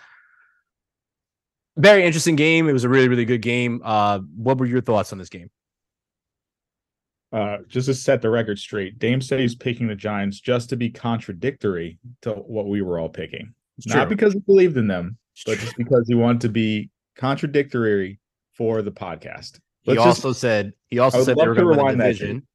very 1.76 2.04
interesting 2.04 2.36
game. 2.36 2.68
It 2.68 2.72
was 2.72 2.84
a 2.84 2.88
really, 2.88 3.08
really 3.08 3.24
good 3.24 3.42
game. 3.42 3.80
Uh, 3.84 4.20
what 4.36 4.58
were 4.58 4.66
your 4.66 4.82
thoughts 4.82 5.12
on 5.12 5.18
this 5.18 5.28
game? 5.28 5.50
Uh, 7.32 7.58
just 7.66 7.86
to 7.86 7.94
set 7.94 8.22
the 8.22 8.30
record 8.30 8.58
straight, 8.58 8.98
Dame 8.98 9.20
said 9.20 9.40
he's 9.40 9.54
picking 9.54 9.86
the 9.88 9.94
Giants 9.94 10.40
just 10.40 10.70
to 10.70 10.76
be 10.76 10.88
contradictory 10.88 11.98
to 12.22 12.32
what 12.32 12.68
we 12.68 12.82
were 12.82 12.98
all 12.98 13.08
picking. 13.08 13.52
It's 13.78 13.86
Not 13.86 14.06
true. 14.06 14.16
because 14.16 14.32
he 14.32 14.38
believed 14.40 14.76
in 14.76 14.86
them, 14.86 15.18
but 15.44 15.58
just 15.58 15.76
because 15.76 16.06
he 16.08 16.14
wanted 16.14 16.42
to 16.42 16.48
be 16.48 16.88
contradictory 17.16 18.20
for 18.56 18.82
the 18.82 18.92
podcast. 18.92 19.60
Let's 19.86 19.98
he 20.00 20.06
also 20.06 20.30
just, 20.30 20.40
said 20.40 20.72
he 20.88 20.98
also 20.98 21.22
said 21.22 21.36
they 21.36 21.46
were 21.46 21.54
going 21.54 21.76
to 21.76 21.84
win 21.84 21.98
the 21.98 22.04
division. 22.04 22.46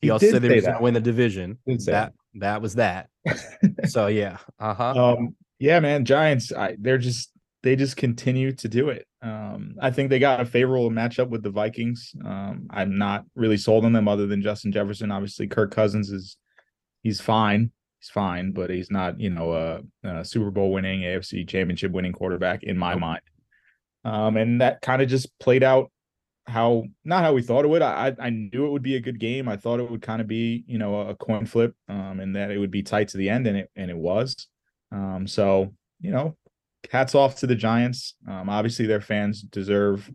He, 0.00 0.06
he 0.06 0.10
also 0.10 0.30
said 0.30 0.42
they 0.42 0.48
were 0.48 0.60
going 0.60 0.76
to 0.76 0.82
win 0.82 0.94
the 0.94 1.00
division. 1.00 1.58
That 1.66 1.84
that. 1.86 2.12
that 2.34 2.62
was 2.62 2.76
that. 2.76 3.08
so 3.88 4.06
yeah, 4.06 4.38
uh 4.58 4.74
huh. 4.74 5.12
Um, 5.12 5.36
yeah, 5.58 5.80
man, 5.80 6.04
Giants. 6.04 6.52
I, 6.52 6.76
they're 6.78 6.98
just 6.98 7.30
they 7.62 7.76
just 7.76 7.96
continue 7.96 8.52
to 8.52 8.68
do 8.68 8.88
it. 8.88 9.06
Um, 9.20 9.74
I 9.80 9.90
think 9.90 10.10
they 10.10 10.18
got 10.18 10.40
a 10.40 10.44
favorable 10.44 10.90
matchup 10.90 11.28
with 11.28 11.42
the 11.42 11.50
Vikings. 11.50 12.12
Um, 12.24 12.68
I'm 12.70 12.96
not 12.96 13.24
really 13.34 13.56
sold 13.56 13.84
on 13.84 13.92
them 13.92 14.08
other 14.08 14.26
than 14.26 14.42
Justin 14.42 14.72
Jefferson. 14.72 15.10
Obviously, 15.10 15.48
Kirk 15.48 15.72
Cousins 15.72 16.10
is 16.10 16.36
he's 17.02 17.20
fine. 17.20 17.72
He's 18.00 18.10
fine, 18.10 18.52
but 18.52 18.70
he's 18.70 18.92
not, 18.92 19.18
you 19.18 19.30
know, 19.30 19.52
a, 19.52 20.08
a 20.08 20.24
Super 20.24 20.52
Bowl 20.52 20.72
winning, 20.72 21.00
AFC 21.00 21.48
championship 21.48 21.90
winning 21.90 22.12
quarterback 22.12 22.62
in 22.62 22.78
my 22.78 22.94
mind. 22.94 23.22
Um, 24.08 24.38
and 24.38 24.60
that 24.62 24.80
kind 24.80 25.02
of 25.02 25.08
just 25.08 25.38
played 25.38 25.62
out 25.62 25.90
how 26.46 26.84
not 27.04 27.22
how 27.22 27.34
we 27.34 27.42
thought 27.42 27.66
it 27.66 27.68
would. 27.68 27.82
I 27.82 28.14
I 28.18 28.30
knew 28.30 28.66
it 28.66 28.70
would 28.70 28.82
be 28.82 28.96
a 28.96 29.00
good 29.00 29.20
game. 29.20 29.48
I 29.48 29.56
thought 29.56 29.80
it 29.80 29.90
would 29.90 30.00
kind 30.00 30.22
of 30.22 30.26
be 30.26 30.64
you 30.66 30.78
know 30.78 31.00
a 31.00 31.14
coin 31.14 31.44
flip, 31.44 31.74
um, 31.88 32.20
and 32.20 32.34
that 32.34 32.50
it 32.50 32.58
would 32.58 32.70
be 32.70 32.82
tight 32.82 33.08
to 33.08 33.18
the 33.18 33.28
end, 33.28 33.46
and 33.46 33.58
it 33.58 33.70
and 33.76 33.90
it 33.90 33.96
was. 33.96 34.48
Um, 34.90 35.26
so 35.26 35.74
you 36.00 36.10
know, 36.10 36.36
hats 36.90 37.14
off 37.14 37.36
to 37.40 37.46
the 37.46 37.54
Giants. 37.54 38.14
Um, 38.26 38.48
obviously 38.48 38.86
their 38.86 39.02
fans 39.02 39.42
deserve, 39.42 40.10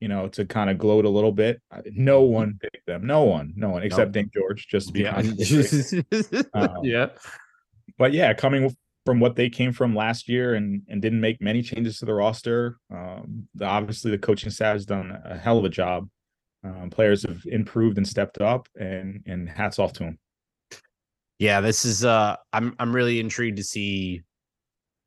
you 0.00 0.08
know, 0.08 0.28
to 0.28 0.46
kind 0.46 0.70
of 0.70 0.78
gloat 0.78 1.04
a 1.04 1.10
little 1.10 1.32
bit. 1.32 1.60
No 1.92 2.22
one 2.22 2.58
picked 2.62 2.86
them. 2.86 3.06
No 3.06 3.24
one. 3.24 3.52
No 3.54 3.68
one 3.68 3.82
except 3.82 4.08
no. 4.08 4.12
Dink 4.12 4.32
George, 4.32 4.66
just 4.68 4.86
to 4.86 4.92
be 4.94 5.00
yeah. 5.00 5.18
um, 6.54 6.78
yeah. 6.82 7.08
But 7.98 8.14
yeah, 8.14 8.32
coming 8.32 8.74
from 9.04 9.20
what 9.20 9.36
they 9.36 9.50
came 9.50 9.72
from 9.72 9.94
last 9.94 10.28
year 10.28 10.54
and 10.54 10.82
and 10.88 11.02
didn't 11.02 11.20
make 11.20 11.40
many 11.40 11.62
changes 11.62 11.98
to 11.98 12.06
the 12.06 12.14
roster. 12.14 12.78
Um, 12.90 13.48
the, 13.54 13.66
obviously, 13.66 14.10
the 14.10 14.18
coaching 14.18 14.50
staff 14.50 14.74
has 14.74 14.86
done 14.86 15.16
a 15.24 15.36
hell 15.36 15.58
of 15.58 15.64
a 15.64 15.68
job. 15.68 16.08
Um, 16.64 16.88
players 16.90 17.22
have 17.24 17.42
improved 17.46 17.98
and 17.98 18.08
stepped 18.08 18.40
up, 18.40 18.68
and 18.74 19.22
and 19.26 19.48
hats 19.48 19.78
off 19.78 19.92
to 19.94 20.04
them. 20.04 20.18
Yeah, 21.38 21.60
this 21.60 21.84
is. 21.84 22.04
Uh, 22.04 22.36
I'm 22.52 22.74
I'm 22.78 22.94
really 22.94 23.20
intrigued 23.20 23.58
to 23.58 23.64
see 23.64 24.22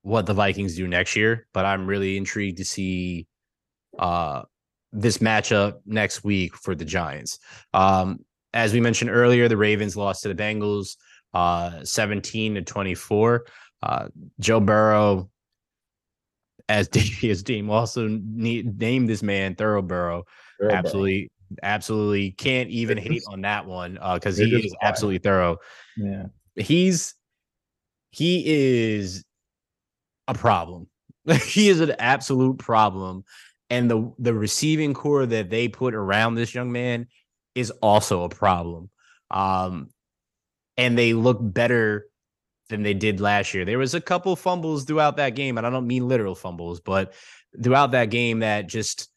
what 0.03 0.25
the 0.25 0.33
Vikings 0.33 0.75
do 0.75 0.87
next 0.87 1.15
year, 1.15 1.47
but 1.53 1.65
I'm 1.65 1.87
really 1.87 2.17
intrigued 2.17 2.57
to 2.57 2.65
see 2.65 3.27
uh 3.97 4.43
this 4.93 5.17
matchup 5.17 5.79
next 5.85 6.23
week 6.23 6.55
for 6.55 6.75
the 6.75 6.85
Giants. 6.85 7.39
Um, 7.73 8.19
as 8.53 8.73
we 8.73 8.79
mentioned 8.79 9.09
earlier, 9.09 9.47
the 9.47 9.57
Ravens 9.57 9.97
lost 9.97 10.23
to 10.23 10.33
the 10.33 10.35
Bengals 10.35 10.97
uh 11.33 11.83
17 11.83 12.55
to 12.55 12.61
24. 12.61 13.45
Uh, 13.83 14.07
Joe 14.39 14.59
Burrow, 14.59 15.29
as 16.69 16.89
his 16.93 17.43
team 17.43 17.69
also 17.69 18.07
need, 18.07 18.79
named 18.79 19.09
this 19.09 19.23
man 19.23 19.55
Thorough 19.55 19.81
Thoroughborough. 19.81 20.23
absolutely, 20.69 21.31
absolutely 21.63 22.31
can't 22.31 22.69
even 22.69 22.97
hate 22.97 23.23
on 23.27 23.41
that 23.41 23.65
one 23.65 23.93
because 24.13 24.39
uh, 24.39 24.43
he 24.43 24.65
is 24.65 24.75
absolutely 24.81 25.19
thorough. 25.19 25.57
Yeah, 25.95 26.25
he's 26.55 27.15
he 28.11 28.43
is 28.95 29.23
a 30.27 30.33
problem. 30.33 30.87
he 31.45 31.69
is 31.69 31.79
an 31.81 31.95
absolute 31.99 32.57
problem. 32.57 33.23
And 33.69 33.91
the 33.91 34.13
the 34.17 34.33
receiving 34.33 34.93
core 34.93 35.25
that 35.25 35.49
they 35.49 35.67
put 35.67 35.93
around 35.93 36.35
this 36.35 36.55
young 36.55 36.71
man 36.71 37.07
is 37.53 37.71
also 37.81 38.23
a 38.23 38.29
problem. 38.29 38.89
Um, 39.29 39.89
and 40.77 40.97
they 40.97 41.13
look 41.13 41.39
better 41.41 42.07
than 42.69 42.83
they 42.83 42.93
did 42.93 43.19
last 43.19 43.53
year. 43.53 43.65
There 43.65 43.77
was 43.77 43.93
a 43.93 44.01
couple 44.01 44.35
fumbles 44.35 44.83
throughout 44.83 45.17
that 45.17 45.35
game, 45.35 45.57
and 45.57 45.65
I 45.65 45.69
don't 45.69 45.87
mean 45.87 46.07
literal 46.07 46.35
fumbles, 46.35 46.79
but 46.79 47.13
throughout 47.61 47.91
that 47.91 48.09
game 48.09 48.39
that 48.39 48.67
just 48.67 49.09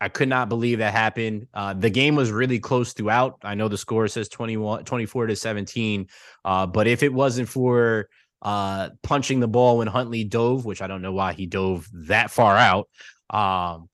I 0.00 0.08
could 0.08 0.28
not 0.28 0.48
believe 0.48 0.78
that 0.78 0.92
happened. 0.92 1.48
Uh, 1.54 1.72
the 1.72 1.90
game 1.90 2.16
was 2.16 2.30
really 2.30 2.58
close 2.58 2.92
throughout. 2.92 3.38
I 3.42 3.54
know 3.54 3.68
the 3.68 3.78
score 3.78 4.06
says 4.08 4.28
21, 4.28 4.84
24 4.84 5.26
to 5.28 5.36
17. 5.36 6.08
Uh, 6.44 6.66
but 6.66 6.86
if 6.86 7.02
it 7.02 7.12
wasn't 7.12 7.48
for 7.48 8.08
uh, 8.42 8.90
punching 9.02 9.40
the 9.40 9.48
ball 9.48 9.78
when 9.78 9.86
Huntley 9.86 10.24
dove, 10.24 10.66
which 10.66 10.82
I 10.82 10.86
don't 10.86 11.00
know 11.00 11.12
why 11.12 11.32
he 11.32 11.46
dove 11.46 11.88
that 11.92 12.30
far 12.30 12.56
out, 12.56 12.88
um, 13.30 13.88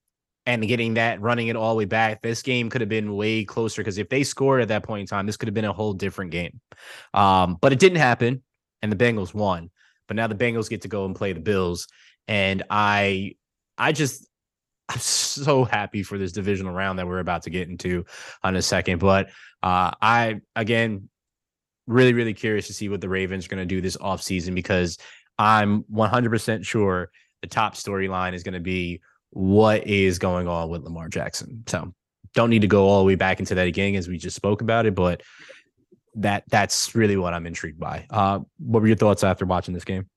and 0.45 0.67
getting 0.67 0.95
that, 0.95 1.21
running 1.21 1.47
it 1.47 1.55
all 1.55 1.71
the 1.71 1.79
way 1.79 1.85
back, 1.85 2.21
this 2.21 2.43
game 2.43 2.69
could 2.69 2.81
have 2.81 2.91
been 2.91 3.15
way 3.15 3.45
closer. 3.45 3.81
Because 3.81 3.99
if 3.99 4.09
they 4.09 4.25
scored 4.25 4.61
at 4.61 4.69
that 4.69 4.83
point 4.83 5.03
in 5.03 5.07
time, 5.07 5.27
this 5.27 5.37
could 5.37 5.47
have 5.47 5.55
been 5.55 5.65
a 5.65 5.73
whole 5.73 5.93
different 5.93 6.33
game. 6.33 6.61
Um, 7.15 7.59
but 7.61 7.73
it 7.73 7.79
didn't 7.79 7.99
happen, 7.99 8.43
and 8.83 8.93
the 8.93 8.97
Bengals 8.97 9.33
won. 9.35 9.71
But 10.09 10.17
now 10.17 10.27
the 10.27 10.35
Bengals 10.35 10.69
get 10.69 10.83
to 10.83 10.89
go 10.89 11.05
and 11.05 11.15
play 11.15 11.33
the 11.33 11.41
Bills, 11.41 11.89
and 12.29 12.63
I, 12.69 13.37
I 13.79 13.93
just 13.93 14.27
I'm 14.89 14.99
so 14.99 15.65
happy 15.65 16.03
for 16.03 16.19
this 16.19 16.33
divisional 16.33 16.75
round 16.75 16.99
that 16.99 17.07
we're 17.07 17.21
about 17.21 17.45
to 17.45 17.51
get 17.51 17.69
into 17.69 18.05
on 18.43 18.57
a 18.57 18.63
second. 18.63 18.99
But 18.99 19.31
uh, 19.63 19.93
I 20.01 20.41
again 20.57 21.09
really, 21.87 22.13
really 22.13 22.35
curious 22.35 22.67
to 22.69 22.75
see 22.75 22.89
what 22.89 23.01
the 23.01 23.09
Ravens 23.09 23.47
are 23.47 23.49
going 23.49 23.61
to 23.63 23.67
do 23.67 23.81
this 23.81 23.97
offseason 23.97 24.55
because 24.55 24.99
I'm 25.39 25.85
100% 25.85 26.65
sure 26.65 27.11
the 27.41 27.49
top 27.49 27.75
storyline 27.75 28.35
is 28.35 28.43
going 28.43 28.55
to 28.55 28.61
be 28.61 29.01
what 29.31 29.87
is 29.87 30.19
going 30.19 30.47
on 30.47 30.69
with 30.69 30.83
Lamar 30.83 31.09
Jackson. 31.09 31.65
So 31.67 31.93
don't 32.35 32.51
need 32.51 32.63
to 32.63 32.69
go 32.69 32.87
all 32.87 33.01
the 33.01 33.07
way 33.07 33.15
back 33.15 33.41
into 33.41 33.55
that 33.55 33.67
again 33.67 33.95
as 33.95 34.09
we 34.09 34.19
just 34.19 34.37
spoke 34.37 34.63
about 34.63 34.87
it, 34.87 34.95
but 34.95 35.23
that 36.15 36.45
that's 36.49 36.95
really 36.95 37.17
what 37.17 37.35
I'm 37.35 37.47
intrigued 37.47 37.81
by. 37.81 38.07
Uh, 38.11 38.41
what 38.59 38.81
were 38.81 38.89
your 38.89 38.97
thoughts 38.97 39.25
after 39.25 39.45
watching 39.45 39.75
this 39.75 39.85
game? 39.85 40.09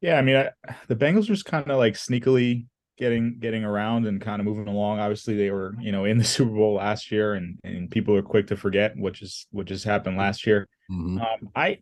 Yeah, 0.00 0.18
I 0.18 0.22
mean, 0.22 0.36
I, 0.36 0.50
the 0.88 0.96
Bengals 0.96 1.24
just 1.24 1.44
kind 1.44 1.70
of 1.70 1.78
like 1.78 1.94
sneakily 1.94 2.66
getting 2.98 3.38
getting 3.38 3.64
around 3.64 4.06
and 4.06 4.20
kind 4.20 4.40
of 4.40 4.46
moving 4.46 4.68
along. 4.68 5.00
Obviously, 5.00 5.36
they 5.36 5.50
were 5.50 5.74
you 5.80 5.92
know 5.92 6.04
in 6.04 6.18
the 6.18 6.24
Super 6.36 6.50
Bowl 6.50 6.74
last 6.74 7.10
year, 7.10 7.34
and 7.34 7.58
and 7.64 7.90
people 7.90 8.14
are 8.16 8.22
quick 8.22 8.46
to 8.48 8.56
forget 8.56 8.96
what 8.96 9.14
just 9.14 9.46
what 9.50 9.66
just 9.66 9.84
happened 9.84 10.16
last 10.16 10.46
year. 10.46 10.68
Mm-hmm. 10.90 11.18
Um, 11.18 11.50
I 11.54 11.78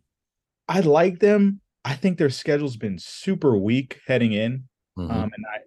I 0.67 0.81
like 0.81 1.19
them. 1.19 1.61
I 1.83 1.93
think 1.93 2.17
their 2.17 2.31
schedule's 2.31 2.77
been 2.77 2.97
super 2.97 3.57
weak 3.57 3.99
heading 4.07 4.33
in, 4.33 4.63
mm-hmm. 4.97 5.11
um, 5.11 5.31
and 5.35 5.45
I 5.53 5.59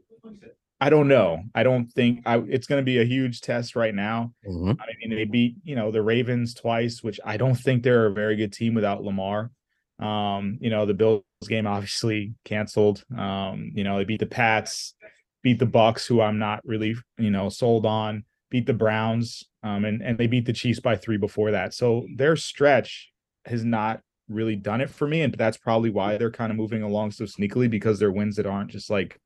I 0.81 0.91
don't 0.91 1.09
know. 1.09 1.43
I 1.55 1.65
don't 1.65 1.91
think 1.93 2.23
I, 2.25 2.39
it's 2.39 2.67
going 2.67 2.81
to 2.81 2.85
be 2.85 3.01
a 3.01 3.05
huge 3.05 3.41
test 3.41 3.75
right 3.75 3.95
now. 3.95 4.33
Mm-hmm. 4.47 4.81
I 4.81 4.87
mean, 5.01 5.17
they 5.17 5.25
beat 5.25 5.57
you 5.65 5.75
know 5.75 5.91
the 5.91 6.03
Ravens 6.03 6.55
twice, 6.55 7.03
which 7.03 7.19
I 7.25 7.37
don't 7.37 7.57
think 7.57 7.83
they're 7.83 8.07
a 8.07 8.13
very 8.13 8.37
good 8.37 8.53
team 8.53 8.75
without 8.75 9.03
Lamar. 9.03 9.51
Um, 9.99 10.59
you 10.61 10.71
know, 10.71 10.87
the 10.87 10.95
Bills 10.95 11.25
game 11.49 11.67
obviously 11.67 12.35
canceled. 12.45 13.05
Um, 13.17 13.73
you 13.75 13.83
know, 13.83 13.99
they 13.99 14.05
beat 14.05 14.21
the 14.21 14.27
Pats 14.27 14.95
beat 15.43 15.59
the 15.59 15.67
Bucs, 15.67 16.07
who 16.07 16.21
I'm 16.21 16.39
not 16.39 16.61
really, 16.65 16.97
you 17.17 17.31
know, 17.31 17.49
sold 17.49 17.87
on, 17.87 18.25
beat 18.51 18.67
the 18.67 18.75
Browns, 18.75 19.45
um, 19.63 19.85
and 19.85 20.03
and 20.03 20.19
they 20.19 20.27
beat 20.27 20.47
the 20.47 20.53
Chiefs 20.53 20.81
by 20.81 20.97
three 20.97 21.17
before 21.17 21.53
that. 21.53 21.75
So 21.75 22.07
their 22.17 22.37
stretch 22.37 23.11
has 23.45 23.65
not 23.65 24.01
really 24.29 24.57
done 24.57 24.81
it 24.81 24.91
for 24.91 25.07
me, 25.07 25.23
and 25.23 25.33
that's 25.35 25.57
probably 25.57 25.91
why 25.91 26.17
they're 26.17 26.31
kind 26.31 26.51
of 26.51 26.59
moving 26.59 26.83
along 26.83 27.13
so 27.13 27.25
sneakily 27.25 27.71
because 27.71 27.99
they're 27.99 28.13
wins 28.13 28.37
that 28.37 28.47
aren't 28.47 28.71
just 28.71 28.91
like 28.91 29.19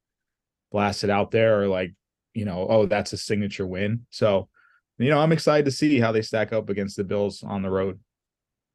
blasted 0.72 1.10
out 1.10 1.30
there 1.30 1.62
or 1.62 1.68
like, 1.68 1.94
you 2.34 2.44
know, 2.44 2.66
oh, 2.68 2.86
that's 2.86 3.12
a 3.12 3.16
signature 3.16 3.66
win. 3.66 4.06
So, 4.10 4.48
you 4.98 5.10
know, 5.10 5.20
I'm 5.20 5.32
excited 5.32 5.64
to 5.66 5.70
see 5.70 6.00
how 6.00 6.12
they 6.12 6.22
stack 6.22 6.52
up 6.52 6.70
against 6.70 6.96
the 6.96 7.04
Bills 7.04 7.42
on 7.42 7.62
the 7.62 7.70
road. 7.70 8.00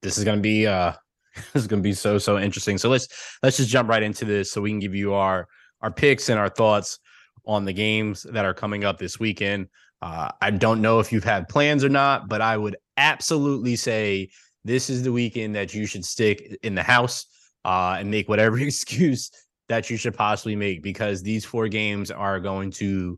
This 0.01 0.17
is 0.17 0.23
going 0.23 0.37
to 0.37 0.41
be 0.41 0.67
uh 0.67 0.93
this 1.53 1.63
is 1.63 1.67
going 1.67 1.81
to 1.81 1.87
be 1.87 1.93
so 1.93 2.17
so 2.17 2.39
interesting. 2.39 2.77
So 2.77 2.89
let's 2.89 3.07
let's 3.43 3.57
just 3.57 3.69
jump 3.69 3.89
right 3.89 4.03
into 4.03 4.25
this 4.25 4.51
so 4.51 4.61
we 4.61 4.69
can 4.69 4.79
give 4.79 4.95
you 4.95 5.13
our 5.13 5.47
our 5.81 5.91
picks 5.91 6.29
and 6.29 6.39
our 6.39 6.49
thoughts 6.49 6.99
on 7.45 7.65
the 7.65 7.73
games 7.73 8.23
that 8.23 8.45
are 8.45 8.53
coming 8.53 8.83
up 8.83 8.97
this 8.97 9.19
weekend. 9.19 9.67
Uh, 10.01 10.29
I 10.41 10.51
don't 10.51 10.81
know 10.81 10.99
if 10.99 11.11
you've 11.11 11.23
had 11.23 11.47
plans 11.47 11.83
or 11.83 11.89
not, 11.89 12.27
but 12.27 12.41
I 12.41 12.57
would 12.57 12.77
absolutely 12.97 13.75
say 13.75 14.29
this 14.63 14.89
is 14.89 15.03
the 15.03 15.11
weekend 15.11 15.55
that 15.55 15.73
you 15.73 15.85
should 15.85 16.05
stick 16.05 16.57
in 16.61 16.75
the 16.75 16.83
house 16.83 17.25
uh, 17.65 17.97
and 17.99 18.11
make 18.11 18.29
whatever 18.29 18.59
excuse 18.59 19.31
that 19.69 19.89
you 19.89 19.97
should 19.97 20.15
possibly 20.15 20.55
make 20.55 20.81
because 20.81 21.21
these 21.21 21.45
four 21.45 21.67
games 21.67 22.11
are 22.11 22.39
going 22.39 22.71
to 22.71 23.17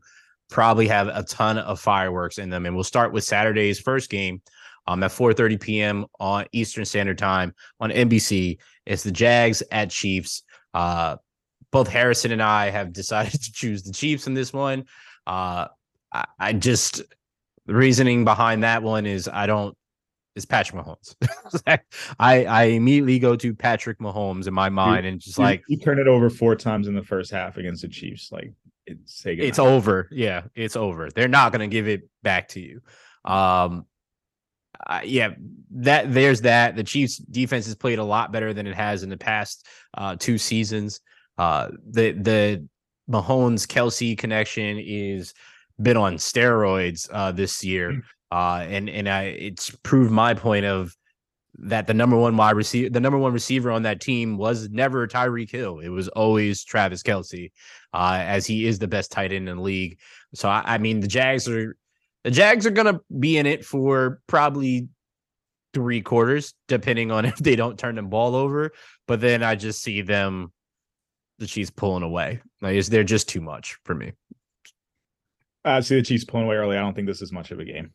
probably 0.50 0.88
have 0.88 1.08
a 1.08 1.22
ton 1.22 1.58
of 1.58 1.80
fireworks 1.80 2.38
in 2.38 2.50
them. 2.50 2.66
And 2.66 2.74
we'll 2.74 2.84
start 2.84 3.12
with 3.12 3.24
Saturday's 3.24 3.78
first 3.78 4.10
game 4.10 4.42
um, 4.86 5.02
at 5.02 5.12
4:30 5.12 5.60
p.m. 5.60 6.06
on 6.18 6.46
Eastern 6.52 6.84
Standard 6.84 7.18
Time 7.18 7.54
on 7.78 7.90
NBC. 7.90 8.58
It's 8.86 9.02
the 9.02 9.12
Jags 9.12 9.62
at 9.70 9.90
Chiefs. 9.90 10.42
Uh, 10.74 11.16
both 11.70 11.88
Harrison 11.88 12.32
and 12.32 12.42
I 12.42 12.70
have 12.70 12.92
decided 12.92 13.40
to 13.42 13.52
choose 13.52 13.82
the 13.82 13.92
Chiefs 13.92 14.26
in 14.26 14.34
this 14.34 14.52
one. 14.52 14.84
Uh, 15.26 15.68
I, 16.12 16.24
I 16.38 16.52
just 16.52 17.02
the 17.66 17.74
reasoning 17.74 18.24
behind 18.24 18.64
that 18.64 18.82
one 18.82 19.06
is 19.06 19.28
I 19.28 19.46
don't 19.46 19.76
is 20.36 20.46
Patrick 20.46 20.84
Mahomes. 20.84 21.16
I 22.18 22.44
I 22.44 22.62
immediately 22.64 23.18
go 23.18 23.36
to 23.36 23.54
Patrick 23.54 23.98
Mahomes 23.98 24.46
in 24.46 24.54
my 24.54 24.68
mind 24.68 25.06
and 25.06 25.20
just 25.20 25.38
you, 25.38 25.44
like 25.44 25.62
you 25.68 25.78
turn 25.78 25.98
it 25.98 26.06
over 26.06 26.30
four 26.30 26.54
times 26.54 26.88
in 26.88 26.94
the 26.94 27.02
first 27.02 27.30
half 27.30 27.56
against 27.56 27.82
the 27.82 27.88
Chiefs. 27.88 28.30
Like 28.30 28.52
it's 28.86 29.22
it's 29.24 29.58
over. 29.58 30.08
Yeah, 30.10 30.42
it's 30.54 30.76
over. 30.76 31.10
They're 31.10 31.28
not 31.28 31.52
gonna 31.52 31.68
give 31.68 31.88
it 31.88 32.08
back 32.22 32.48
to 32.48 32.60
you. 32.60 32.80
Um 33.24 33.86
uh, 34.86 35.00
yeah, 35.04 35.30
that 35.70 36.12
there's 36.12 36.42
that. 36.42 36.76
The 36.76 36.84
Chiefs 36.84 37.18
defense 37.18 37.66
has 37.66 37.74
played 37.74 37.98
a 37.98 38.04
lot 38.04 38.32
better 38.32 38.54
than 38.54 38.66
it 38.66 38.74
has 38.74 39.02
in 39.02 39.10
the 39.10 39.16
past 39.16 39.66
uh, 39.96 40.16
two 40.18 40.38
seasons. 40.38 41.00
Uh, 41.36 41.68
the 41.90 42.12
the 42.12 42.66
Mahomes 43.10 43.66
Kelce 43.66 44.16
connection 44.16 44.78
is 44.78 45.34
been 45.80 45.96
on 45.96 46.16
steroids 46.16 47.08
uh, 47.12 47.32
this 47.32 47.64
year, 47.64 47.92
mm. 47.92 48.02
Uh, 48.30 48.64
and 48.68 48.88
and 48.88 49.08
I 49.08 49.24
it's 49.24 49.70
proved 49.82 50.10
my 50.10 50.34
point 50.34 50.64
of 50.64 50.96
that 51.58 51.86
the 51.86 51.94
number 51.94 52.16
one 52.16 52.36
wide 52.36 52.56
receiver, 52.56 52.90
the 52.90 53.00
number 53.00 53.18
one 53.18 53.32
receiver 53.32 53.70
on 53.70 53.82
that 53.82 54.00
team 54.00 54.36
was 54.36 54.70
never 54.70 55.06
Tyreek 55.06 55.50
Hill. 55.50 55.80
It 55.80 55.88
was 55.88 56.08
always 56.08 56.64
Travis 56.64 57.02
Kelce, 57.02 57.50
uh, 57.92 58.18
as 58.20 58.46
he 58.46 58.66
is 58.66 58.78
the 58.78 58.88
best 58.88 59.10
tight 59.10 59.32
end 59.32 59.48
in 59.48 59.56
the 59.56 59.62
league. 59.62 59.98
So 60.34 60.48
I, 60.48 60.62
I 60.64 60.78
mean, 60.78 61.00
the 61.00 61.08
Jags 61.08 61.48
are 61.48 61.76
the 62.24 62.30
Jags 62.30 62.66
are 62.66 62.70
gonna 62.70 63.00
be 63.18 63.36
in 63.36 63.46
it 63.46 63.64
for 63.64 64.20
probably 64.26 64.88
three 65.74 66.00
quarters, 66.00 66.54
depending 66.68 67.10
on 67.10 67.24
if 67.26 67.36
they 67.36 67.56
don't 67.56 67.78
turn 67.78 67.96
the 67.96 68.02
ball 68.02 68.34
over. 68.34 68.72
But 69.06 69.20
then 69.20 69.42
I 69.42 69.54
just 69.54 69.82
see 69.82 70.02
them 70.02 70.52
the 71.38 71.46
Chiefs 71.46 71.70
pulling 71.70 72.02
away. 72.02 72.40
Like, 72.60 72.84
they're 72.86 73.02
just 73.02 73.28
too 73.28 73.40
much 73.40 73.78
for 73.84 73.94
me. 73.94 74.12
I 75.64 75.80
see 75.80 75.96
the 75.96 76.02
Chiefs 76.02 76.24
pulling 76.24 76.46
away 76.46 76.56
early. 76.56 76.76
I 76.76 76.80
don't 76.80 76.94
think 76.94 77.06
this 77.06 77.22
is 77.22 77.32
much 77.32 77.50
of 77.50 77.58
a 77.60 77.64
game. 77.64 77.92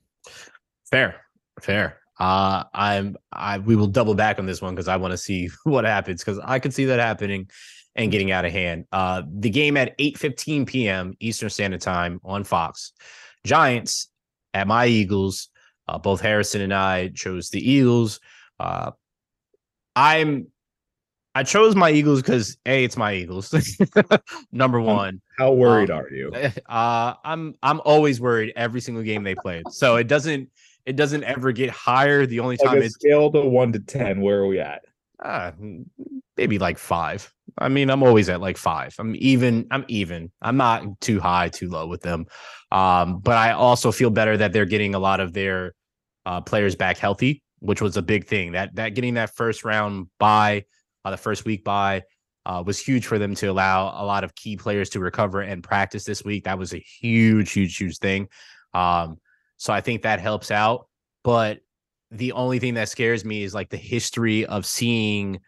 Fair, 0.89 1.21
fair. 1.61 1.99
Uh, 2.19 2.63
I'm 2.73 3.17
I 3.33 3.57
we 3.57 3.75
will 3.75 3.87
double 3.87 4.15
back 4.15 4.39
on 4.39 4.45
this 4.45 4.61
one 4.61 4.73
because 4.73 4.87
I 4.87 4.95
want 4.97 5.11
to 5.11 5.17
see 5.17 5.49
what 5.63 5.85
happens 5.85 6.23
because 6.23 6.39
I 6.43 6.59
could 6.59 6.73
see 6.73 6.85
that 6.85 6.99
happening 6.99 7.49
and 7.95 8.11
getting 8.11 8.31
out 8.31 8.45
of 8.45 8.51
hand. 8.51 8.85
Uh, 8.91 9.23
the 9.39 9.49
game 9.49 9.77
at 9.77 9.95
8 9.99 10.17
15 10.17 10.65
p.m. 10.65 11.13
Eastern 11.19 11.49
Standard 11.49 11.81
Time 11.81 12.19
on 12.23 12.43
Fox. 12.43 12.93
Giants 13.45 14.09
at 14.53 14.67
my 14.67 14.85
Eagles. 14.85 15.49
Uh, 15.87 15.97
both 15.99 16.19
Harrison 16.19 16.61
and 16.61 16.73
I 16.73 17.09
chose 17.09 17.49
the 17.49 17.69
Eagles. 17.69 18.19
Uh, 18.59 18.91
I'm 19.95 20.47
I 21.35 21.43
chose 21.43 21.75
my 21.75 21.91
Eagles 21.91 22.21
because 22.21 22.57
a 22.65 22.85
it's 22.85 22.95
my 22.95 23.13
Eagles. 23.13 23.53
Number 24.53 24.79
one. 24.79 25.21
How 25.37 25.51
worried 25.51 25.91
um, 25.91 25.99
are 25.99 26.09
you? 26.09 26.31
Uh, 26.67 27.13
I'm 27.25 27.55
I'm 27.61 27.81
always 27.83 28.21
worried 28.21 28.53
every 28.55 28.79
single 28.79 29.03
game 29.03 29.23
they 29.23 29.35
played. 29.35 29.65
So 29.69 29.97
it 29.97 30.07
doesn't 30.07 30.49
it 30.85 30.95
doesn't 30.95 31.25
ever 31.25 31.51
get 31.51 31.69
higher. 31.71 32.25
The 32.25 32.39
only 32.39 32.55
time 32.55 32.75
like 32.75 32.85
it's 32.85 32.95
scale 32.95 33.29
to 33.31 33.41
one 33.41 33.73
to 33.73 33.79
ten. 33.79 34.21
Where 34.21 34.39
are 34.39 34.47
we 34.47 34.59
at? 34.59 34.83
Uh, 35.21 35.51
maybe 36.37 36.57
like 36.57 36.77
five. 36.77 37.31
I 37.57 37.67
mean, 37.67 37.89
I'm 37.89 38.01
always 38.01 38.29
at 38.29 38.39
like 38.39 38.57
five. 38.57 38.95
I'm 38.97 39.13
even. 39.17 39.67
I'm 39.71 39.83
even. 39.89 40.31
I'm 40.41 40.55
not 40.55 41.01
too 41.01 41.19
high, 41.19 41.49
too 41.49 41.69
low 41.69 41.85
with 41.87 42.01
them. 42.01 42.27
Um, 42.71 43.19
but 43.19 43.35
I 43.35 43.51
also 43.51 43.91
feel 43.91 44.09
better 44.09 44.37
that 44.37 44.53
they're 44.53 44.65
getting 44.65 44.95
a 44.95 44.99
lot 44.99 45.19
of 45.19 45.33
their 45.33 45.73
uh, 46.25 46.39
players 46.39 46.75
back 46.75 46.97
healthy, 46.97 47.43
which 47.59 47.81
was 47.81 47.97
a 47.97 48.01
big 48.01 48.25
thing. 48.25 48.53
That 48.53 48.75
that 48.75 48.89
getting 48.95 49.15
that 49.15 49.35
first 49.35 49.65
round 49.65 50.07
by 50.17 50.63
uh, 51.05 51.11
the 51.11 51.17
first 51.17 51.45
week 51.45 51.63
by 51.63 52.03
uh, 52.45 52.63
was 52.65 52.79
huge 52.79 53.05
for 53.05 53.17
them 53.17 53.33
to 53.35 53.47
allow 53.47 53.93
a 54.01 54.05
lot 54.05 54.23
of 54.23 54.35
key 54.35 54.57
players 54.57 54.89
to 54.91 54.99
recover 54.99 55.41
and 55.41 55.63
practice 55.63 56.03
this 56.03 56.23
week. 56.23 56.43
That 56.43 56.59
was 56.59 56.73
a 56.73 56.79
huge, 56.79 57.51
huge, 57.51 57.77
huge 57.77 57.97
thing. 57.97 58.27
Um, 58.73 59.17
so 59.57 59.73
I 59.73 59.81
think 59.81 60.01
that 60.03 60.19
helps 60.19 60.51
out. 60.51 60.87
But 61.23 61.59
the 62.11 62.33
only 62.33 62.59
thing 62.59 62.75
that 62.75 62.89
scares 62.89 63.25
me 63.25 63.43
is 63.43 63.53
like 63.53 63.69
the 63.69 63.77
history 63.77 64.45
of 64.45 64.65
seeing 64.65 65.39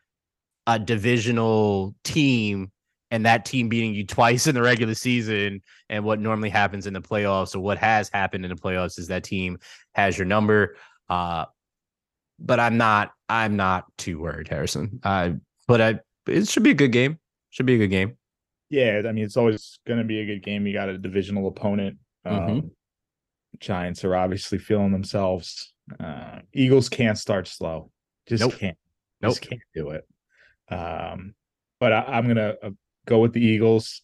a 0.66 0.80
divisional 0.80 1.96
team 2.04 2.72
and 3.12 3.26
that 3.26 3.46
team 3.46 3.70
beating 3.70 3.94
you 3.94 4.06
twice 4.06 4.48
in 4.48 4.56
the 4.56 4.62
regular 4.62 4.94
season 4.94 5.62
and 5.90 6.04
what 6.04 6.20
normally 6.20 6.50
happens 6.50 6.88
in 6.88 6.94
the 6.94 7.02
playoffs 7.02 7.56
or 7.56 7.60
what 7.60 7.78
has 7.78 8.10
happened 8.10 8.44
in 8.44 8.50
the 8.50 8.62
playoffs 8.62 9.00
is 9.00 9.08
that 9.08 9.24
team 9.24 9.58
has 9.96 10.18
your 10.18 10.26
number 10.26 10.76
uh 11.10 11.46
but 12.38 12.60
i'm 12.60 12.76
not 12.76 13.12
i'm 13.30 13.56
not 13.56 13.86
too 13.98 14.20
worried 14.20 14.50
harrison 14.50 15.00
but 15.68 15.82
i 15.82 16.00
it 16.28 16.48
should 16.48 16.64
be 16.64 16.72
a 16.72 16.76
good 16.76 16.92
game 16.92 17.20
should 17.50 17.66
be 17.66 17.76
a 17.76 17.78
good 17.78 17.90
game 17.90 18.18
yeah 18.70 19.02
i 19.08 19.12
mean 19.12 19.24
it's 19.24 19.38
always 19.38 19.80
going 19.88 20.00
to 20.00 20.06
be 20.06 20.20
a 20.20 20.26
good 20.26 20.44
game 20.44 20.68
you 20.68 20.74
got 20.74 20.90
a 20.90 20.98
divisional 20.98 21.48
opponent 21.48 21.98
um 22.26 22.40
mm-hmm. 22.40 22.68
giants 23.60 24.04
are 24.04 24.16
obviously 24.16 24.58
feeling 24.58 24.92
themselves 24.92 25.74
uh 26.00 26.40
eagles 26.54 26.90
can't 26.90 27.18
start 27.18 27.48
slow 27.48 27.90
just 28.28 28.42
nope. 28.42 28.58
can't 28.58 28.78
nope. 29.22 29.32
just 29.32 29.42
can't 29.42 29.62
do 29.74 29.92
it 29.92 30.06
um 30.70 31.34
but 31.80 31.94
I, 31.94 32.18
am 32.18 32.28
gonna 32.28 32.56
uh, 32.62 32.70
go 33.06 33.20
with 33.20 33.34
the 33.34 33.42
Eagles, 33.42 34.02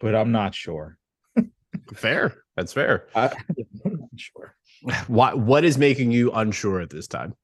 but 0.00 0.14
I'm 0.14 0.32
not 0.32 0.54
sure. 0.54 0.96
fair. 1.94 2.34
That's 2.56 2.72
fair. 2.72 3.08
I, 3.14 3.26
am 3.84 3.98
not 4.00 4.08
sure. 4.16 4.54
What 5.06 5.38
what 5.38 5.64
is 5.64 5.78
making 5.78 6.12
you 6.12 6.30
unsure 6.32 6.80
at 6.80 6.90
this 6.90 7.08
time? 7.08 7.34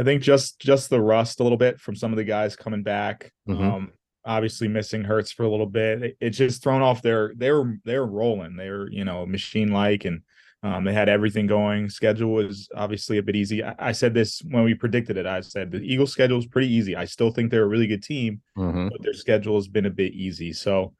I 0.00 0.02
think 0.02 0.22
just 0.22 0.58
just 0.58 0.88
the 0.88 1.00
rust 1.00 1.40
a 1.40 1.42
little 1.42 1.58
bit 1.58 1.78
from 1.78 1.94
some 1.94 2.10
of 2.10 2.16
the 2.16 2.24
guys 2.24 2.56
coming 2.56 2.82
back. 2.82 3.30
Mm-hmm. 3.46 3.62
Um, 3.62 3.92
obviously 4.24 4.66
missing 4.66 5.04
Hurts 5.04 5.30
for 5.30 5.42
a 5.42 5.50
little 5.50 5.66
bit. 5.66 6.02
It, 6.02 6.16
it's 6.20 6.38
just 6.38 6.62
thrown 6.62 6.80
off 6.80 7.02
their 7.02 7.34
they 7.36 7.50
were 7.50 7.76
they 7.84 7.98
were 7.98 8.06
rolling. 8.06 8.56
They 8.56 8.70
were, 8.70 8.90
you 8.90 9.04
know, 9.04 9.26
machine 9.26 9.72
like 9.72 10.06
and 10.06 10.22
um, 10.62 10.84
they 10.84 10.94
had 10.94 11.10
everything 11.10 11.46
going. 11.46 11.90
Schedule 11.90 12.32
was 12.32 12.70
obviously 12.74 13.18
a 13.18 13.22
bit 13.22 13.36
easy. 13.36 13.62
I, 13.62 13.74
I, 13.78 13.92
said 13.92 14.14
this 14.14 14.40
when 14.48 14.64
we 14.64 14.72
predicted 14.72 15.18
it. 15.18 15.26
I 15.26 15.40
said 15.40 15.70
the 15.70 15.78
Eagles' 15.78 16.12
schedule 16.12 16.38
is 16.38 16.46
pretty 16.46 16.72
easy. 16.72 16.96
I 16.96 17.04
still 17.04 17.30
think 17.30 17.50
they're 17.50 17.64
a 17.64 17.68
really 17.68 17.86
good 17.86 18.02
team, 18.02 18.40
mm-hmm. 18.56 18.88
but 18.88 19.02
their 19.02 19.14
schedule 19.14 19.56
has 19.56 19.68
been 19.68 19.86
a 19.86 19.90
bit 19.90 20.12
easy. 20.12 20.52
So 20.54 20.94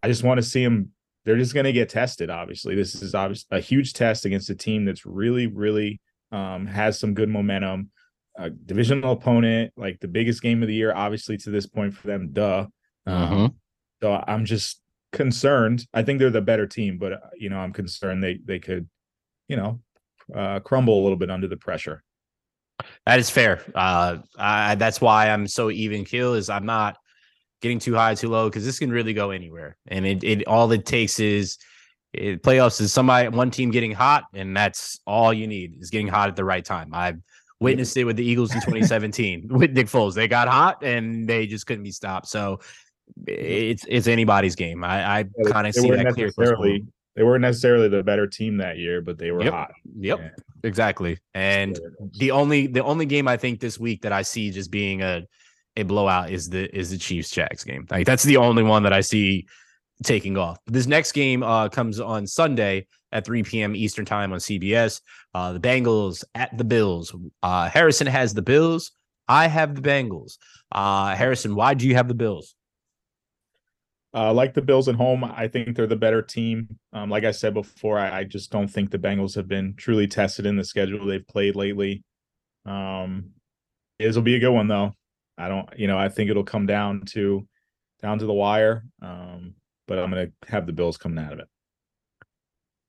I 0.00 0.08
just 0.08 0.22
want 0.22 0.38
to 0.38 0.42
see 0.42 0.62
them. 0.62 0.90
They're 1.24 1.38
just 1.38 1.54
going 1.54 1.64
to 1.64 1.72
get 1.72 1.88
tested. 1.88 2.30
Obviously, 2.30 2.76
this 2.76 3.02
is 3.02 3.16
obviously 3.16 3.58
a 3.58 3.60
huge 3.60 3.94
test 3.94 4.26
against 4.26 4.50
a 4.50 4.54
team 4.54 4.84
that's 4.84 5.06
really, 5.06 5.46
really 5.48 6.00
um, 6.30 6.66
has 6.66 6.98
some 6.98 7.14
good 7.14 7.28
momentum. 7.28 7.90
A 8.36 8.50
divisional 8.50 9.12
opponent, 9.12 9.72
like 9.76 10.00
the 10.00 10.08
biggest 10.08 10.42
game 10.42 10.62
of 10.62 10.68
the 10.68 10.74
year, 10.74 10.92
obviously 10.94 11.36
to 11.38 11.50
this 11.50 11.66
point 11.66 11.94
for 11.94 12.06
them. 12.06 12.30
Duh. 12.32 12.66
Mm-hmm. 13.06 13.46
so 14.02 14.24
I'm 14.26 14.46
just 14.46 14.80
concerned. 15.12 15.86
I 15.92 16.02
think 16.02 16.18
they're 16.18 16.30
the 16.30 16.40
better 16.40 16.66
team, 16.66 16.96
but 16.96 17.12
uh, 17.12 17.18
you 17.36 17.50
know 17.50 17.58
I'm 17.58 17.72
concerned 17.72 18.22
they 18.22 18.40
they 18.44 18.58
could 18.58 18.88
you 19.48 19.56
know, 19.56 19.80
uh, 20.34 20.60
crumble 20.60 21.00
a 21.00 21.02
little 21.02 21.16
bit 21.16 21.30
under 21.30 21.48
the 21.48 21.56
pressure. 21.56 22.02
That 23.06 23.18
is 23.18 23.30
fair. 23.30 23.62
Uh, 23.74 24.18
I, 24.38 24.74
that's 24.74 25.00
why 25.00 25.30
I'm 25.30 25.46
so 25.46 25.70
even 25.70 26.04
keel 26.04 26.34
is 26.34 26.50
I'm 26.50 26.66
not 26.66 26.96
getting 27.62 27.78
too 27.78 27.94
high, 27.94 28.14
too 28.14 28.28
low 28.28 28.48
because 28.48 28.64
this 28.64 28.78
can 28.78 28.90
really 28.90 29.14
go 29.14 29.30
anywhere. 29.30 29.76
And 29.86 30.06
it, 30.06 30.24
it 30.24 30.46
all 30.46 30.70
it 30.72 30.84
takes 30.84 31.20
is 31.20 31.58
it, 32.12 32.42
playoffs 32.42 32.80
is 32.80 32.92
somebody 32.92 33.28
one 33.28 33.50
team 33.50 33.70
getting 33.70 33.92
hot, 33.92 34.24
and 34.34 34.56
that's 34.56 34.98
all 35.06 35.32
you 35.32 35.46
need 35.46 35.76
is 35.80 35.90
getting 35.90 36.08
hot 36.08 36.28
at 36.28 36.36
the 36.36 36.44
right 36.44 36.64
time. 36.64 36.90
I've 36.92 37.20
witnessed 37.64 37.96
it 37.96 38.04
with 38.04 38.16
the 38.16 38.24
Eagles 38.24 38.52
in 38.52 38.60
2017 38.60 39.48
with 39.50 39.72
Nick 39.72 39.86
Foles. 39.86 40.14
They 40.14 40.28
got 40.28 40.48
hot 40.48 40.82
and 40.82 41.28
they 41.28 41.46
just 41.46 41.66
couldn't 41.66 41.84
be 41.84 41.90
stopped. 41.90 42.28
So 42.28 42.60
it's 43.26 43.84
it's 43.88 44.06
anybody's 44.06 44.54
game. 44.54 44.84
I, 44.84 45.18
I 45.18 45.24
kind 45.46 45.66
of 45.66 45.74
see 45.74 45.90
that 45.90 46.14
clear. 46.14 46.80
They 47.16 47.22
weren't 47.22 47.42
necessarily 47.42 47.88
the 47.88 48.02
better 48.02 48.26
team 48.26 48.56
that 48.56 48.76
year, 48.76 49.00
but 49.00 49.18
they 49.18 49.30
were 49.30 49.44
yep. 49.44 49.52
hot. 49.52 49.72
Yep, 50.00 50.18
yeah. 50.18 50.30
exactly. 50.64 51.18
And 51.32 51.78
the 52.18 52.32
only 52.32 52.66
the 52.66 52.82
only 52.82 53.06
game 53.06 53.28
I 53.28 53.36
think 53.36 53.60
this 53.60 53.78
week 53.78 54.02
that 54.02 54.12
I 54.12 54.22
see 54.22 54.50
just 54.50 54.70
being 54.70 55.02
a 55.02 55.22
a 55.76 55.82
blowout 55.84 56.30
is 56.30 56.48
the 56.48 56.74
is 56.76 56.90
the 56.90 56.98
Chiefs 56.98 57.30
Jags 57.30 57.62
game. 57.62 57.86
Like 57.90 58.06
that's 58.06 58.24
the 58.24 58.36
only 58.38 58.62
one 58.62 58.82
that 58.82 58.92
I 58.92 59.00
see 59.00 59.46
taking 60.02 60.36
off. 60.36 60.58
This 60.66 60.86
next 60.86 61.12
game 61.12 61.42
uh, 61.42 61.68
comes 61.68 62.00
on 62.00 62.26
Sunday 62.26 62.86
at 63.14 63.24
3 63.24 63.42
p.m. 63.44 63.74
Eastern 63.74 64.04
time 64.04 64.32
on 64.32 64.38
CBS. 64.38 65.00
Uh, 65.32 65.54
the 65.54 65.60
Bengals 65.60 66.24
at 66.34 66.56
the 66.58 66.64
Bills. 66.64 67.14
Uh, 67.42 67.70
Harrison 67.70 68.06
has 68.06 68.34
the 68.34 68.42
Bills. 68.42 68.92
I 69.26 69.46
have 69.46 69.74
the 69.74 69.80
Bengals. 69.80 70.36
Uh, 70.70 71.14
Harrison, 71.14 71.54
why 71.54 71.72
do 71.72 71.88
you 71.88 71.94
have 71.94 72.08
the 72.08 72.14
Bills? 72.14 72.54
Uh, 74.12 74.32
like 74.32 74.54
the 74.54 74.62
Bills 74.62 74.88
at 74.88 74.94
home, 74.94 75.24
I 75.24 75.48
think 75.48 75.74
they're 75.74 75.86
the 75.86 75.96
better 75.96 76.22
team. 76.22 76.78
Um, 76.92 77.10
like 77.10 77.24
I 77.24 77.30
said 77.30 77.54
before, 77.54 77.98
I, 77.98 78.20
I, 78.20 78.24
just 78.24 78.52
don't 78.52 78.68
think 78.68 78.90
the 78.90 78.98
Bengals 78.98 79.34
have 79.34 79.48
been 79.48 79.74
truly 79.76 80.06
tested 80.06 80.46
in 80.46 80.56
the 80.56 80.62
schedule 80.62 81.04
they've 81.04 81.26
played 81.26 81.56
lately. 81.56 82.04
Um, 82.64 83.30
this 83.98 84.14
will 84.14 84.22
be 84.22 84.36
a 84.36 84.40
good 84.40 84.52
one 84.52 84.68
though. 84.68 84.94
I 85.36 85.48
don't, 85.48 85.68
you 85.76 85.88
know, 85.88 85.98
I 85.98 86.08
think 86.08 86.30
it'll 86.30 86.44
come 86.44 86.66
down 86.66 87.02
to 87.06 87.46
down 88.02 88.20
to 88.20 88.26
the 88.26 88.32
wire. 88.32 88.84
Um, 89.02 89.54
but 89.88 89.98
I'm 89.98 90.10
going 90.10 90.32
to 90.42 90.50
have 90.50 90.66
the 90.66 90.72
Bills 90.72 90.96
coming 90.96 91.22
out 91.22 91.32
of 91.32 91.40
it. 91.40 91.48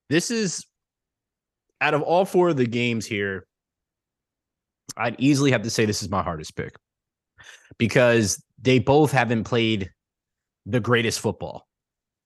This 0.08 0.30
is 0.30 0.64
out 1.80 1.94
of 1.94 2.02
all 2.02 2.24
four 2.24 2.50
of 2.50 2.56
the 2.56 2.66
games 2.66 3.06
here. 3.06 3.46
I'd 4.96 5.16
easily 5.18 5.50
have 5.50 5.62
to 5.62 5.70
say 5.70 5.84
this 5.84 6.02
is 6.02 6.08
my 6.08 6.22
hardest 6.22 6.56
pick 6.56 6.74
because 7.78 8.42
they 8.60 8.78
both 8.78 9.12
haven't 9.12 9.44
played 9.44 9.90
the 10.64 10.80
greatest 10.80 11.20
football 11.20 11.66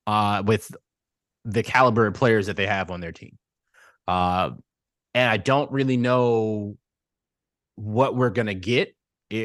uh, 0.07 0.43
with 0.47 0.71
the 1.45 1.63
caliber 1.63 2.07
of 2.07 2.15
players 2.15 2.47
that 2.47 2.57
they 2.57 2.67
have 2.67 2.91
on 2.91 3.01
their 3.01 3.13
team. 3.13 3.37
Uh, 4.07 4.51
and 5.15 5.29
I 5.29 5.37
don't 5.37 5.71
really 5.73 5.97
know 5.97 6.77
what 7.77 8.15
we're 8.15 8.31
going 8.31 8.47
to 8.47 8.55
get. 8.55 8.95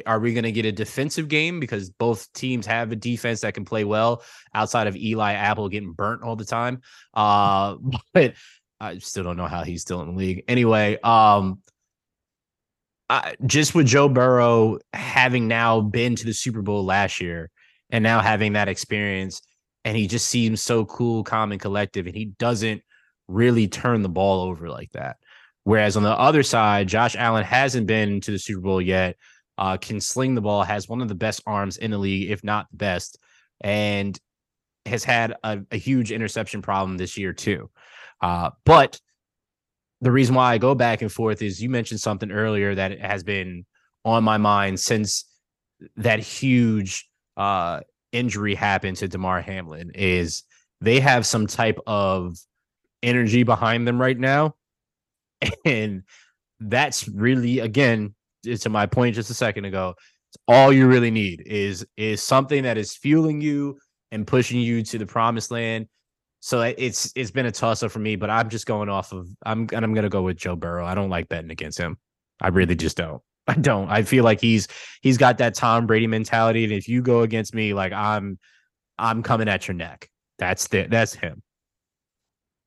Are 0.05 0.19
we 0.19 0.33
going 0.33 0.43
to 0.43 0.51
get 0.51 0.65
a 0.65 0.71
defensive 0.71 1.27
game 1.27 1.59
because 1.59 1.89
both 1.89 2.31
teams 2.33 2.65
have 2.65 2.91
a 2.91 2.95
defense 2.95 3.41
that 3.41 3.53
can 3.53 3.65
play 3.65 3.83
well 3.83 4.23
outside 4.53 4.87
of 4.87 4.95
Eli 4.95 5.33
Apple 5.33 5.69
getting 5.69 5.91
burnt 5.91 6.23
all 6.23 6.35
the 6.35 6.45
time? 6.45 6.81
Uh, 7.13 7.75
but 8.13 8.33
I 8.79 8.97
still 8.97 9.23
don't 9.23 9.37
know 9.37 9.47
how 9.47 9.63
he's 9.63 9.81
still 9.81 10.01
in 10.01 10.09
the 10.09 10.17
league. 10.17 10.43
Anyway, 10.47 10.97
um, 11.03 11.61
I, 13.09 13.35
just 13.45 13.75
with 13.75 13.85
Joe 13.85 14.09
Burrow 14.09 14.79
having 14.93 15.47
now 15.47 15.81
been 15.81 16.15
to 16.15 16.25
the 16.25 16.33
Super 16.33 16.61
Bowl 16.61 16.83
last 16.83 17.21
year, 17.21 17.51
and 17.91 18.03
now 18.03 18.19
having 18.19 18.53
that 18.53 18.67
experience 18.67 19.41
and 19.85 19.95
he 19.95 20.07
just 20.07 20.27
seems 20.27 20.61
so 20.61 20.83
cool, 20.83 21.23
calm, 21.23 21.51
and 21.51 21.61
collective, 21.61 22.07
and 22.07 22.15
he 22.15 22.25
doesn't 22.25 22.81
really 23.27 23.67
turn 23.67 24.01
the 24.01 24.09
ball 24.09 24.41
over 24.41 24.67
like 24.67 24.91
that. 24.93 25.17
Whereas 25.63 25.95
on 25.95 26.03
the 26.03 26.09
other 26.09 26.43
side, 26.43 26.87
Josh 26.87 27.15
Allen 27.15 27.43
hasn't 27.43 27.87
been 27.87 28.19
to 28.21 28.31
the 28.31 28.39
Super 28.39 28.61
Bowl 28.61 28.81
yet, 28.81 29.15
uh, 29.57 29.77
can 29.77 30.01
sling 30.01 30.35
the 30.35 30.41
ball, 30.41 30.63
has 30.63 30.89
one 30.89 31.01
of 31.01 31.07
the 31.07 31.15
best 31.15 31.41
arms 31.45 31.77
in 31.77 31.91
the 31.91 31.97
league, 31.97 32.29
if 32.29 32.43
not 32.43 32.67
the 32.71 32.77
best, 32.77 33.19
and 33.61 34.19
has 34.85 35.03
had 35.03 35.33
a, 35.43 35.59
a 35.71 35.77
huge 35.77 36.11
interception 36.11 36.61
problem 36.61 36.97
this 36.97 37.17
year 37.17 37.33
too. 37.33 37.69
Uh, 38.21 38.51
but 38.65 38.99
the 40.01 40.11
reason 40.11 40.35
why 40.35 40.53
I 40.53 40.57
go 40.57 40.75
back 40.75 41.01
and 41.01 41.11
forth 41.11 41.41
is 41.41 41.61
you 41.61 41.69
mentioned 41.69 41.99
something 41.99 42.31
earlier 42.31 42.75
that 42.75 42.99
has 42.99 43.23
been 43.23 43.65
on 44.03 44.23
my 44.23 44.37
mind 44.37 44.79
since 44.79 45.25
that 45.97 46.19
huge 46.19 47.09
uh, 47.37 47.81
injury 48.11 48.55
happened 48.55 48.97
to 48.97 49.07
Damar 49.07 49.41
Hamlin 49.41 49.91
is 49.95 50.43
they 50.81 50.99
have 50.99 51.25
some 51.25 51.47
type 51.47 51.79
of 51.87 52.37
energy 53.01 53.43
behind 53.43 53.87
them 53.87 53.99
right 53.99 54.17
now. 54.17 54.55
And 55.65 56.03
that's 56.59 57.07
really, 57.07 57.59
again, 57.59 58.15
to 58.45 58.69
my 58.69 58.85
point 58.85 59.15
just 59.15 59.29
a 59.29 59.33
second 59.33 59.65
ago, 59.65 59.95
all 60.47 60.71
you 60.71 60.87
really 60.87 61.11
need 61.11 61.43
is 61.45 61.85
is 61.97 62.21
something 62.21 62.63
that 62.63 62.77
is 62.77 62.95
fueling 62.95 63.41
you 63.41 63.77
and 64.11 64.25
pushing 64.25 64.59
you 64.59 64.83
to 64.83 64.97
the 64.97 65.05
promised 65.05 65.51
land. 65.51 65.87
So 66.39 66.61
it's 66.61 67.11
it's 67.15 67.31
been 67.31 67.47
a 67.47 67.51
toss 67.51 67.83
up 67.83 67.91
for 67.91 67.99
me, 67.99 68.15
but 68.15 68.29
I'm 68.29 68.49
just 68.49 68.65
going 68.65 68.89
off 68.89 69.11
of 69.13 69.27
I'm 69.45 69.67
and 69.73 69.83
I'm 69.83 69.93
gonna 69.93 70.09
go 70.09 70.21
with 70.21 70.37
Joe 70.37 70.55
Burrow. 70.55 70.85
I 70.85 70.95
don't 70.95 71.09
like 71.09 71.29
betting 71.29 71.51
against 71.51 71.77
him. 71.77 71.97
I 72.41 72.49
really 72.49 72.75
just 72.75 72.97
don't. 72.97 73.21
I 73.47 73.53
don't. 73.53 73.89
I 73.89 74.03
feel 74.03 74.23
like 74.23 74.41
he's 74.41 74.67
he's 75.01 75.17
got 75.17 75.37
that 75.39 75.55
Tom 75.55 75.87
Brady 75.87 76.07
mentality, 76.07 76.63
and 76.63 76.73
if 76.73 76.87
you 76.87 77.01
go 77.01 77.21
against 77.21 77.53
me, 77.53 77.73
like 77.73 77.93
I'm 77.93 78.39
I'm 78.97 79.23
coming 79.23 79.47
at 79.47 79.67
your 79.67 79.75
neck. 79.75 80.09
That's 80.37 80.67
the 80.67 80.83
that's 80.83 81.13
him. 81.13 81.41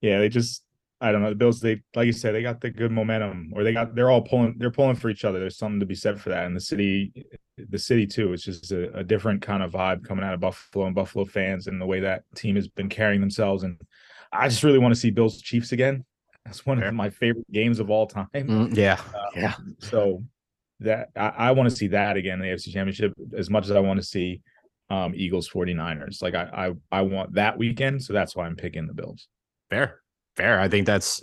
Yeah, 0.01 0.20
they 0.20 0.29
just 0.29 0.62
I 1.01 1.12
don't 1.12 1.22
know 1.22 1.30
the 1.30 1.36
Bills. 1.36 1.61
They 1.61 1.80
like 1.94 2.07
you 2.07 2.12
said, 2.12 2.34
they 2.34 2.42
got 2.42 2.61
the 2.61 2.70
good 2.70 2.90
momentum, 2.90 3.53
or 3.55 3.62
they 3.62 3.72
got 3.72 3.94
they're 3.94 4.11
all 4.11 4.22
pulling 4.22 4.57
they're 4.59 4.70
pulling 4.70 4.96
for 4.96 5.11
each 5.11 5.24
other. 5.24 5.38
There's 5.38 5.57
something 5.57 5.80
to 5.80 5.86
be 5.86 5.94
said 5.94 6.20
for 6.20 6.30
that. 6.30 6.46
And 6.46 6.57
the 6.57 6.61
city, 6.61 7.26
the 7.57 7.78
city 7.78 8.07
too, 8.07 8.32
it's 8.32 8.42
just 8.42 8.72
a, 8.72 8.96
a 8.99 9.05
different 9.05 9.40
kind 9.40 9.62
of 9.62 9.72
vibe 9.72 10.05
coming 10.05 10.24
out 10.24 10.34
of 10.34 10.40
Buffalo 10.40 10.86
and 10.86 10.94
Buffalo 10.94 11.24
fans, 11.24 11.68
and 11.68 11.80
the 11.80 11.86
way 11.86 12.01
that 12.01 12.24
team 12.34 12.57
has 12.57 12.66
been 12.66 12.88
carrying 12.88 13.20
themselves. 13.20 13.62
And 13.62 13.80
I 14.32 14.49
just 14.49 14.64
really 14.64 14.78
want 14.78 14.92
to 14.92 15.01
see 15.01 15.11
Bills 15.11 15.40
Chiefs 15.40 15.70
again. 15.70 16.05
That's 16.44 16.66
one 16.66 16.82
of 16.82 16.94
my 16.94 17.11
favorite 17.11 17.51
games 17.53 17.78
of 17.78 17.90
all 17.90 18.07
time. 18.07 18.28
Mm, 18.34 18.76
yeah, 18.76 19.01
uh, 19.14 19.26
yeah. 19.36 19.55
So 19.78 20.24
that 20.80 21.11
I, 21.14 21.28
I 21.28 21.51
want 21.53 21.70
to 21.70 21.76
see 21.76 21.88
that 21.88 22.16
again 22.16 22.42
in 22.42 22.49
the 22.49 22.55
AFC 22.55 22.72
Championship 22.72 23.12
as 23.36 23.51
much 23.51 23.64
as 23.64 23.70
I 23.70 23.80
want 23.80 24.01
to 24.01 24.07
see 24.07 24.40
um, 24.90 25.12
Eagles 25.14 25.49
49ers. 25.49 26.22
Like 26.22 26.34
I, 26.34 26.72
I 26.90 26.99
I 26.99 27.03
want 27.03 27.34
that 27.34 27.57
weekend, 27.57 28.03
so 28.03 28.12
that's 28.12 28.34
why 28.34 28.46
I'm 28.46 28.57
picking 28.57 28.88
the 28.88 28.94
Bills. 28.94 29.28
Fair. 29.70 30.01
Fair. 30.39 30.61
I 30.61 30.68
think 30.68 30.86
that's 30.86 31.20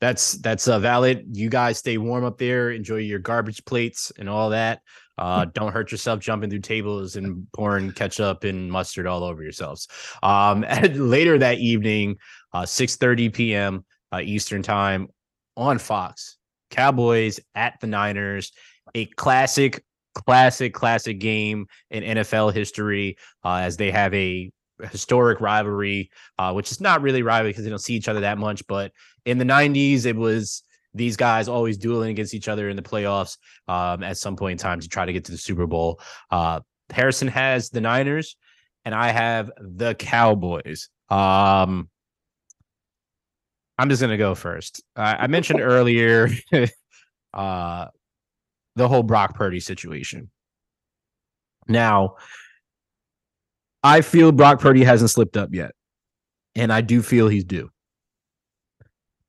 that's 0.00 0.32
that's 0.32 0.66
uh, 0.66 0.80
valid. 0.80 1.24
You 1.32 1.48
guys 1.48 1.78
stay 1.78 1.98
warm 1.98 2.24
up 2.24 2.36
there, 2.36 2.72
enjoy 2.72 2.96
your 2.96 3.20
garbage 3.20 3.64
plates 3.64 4.10
and 4.18 4.28
all 4.28 4.50
that. 4.50 4.80
Uh, 5.16 5.44
don't 5.54 5.72
hurt 5.72 5.92
yourself 5.92 6.18
jumping 6.18 6.50
through 6.50 6.58
tables 6.58 7.14
and 7.14 7.46
pouring 7.52 7.92
ketchup 7.92 8.42
and 8.42 8.72
mustard 8.72 9.06
all 9.06 9.22
over 9.22 9.40
yourselves. 9.40 9.86
Um, 10.20 10.62
later 10.94 11.38
that 11.38 11.58
evening, 11.58 12.16
uh, 12.52 12.62
6:30 12.62 13.32
p.m. 13.32 13.84
Uh, 14.10 14.20
Eastern 14.20 14.62
time 14.62 15.06
on 15.56 15.78
Fox. 15.78 16.38
Cowboys 16.70 17.38
at 17.54 17.74
the 17.80 17.86
Niners, 17.86 18.50
a 18.96 19.06
classic, 19.06 19.84
classic, 20.14 20.74
classic 20.74 21.20
game 21.20 21.66
in 21.90 22.02
NFL 22.02 22.52
history 22.52 23.16
uh, 23.44 23.58
as 23.58 23.76
they 23.76 23.92
have 23.92 24.12
a 24.12 24.50
historic 24.90 25.40
rivalry, 25.40 26.10
uh, 26.38 26.52
which 26.52 26.70
is 26.70 26.80
not 26.80 27.02
really 27.02 27.22
rivalry 27.22 27.50
because 27.50 27.64
they 27.64 27.70
don't 27.70 27.78
see 27.78 27.94
each 27.94 28.08
other 28.08 28.20
that 28.20 28.38
much. 28.38 28.66
But 28.66 28.92
in 29.24 29.38
the 29.38 29.44
90s, 29.44 30.06
it 30.06 30.16
was 30.16 30.62
these 30.94 31.16
guys 31.16 31.48
always 31.48 31.78
dueling 31.78 32.10
against 32.10 32.34
each 32.34 32.48
other 32.48 32.68
in 32.68 32.76
the 32.76 32.82
playoffs 32.82 33.36
um, 33.68 34.02
at 34.02 34.18
some 34.18 34.36
point 34.36 34.52
in 34.52 34.58
time 34.58 34.80
to 34.80 34.88
try 34.88 35.04
to 35.04 35.12
get 35.12 35.24
to 35.26 35.32
the 35.32 35.38
Super 35.38 35.66
Bowl. 35.66 36.00
Uh, 36.30 36.60
Harrison 36.90 37.28
has 37.28 37.70
the 37.70 37.80
Niners, 37.80 38.36
and 38.84 38.94
I 38.94 39.10
have 39.10 39.50
the 39.58 39.94
Cowboys. 39.94 40.88
Um, 41.08 41.88
I'm 43.78 43.88
just 43.88 44.02
gonna 44.02 44.18
go 44.18 44.34
first. 44.34 44.82
Uh, 44.96 45.16
I 45.20 45.26
mentioned 45.26 45.60
earlier 45.60 46.28
uh, 47.34 47.86
the 48.76 48.88
whole 48.88 49.02
Brock 49.02 49.34
Purdy 49.34 49.60
situation. 49.60 50.30
Now, 51.68 52.16
I 53.82 54.02
feel 54.02 54.32
Brock 54.32 54.60
Purdy 54.60 54.84
hasn't 54.84 55.10
slipped 55.10 55.36
up 55.36 55.50
yet, 55.52 55.72
and 56.54 56.72
I 56.72 56.80
do 56.80 57.02
feel 57.02 57.28
he's 57.28 57.44
due 57.44 57.70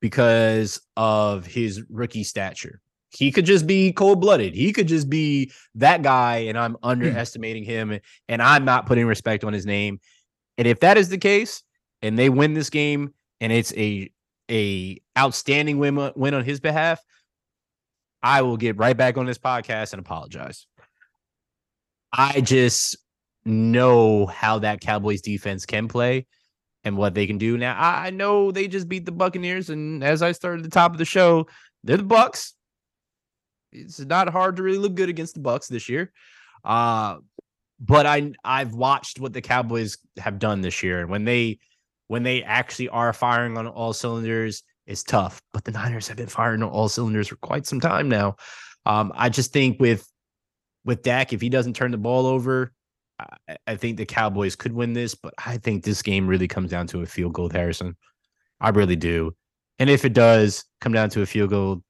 because 0.00 0.80
of 0.96 1.46
his 1.46 1.82
rookie 1.88 2.24
stature. 2.24 2.80
He 3.10 3.30
could 3.30 3.46
just 3.46 3.66
be 3.66 3.92
cold 3.92 4.20
blooded. 4.20 4.54
He 4.54 4.72
could 4.72 4.88
just 4.88 5.08
be 5.08 5.52
that 5.76 6.02
guy, 6.02 6.38
and 6.38 6.58
I'm 6.58 6.72
hmm. 6.72 6.84
underestimating 6.84 7.64
him, 7.64 7.98
and 8.28 8.42
I'm 8.42 8.64
not 8.64 8.86
putting 8.86 9.06
respect 9.06 9.44
on 9.44 9.52
his 9.52 9.66
name. 9.66 10.00
And 10.58 10.66
if 10.66 10.80
that 10.80 10.98
is 10.98 11.08
the 11.08 11.18
case, 11.18 11.62
and 12.02 12.18
they 12.18 12.28
win 12.28 12.54
this 12.54 12.70
game, 12.70 13.14
and 13.40 13.52
it's 13.52 13.72
a 13.74 14.10
a 14.50 15.00
outstanding 15.16 15.78
win 15.78 15.98
uh, 15.98 16.12
win 16.14 16.34
on 16.34 16.44
his 16.44 16.60
behalf, 16.60 17.00
I 18.22 18.42
will 18.42 18.56
get 18.56 18.76
right 18.76 18.96
back 18.96 19.16
on 19.16 19.26
this 19.26 19.38
podcast 19.38 19.92
and 19.92 20.00
apologize. 20.00 20.66
I 22.12 22.40
just 22.40 22.96
know 23.44 24.26
how 24.26 24.58
that 24.60 24.80
Cowboys 24.80 25.20
defense 25.20 25.66
can 25.66 25.88
play 25.88 26.26
and 26.84 26.96
what 26.96 27.14
they 27.14 27.26
can 27.26 27.38
do. 27.38 27.56
Now, 27.56 27.76
I 27.78 28.10
know 28.10 28.50
they 28.50 28.68
just 28.68 28.88
beat 28.88 29.04
the 29.06 29.12
Buccaneers, 29.12 29.70
and 29.70 30.02
as 30.02 30.22
I 30.22 30.32
started 30.32 30.64
the 30.64 30.70
top 30.70 30.92
of 30.92 30.98
the 30.98 31.04
show, 31.04 31.46
they're 31.84 31.96
the 31.96 32.04
Bucs. 32.04 32.52
It's 33.72 34.00
not 34.00 34.28
hard 34.28 34.56
to 34.56 34.62
really 34.62 34.78
look 34.78 34.94
good 34.94 35.08
against 35.08 35.34
the 35.34 35.40
Bucs 35.40 35.68
this 35.68 35.88
year. 35.88 36.12
Uh, 36.64 37.18
but 37.80 38.06
I 38.06 38.32
I've 38.44 38.74
watched 38.74 39.18
what 39.18 39.32
the 39.32 39.40
Cowboys 39.40 39.98
have 40.18 40.38
done 40.38 40.60
this 40.60 40.82
year, 40.82 41.00
and 41.00 41.10
when 41.10 41.24
they 41.24 41.58
when 42.08 42.22
they 42.22 42.42
actually 42.42 42.88
are 42.90 43.12
firing 43.12 43.56
on 43.56 43.66
all 43.66 43.92
cylinders, 43.92 44.62
it's 44.86 45.02
tough. 45.02 45.40
But 45.52 45.64
the 45.64 45.72
Niners 45.72 46.08
have 46.08 46.16
been 46.16 46.26
firing 46.26 46.62
on 46.62 46.68
all 46.68 46.88
cylinders 46.88 47.28
for 47.28 47.36
quite 47.36 47.66
some 47.66 47.80
time 47.80 48.08
now. 48.08 48.36
Um, 48.86 49.12
I 49.14 49.28
just 49.28 49.52
think 49.52 49.80
with 49.80 50.08
with 50.84 51.02
Dak, 51.02 51.32
if 51.32 51.40
he 51.40 51.48
doesn't 51.48 51.74
turn 51.74 51.90
the 51.90 51.98
ball 51.98 52.26
over, 52.26 52.72
I, 53.66 53.76
think 53.76 53.96
the 53.96 54.06
Cowboys 54.06 54.56
could 54.56 54.72
win 54.72 54.92
this, 54.92 55.14
but 55.14 55.34
I 55.44 55.58
think 55.58 55.84
this 55.84 56.02
game 56.02 56.26
really 56.26 56.48
comes 56.48 56.70
down 56.70 56.86
to 56.88 57.02
a 57.02 57.06
field 57.06 57.34
goal, 57.34 57.48
Harrison. 57.48 57.96
I 58.60 58.70
really 58.70 58.96
do. 58.96 59.34
And 59.78 59.90
if 59.90 60.04
it 60.04 60.12
does 60.12 60.64
come 60.80 60.92
down 60.92 61.10
to 61.10 61.22
a 61.22 61.26
field 61.26 61.50
goal, 61.50 61.82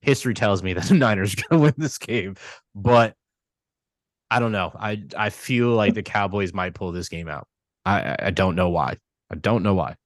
history 0.00 0.34
tells 0.34 0.62
me 0.62 0.72
that 0.74 0.84
the 0.84 0.94
Niners 0.94 1.34
are 1.34 1.42
going 1.48 1.60
to 1.60 1.64
win 1.64 1.74
this 1.76 1.98
game. 1.98 2.36
But 2.74 3.14
I 4.30 4.40
don't 4.40 4.52
know. 4.52 4.72
I 4.78 5.02
I 5.16 5.30
feel 5.30 5.68
like 5.68 5.94
the 5.94 6.02
Cowboys 6.02 6.52
might 6.52 6.74
pull 6.74 6.92
this 6.92 7.08
game 7.08 7.28
out. 7.28 7.46
I 7.84 8.16
I 8.18 8.30
don't 8.30 8.56
know 8.56 8.70
why. 8.70 8.96
I 9.30 9.36
don't 9.36 9.62
know 9.62 9.74
why. 9.74 9.96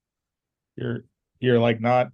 You're 0.75 1.05
you're 1.39 1.59
like 1.59 1.81
not 1.81 2.09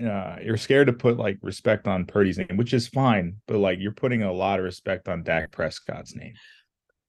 uh, 0.00 0.36
you're 0.42 0.56
scared 0.56 0.86
to 0.86 0.92
put 0.92 1.16
like 1.16 1.38
respect 1.42 1.86
on 1.86 2.06
Purdy's 2.06 2.38
name, 2.38 2.56
which 2.56 2.72
is 2.72 2.88
fine, 2.88 3.36
but 3.46 3.58
like 3.58 3.78
you're 3.80 3.92
putting 3.92 4.22
a 4.22 4.32
lot 4.32 4.58
of 4.58 4.64
respect 4.64 5.08
on 5.08 5.22
Dak 5.22 5.50
Prescott's 5.50 6.14
name. 6.14 6.34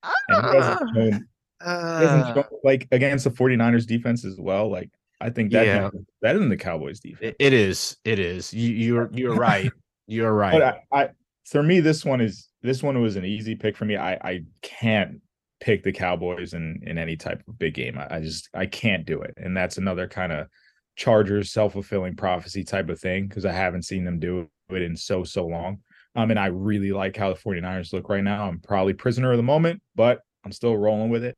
And 0.04 0.46
he 0.48 0.56
hasn't 0.58 0.82
Ah, 0.82 0.94
shown, 0.94 0.96
he 1.06 2.06
hasn't 2.06 2.24
uh, 2.24 2.34
shown, 2.34 2.44
like 2.64 2.88
against 2.92 3.24
the 3.24 3.30
49ers 3.32 3.86
defense 3.86 4.26
as 4.26 4.38
well. 4.40 4.70
Like 4.70 4.90
I 5.20 5.30
think 5.30 5.52
that 5.52 5.66
Yeah. 5.66 5.90
better 6.22 6.40
than 6.40 6.50
the 6.50 6.58
Cowboys 6.58 7.00
defense. 7.00 7.22
it- 7.22 7.36
it 7.40 7.54
is. 7.54 7.98
It 8.06 8.20
is. 8.20 8.54
You 8.54 8.70
you're 8.72 9.10
you're 9.14 9.36
right. 9.36 9.72
You're 10.08 10.34
right. 10.34 10.54
But 10.54 10.64
I, 10.92 11.04
I 11.04 11.10
for 11.46 11.62
me, 11.64 11.80
this 11.80 12.04
one 12.06 12.22
is 12.22 12.50
this 12.62 12.82
one 12.84 13.00
was 13.02 13.16
an 13.16 13.26
easy 13.26 13.56
pick 13.56 13.76
for 13.78 13.86
me. 13.86 13.98
I 13.98 14.14
I 14.16 14.44
can't 14.62 15.22
pick 15.60 15.84
the 15.84 15.92
Cowboys 15.92 16.54
in 16.56 16.80
in 16.84 16.98
any 16.98 17.16
type 17.16 17.44
of 17.48 17.60
big 17.60 17.76
game. 17.76 17.98
I, 17.98 18.16
I 18.16 18.20
just 18.22 18.50
I 18.54 18.66
can't 18.66 19.06
do 19.06 19.22
it, 19.22 19.34
and 19.38 19.56
that's 19.56 19.78
another 19.78 20.08
kind 20.08 20.32
of 20.32 20.48
Chargers 20.96 21.52
self 21.52 21.74
fulfilling 21.74 22.16
prophecy 22.16 22.64
type 22.64 22.90
of 22.90 23.00
thing 23.00 23.28
because 23.28 23.46
I 23.46 23.52
haven't 23.52 23.84
seen 23.84 24.04
them 24.04 24.20
do 24.20 24.50
it 24.70 24.82
in 24.82 24.96
so 24.96 25.24
so 25.24 25.46
long. 25.46 25.80
Um, 26.16 26.30
and 26.32 26.40
I 26.40 26.48
really 26.48 26.92
like 26.92 27.16
how 27.16 27.34
the 27.34 27.40
49ers 27.40 27.94
look 27.94 28.10
right 28.10 28.24
now. 28.24 28.48
I'm 28.48 28.60
probably 28.60 28.94
prisoner 28.94 29.32
of 29.32 29.38
the 29.38 29.44
moment, 29.44 29.82
but 29.96 30.20
I'm 30.44 30.52
still 30.52 30.76
rolling 30.76 31.10
with 31.10 31.24
it. 31.24 31.38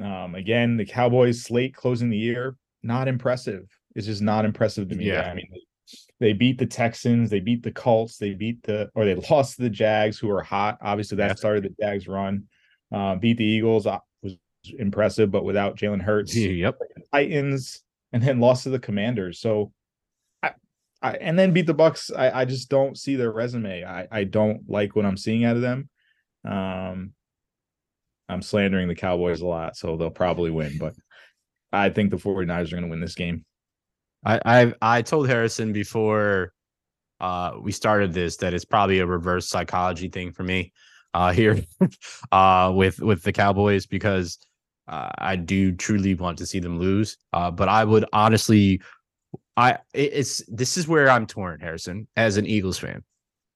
Um, 0.00 0.34
again, 0.34 0.76
the 0.76 0.86
Cowboys 0.86 1.42
slate 1.42 1.74
closing 1.74 2.08
the 2.08 2.16
year, 2.16 2.56
not 2.82 3.08
impressive. 3.08 3.68
It's 3.94 4.06
just 4.06 4.22
not 4.22 4.44
impressive 4.44 4.88
to 4.88 4.94
me. 4.94 5.06
Yeah. 5.06 5.28
I 5.30 5.34
mean, 5.34 5.48
they 6.20 6.32
beat 6.32 6.58
the 6.58 6.66
Texans, 6.66 7.30
they 7.30 7.40
beat 7.40 7.62
the 7.62 7.72
Colts, 7.72 8.16
they 8.16 8.34
beat 8.34 8.62
the 8.62 8.90
or 8.94 9.04
they 9.04 9.14
lost 9.30 9.56
to 9.56 9.62
the 9.62 9.70
Jags, 9.70 10.18
who 10.18 10.30
are 10.30 10.42
hot. 10.42 10.78
Obviously, 10.80 11.16
that 11.16 11.38
started 11.38 11.64
the 11.64 11.74
Jags 11.80 12.08
run. 12.08 12.44
Uh, 12.92 13.16
beat 13.16 13.36
the 13.36 13.44
Eagles 13.44 13.86
uh, 13.86 13.98
was 14.22 14.36
impressive, 14.78 15.30
but 15.30 15.44
without 15.44 15.76
Jalen 15.76 16.02
Hurts. 16.02 16.34
yep. 16.34 16.78
Titans, 17.12 17.82
and 18.12 18.22
then 18.22 18.40
lost 18.40 18.62
to 18.64 18.70
the 18.70 18.78
Commanders. 18.78 19.40
So, 19.40 19.72
I, 21.00 21.12
and 21.12 21.38
then 21.38 21.52
beat 21.52 21.66
the 21.66 21.74
Bucs. 21.74 22.10
I, 22.16 22.40
I 22.40 22.44
just 22.44 22.68
don't 22.68 22.98
see 22.98 23.16
their 23.16 23.30
resume. 23.30 23.84
I, 23.84 24.08
I 24.10 24.24
don't 24.24 24.68
like 24.68 24.96
what 24.96 25.06
I'm 25.06 25.16
seeing 25.16 25.44
out 25.44 25.56
of 25.56 25.62
them. 25.62 25.88
Um, 26.44 27.12
I'm 28.28 28.42
slandering 28.42 28.88
the 28.88 28.94
Cowboys 28.94 29.40
a 29.40 29.46
lot, 29.46 29.76
so 29.76 29.96
they'll 29.96 30.10
probably 30.10 30.50
win. 30.50 30.76
But 30.78 30.94
I 31.72 31.90
think 31.90 32.10
the 32.10 32.16
49ers 32.16 32.68
are 32.68 32.76
going 32.76 32.82
to 32.82 32.88
win 32.88 33.00
this 33.00 33.14
game. 33.14 33.44
I 34.24 34.40
I 34.44 34.74
I 34.82 35.02
told 35.02 35.28
Harrison 35.28 35.72
before 35.72 36.52
uh 37.20 37.52
we 37.60 37.72
started 37.72 38.12
this 38.12 38.36
that 38.36 38.54
it's 38.54 38.64
probably 38.64 39.00
a 39.00 39.06
reverse 39.06 39.48
psychology 39.48 40.08
thing 40.08 40.32
for 40.32 40.42
me 40.44 40.72
uh 41.14 41.32
here 41.40 41.60
uh 42.32 42.72
with 42.74 43.00
with 43.00 43.22
the 43.22 43.32
Cowboys 43.32 43.86
because 43.86 44.38
uh, 44.88 45.10
I 45.18 45.36
do 45.36 45.72
truly 45.72 46.14
want 46.14 46.38
to 46.38 46.46
see 46.46 46.60
them 46.60 46.78
lose. 46.78 47.16
Uh 47.32 47.50
but 47.50 47.68
I 47.68 47.84
would 47.84 48.06
honestly 48.12 48.80
I 49.58 49.78
it's 49.92 50.42
this 50.46 50.76
is 50.76 50.86
where 50.86 51.10
I'm 51.10 51.26
torn 51.26 51.58
Harrison 51.60 52.06
as 52.16 52.36
an 52.36 52.46
Eagles 52.46 52.78
fan. 52.78 53.02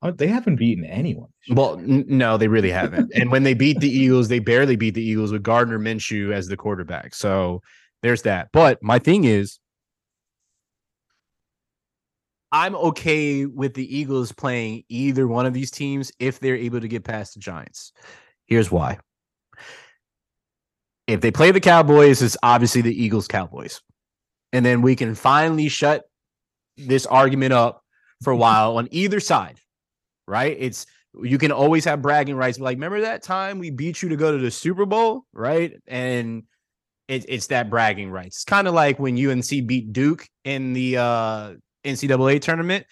Oh, 0.03 0.11
They 0.11 0.26
haven't 0.26 0.57
beaten 0.57 0.84
anyone. 0.84 1.28
Well, 1.50 1.78
n- 1.78 2.05
no, 2.09 2.36
they 2.36 2.48
really 2.48 2.72
haven't. 2.72 3.12
and 3.14 3.30
when 3.30 3.44
they 3.44 3.55
beat 3.55 3.78
the 3.78 3.88
Eagles, 3.88 4.26
they 4.26 4.40
barely 4.40 4.74
beat 4.74 4.94
the 4.94 5.03
Eagles 5.03 5.30
with 5.30 5.44
Gardner 5.44 5.78
Minshew 5.78 6.32
as 6.32 6.48
the 6.48 6.57
quarterback. 6.57 7.14
So 7.14 7.62
there's 8.03 8.22
that. 8.22 8.48
But 8.53 8.82
my 8.82 8.98
thing 8.98 9.22
is, 9.24 9.61
I'm 12.50 12.74
okay 12.74 13.46
with 13.46 13.74
the 13.74 13.96
Eagles 13.96 14.32
playing 14.32 14.82
either 14.88 15.28
one 15.28 15.46
of 15.46 15.55
these 15.55 15.70
teams 15.70 16.11
if 16.18 16.40
they're 16.40 16.57
able 16.57 16.80
to 16.80 16.88
get 16.88 17.05
past 17.05 17.34
the 17.34 17.40
Giants. 17.40 17.92
Here's 18.46 18.70
why. 18.72 18.98
If 21.07 21.20
they 21.20 21.30
play 21.30 21.53
the 21.53 21.61
Cowboys, 21.61 22.22
it's 22.22 22.36
obviously 22.42 22.80
the 22.82 23.05
Eagles 23.05 23.28
Cowboys. 23.28 23.80
And 24.53 24.64
then 24.64 24.82
we 24.82 24.96
can 24.96 25.14
finally 25.14 25.68
shut 25.68 26.05
this 26.76 27.07
argument 27.07 27.53
up 27.53 27.82
for 28.22 28.32
a 28.32 28.36
while 28.44 28.76
on 28.76 28.88
either 28.90 29.20
side, 29.20 29.61
right? 30.26 30.57
It's 30.59 30.86
you 31.22 31.38
can 31.38 31.53
always 31.53 31.84
have 31.84 32.00
bragging 32.00 32.36
rights. 32.36 32.59
Like, 32.59 32.76
remember 32.76 33.03
that 33.03 33.22
time 33.22 33.59
we 33.59 33.70
beat 33.70 34.03
you 34.03 34.09
to 34.11 34.16
go 34.16 34.32
to 34.32 34.38
the 34.38 34.50
Super 34.50 34.86
Bowl, 34.86 35.24
right? 35.32 35.74
And 35.86 36.44
it, 37.09 37.26
it's 37.28 37.48
that 37.48 37.68
bragging 37.68 38.11
rights. 38.11 38.36
It's 38.36 38.44
kind 38.44 38.66
of 38.66 38.74
like 38.74 38.98
when 38.98 39.14
UNC 39.14 39.48
beat 39.66 39.92
Duke 39.92 40.26
in 40.44 40.72
the 40.72 40.96
uh, 40.96 41.55
NCAA 41.84 42.40
tournament. 42.40 42.86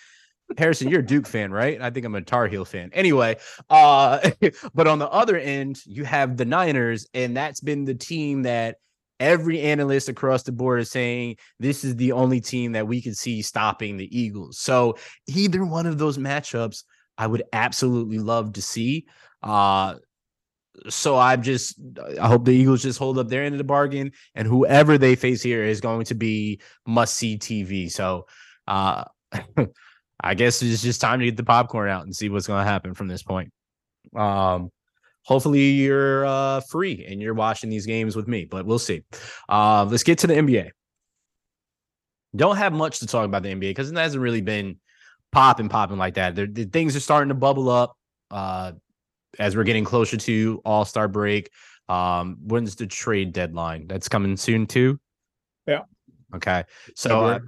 Harrison, 0.58 0.88
you're 0.88 1.00
a 1.00 1.06
Duke 1.06 1.28
fan, 1.28 1.52
right? 1.52 1.80
I 1.80 1.90
think 1.90 2.04
I'm 2.04 2.14
a 2.16 2.22
Tar 2.22 2.48
Heel 2.48 2.64
fan. 2.64 2.90
Anyway, 2.92 3.36
uh, 3.70 4.30
but 4.74 4.88
on 4.88 4.98
the 4.98 5.08
other 5.08 5.36
end, 5.36 5.80
you 5.86 6.04
have 6.04 6.36
the 6.36 6.44
Niners, 6.44 7.06
and 7.14 7.36
that's 7.36 7.60
been 7.60 7.84
the 7.84 7.94
team 7.94 8.42
that 8.42 8.78
every 9.20 9.60
analyst 9.60 10.08
across 10.08 10.42
the 10.42 10.52
board 10.52 10.80
is 10.80 10.90
saying 10.90 11.36
this 11.60 11.84
is 11.84 11.94
the 11.96 12.12
only 12.12 12.40
team 12.40 12.72
that 12.72 12.88
we 12.88 13.00
could 13.00 13.16
see 13.16 13.42
stopping 13.42 13.96
the 13.96 14.18
Eagles. 14.18 14.58
So 14.58 14.96
either 15.28 15.64
one 15.64 15.86
of 15.86 15.98
those 15.98 16.18
matchups, 16.18 16.84
I 17.18 17.26
would 17.26 17.44
absolutely 17.52 18.18
love 18.18 18.54
to 18.54 18.62
see. 18.62 19.06
Uh, 19.42 19.96
so 20.88 21.18
I'm 21.18 21.42
just, 21.42 21.78
I 22.18 22.26
hope 22.26 22.44
the 22.46 22.52
Eagles 22.52 22.82
just 22.82 22.98
hold 22.98 23.18
up 23.18 23.28
their 23.28 23.44
end 23.44 23.54
of 23.54 23.58
the 23.58 23.64
bargain, 23.64 24.12
and 24.34 24.48
whoever 24.48 24.96
they 24.96 25.14
face 25.14 25.42
here 25.42 25.62
is 25.62 25.80
going 25.80 26.06
to 26.06 26.14
be 26.14 26.60
must 26.86 27.16
see 27.16 27.36
TV. 27.36 27.90
So, 27.90 28.26
uh, 28.66 29.04
I 30.22 30.34
guess 30.34 30.62
it's 30.62 30.82
just 30.82 31.00
time 31.00 31.20
to 31.20 31.26
get 31.26 31.36
the 31.36 31.44
popcorn 31.44 31.88
out 31.90 32.04
and 32.04 32.14
see 32.14 32.28
what's 32.28 32.46
going 32.46 32.64
to 32.64 32.70
happen 32.70 32.94
from 32.94 33.08
this 33.08 33.22
point. 33.22 33.52
Um, 34.14 34.70
hopefully 35.22 35.70
you're 35.70 36.24
uh, 36.26 36.60
free 36.60 37.04
and 37.08 37.20
you're 37.20 37.34
watching 37.34 37.70
these 37.70 37.86
games 37.86 38.16
with 38.16 38.28
me, 38.28 38.44
but 38.44 38.66
we'll 38.66 38.78
see. 38.78 39.02
Uh, 39.48 39.84
let's 39.84 40.02
get 40.02 40.18
to 40.18 40.26
the 40.26 40.34
NBA. 40.34 40.70
Don't 42.36 42.56
have 42.56 42.72
much 42.72 43.00
to 43.00 43.06
talk 43.06 43.24
about 43.24 43.42
the 43.42 43.50
NBA 43.50 43.60
because 43.60 43.90
it 43.90 43.96
hasn't 43.96 44.22
really 44.22 44.40
been 44.40 44.78
popping, 45.32 45.68
popping 45.68 45.98
like 45.98 46.14
that. 46.14 46.36
The, 46.36 46.46
the 46.46 46.64
things 46.64 46.94
are 46.94 47.00
starting 47.00 47.28
to 47.28 47.34
bubble 47.34 47.68
up 47.68 47.96
uh, 48.30 48.72
as 49.38 49.56
we're 49.56 49.64
getting 49.64 49.84
closer 49.84 50.16
to 50.16 50.62
All 50.64 50.84
Star 50.84 51.08
break. 51.08 51.50
Um, 51.88 52.36
when's 52.44 52.76
the 52.76 52.86
trade 52.86 53.32
deadline? 53.32 53.88
That's 53.88 54.08
coming 54.08 54.36
soon 54.36 54.66
too. 54.66 55.00
Yeah. 55.66 55.82
Okay. 56.34 56.64
So 56.94 57.24
uh, 57.24 57.38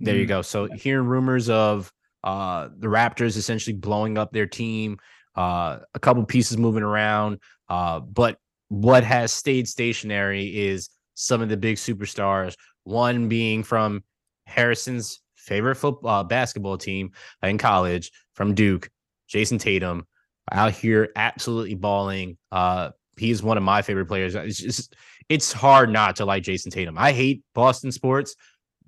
there 0.00 0.14
you 0.14 0.22
mm-hmm. 0.22 0.28
go. 0.28 0.42
So 0.42 0.66
hearing 0.66 1.06
rumors 1.06 1.48
of 1.48 1.90
uh, 2.22 2.68
the 2.76 2.88
Raptors 2.88 3.36
essentially 3.36 3.74
blowing 3.74 4.18
up 4.18 4.32
their 4.32 4.46
team, 4.46 4.98
uh, 5.38 5.78
a 5.94 6.00
couple 6.00 6.24
pieces 6.24 6.58
moving 6.58 6.82
around, 6.82 7.38
uh, 7.68 8.00
but 8.00 8.38
what 8.70 9.04
has 9.04 9.32
stayed 9.32 9.68
stationary 9.68 10.46
is 10.66 10.90
some 11.14 11.40
of 11.40 11.48
the 11.48 11.56
big 11.56 11.76
superstars. 11.76 12.56
One 12.82 13.28
being 13.28 13.62
from 13.62 14.02
Harrison's 14.46 15.20
favorite 15.36 15.76
football 15.76 16.20
uh, 16.20 16.24
basketball 16.24 16.76
team 16.76 17.12
in 17.40 17.56
college 17.56 18.10
from 18.34 18.54
Duke, 18.54 18.90
Jayson 19.28 19.58
Tatum, 19.58 20.08
out 20.50 20.72
here 20.72 21.10
absolutely 21.14 21.76
balling. 21.76 22.36
Uh, 22.50 22.90
he's 23.16 23.40
one 23.40 23.56
of 23.56 23.62
my 23.62 23.80
favorite 23.82 24.06
players. 24.06 24.34
It's 24.34 24.58
just 24.58 24.96
it's 25.28 25.52
hard 25.52 25.88
not 25.90 26.16
to 26.16 26.24
like 26.24 26.42
Jayson 26.42 26.72
Tatum. 26.72 26.98
I 26.98 27.12
hate 27.12 27.44
Boston 27.54 27.92
sports, 27.92 28.34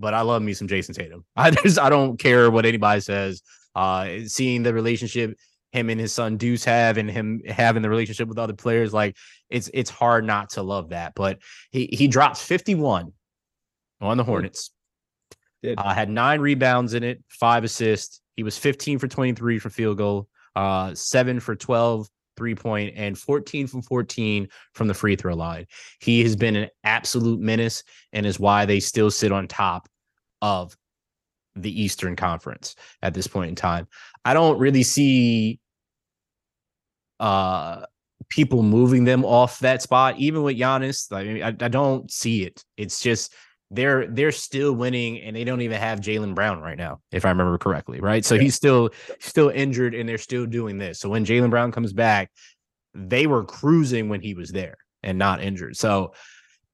but 0.00 0.14
I 0.14 0.22
love 0.22 0.42
me 0.42 0.54
some 0.54 0.66
Jayson 0.66 0.96
Tatum. 0.96 1.24
I 1.36 1.52
just 1.52 1.78
I 1.78 1.90
don't 1.90 2.18
care 2.18 2.50
what 2.50 2.66
anybody 2.66 3.02
says. 3.02 3.40
Uh, 3.72 4.26
seeing 4.26 4.64
the 4.64 4.74
relationship 4.74 5.38
him 5.72 5.90
and 5.90 6.00
his 6.00 6.12
son 6.12 6.36
Deuce 6.36 6.64
have, 6.64 6.96
and 6.96 7.10
him 7.10 7.42
having 7.46 7.82
the 7.82 7.90
relationship 7.90 8.28
with 8.28 8.38
other 8.38 8.52
players, 8.52 8.92
like 8.92 9.16
it's 9.48 9.70
it's 9.72 9.90
hard 9.90 10.24
not 10.24 10.50
to 10.50 10.62
love 10.62 10.90
that. 10.90 11.12
But 11.14 11.38
he 11.70 11.88
he 11.92 12.08
drops 12.08 12.42
51 12.42 13.12
on 14.00 14.16
the 14.16 14.24
Hornets. 14.24 14.70
Uh, 15.64 15.92
had 15.92 16.08
nine 16.08 16.40
rebounds 16.40 16.94
in 16.94 17.02
it, 17.02 17.22
five 17.28 17.64
assists. 17.64 18.20
He 18.34 18.42
was 18.42 18.56
15 18.56 18.98
for 18.98 19.06
23 19.06 19.58
for 19.58 19.68
field 19.68 19.98
goal, 19.98 20.28
uh, 20.56 20.94
seven 20.94 21.38
for 21.38 21.54
12 21.54 22.08
three 22.36 22.54
point, 22.54 22.94
and 22.96 23.18
14 23.18 23.66
from 23.66 23.82
14 23.82 24.48
from 24.72 24.88
the 24.88 24.94
free 24.94 25.14
throw 25.14 25.34
line. 25.34 25.66
He 26.00 26.22
has 26.22 26.36
been 26.36 26.56
an 26.56 26.70
absolute 26.84 27.38
menace 27.38 27.82
and 28.14 28.24
is 28.24 28.40
why 28.40 28.64
they 28.64 28.80
still 28.80 29.10
sit 29.10 29.30
on 29.30 29.46
top 29.46 29.88
of 30.40 30.74
the 31.56 31.82
Eastern 31.82 32.16
Conference 32.16 32.76
at 33.02 33.14
this 33.14 33.26
point 33.26 33.50
in 33.50 33.54
time. 33.56 33.88
I 34.24 34.34
don't 34.34 34.58
really 34.58 34.82
see 34.82 35.60
uh 37.18 37.84
people 38.28 38.62
moving 38.62 39.04
them 39.04 39.24
off 39.24 39.58
that 39.60 39.82
spot, 39.82 40.18
even 40.18 40.42
with 40.42 40.56
Giannis. 40.56 41.12
I 41.12 41.24
mean, 41.24 41.42
I, 41.42 41.48
I 41.48 41.68
don't 41.68 42.10
see 42.10 42.44
it. 42.44 42.64
It's 42.76 43.00
just 43.00 43.34
they're 43.70 44.06
they're 44.06 44.32
still 44.32 44.72
winning 44.72 45.20
and 45.20 45.36
they 45.36 45.44
don't 45.44 45.60
even 45.60 45.78
have 45.80 46.00
Jaylen 46.00 46.34
Brown 46.34 46.60
right 46.60 46.78
now, 46.78 47.00
if 47.12 47.24
I 47.24 47.28
remember 47.28 47.56
correctly, 47.58 48.00
right? 48.00 48.24
So 48.24 48.34
yeah. 48.34 48.42
he's 48.42 48.54
still 48.54 48.90
still 49.18 49.48
injured 49.50 49.94
and 49.94 50.08
they're 50.08 50.18
still 50.18 50.46
doing 50.46 50.78
this. 50.78 50.98
So 50.98 51.08
when 51.08 51.24
Jaylen 51.24 51.50
Brown 51.50 51.70
comes 51.72 51.92
back, 51.92 52.30
they 52.94 53.26
were 53.26 53.44
cruising 53.44 54.08
when 54.08 54.20
he 54.20 54.34
was 54.34 54.50
there 54.50 54.76
and 55.02 55.18
not 55.18 55.42
injured. 55.42 55.76
So 55.76 56.14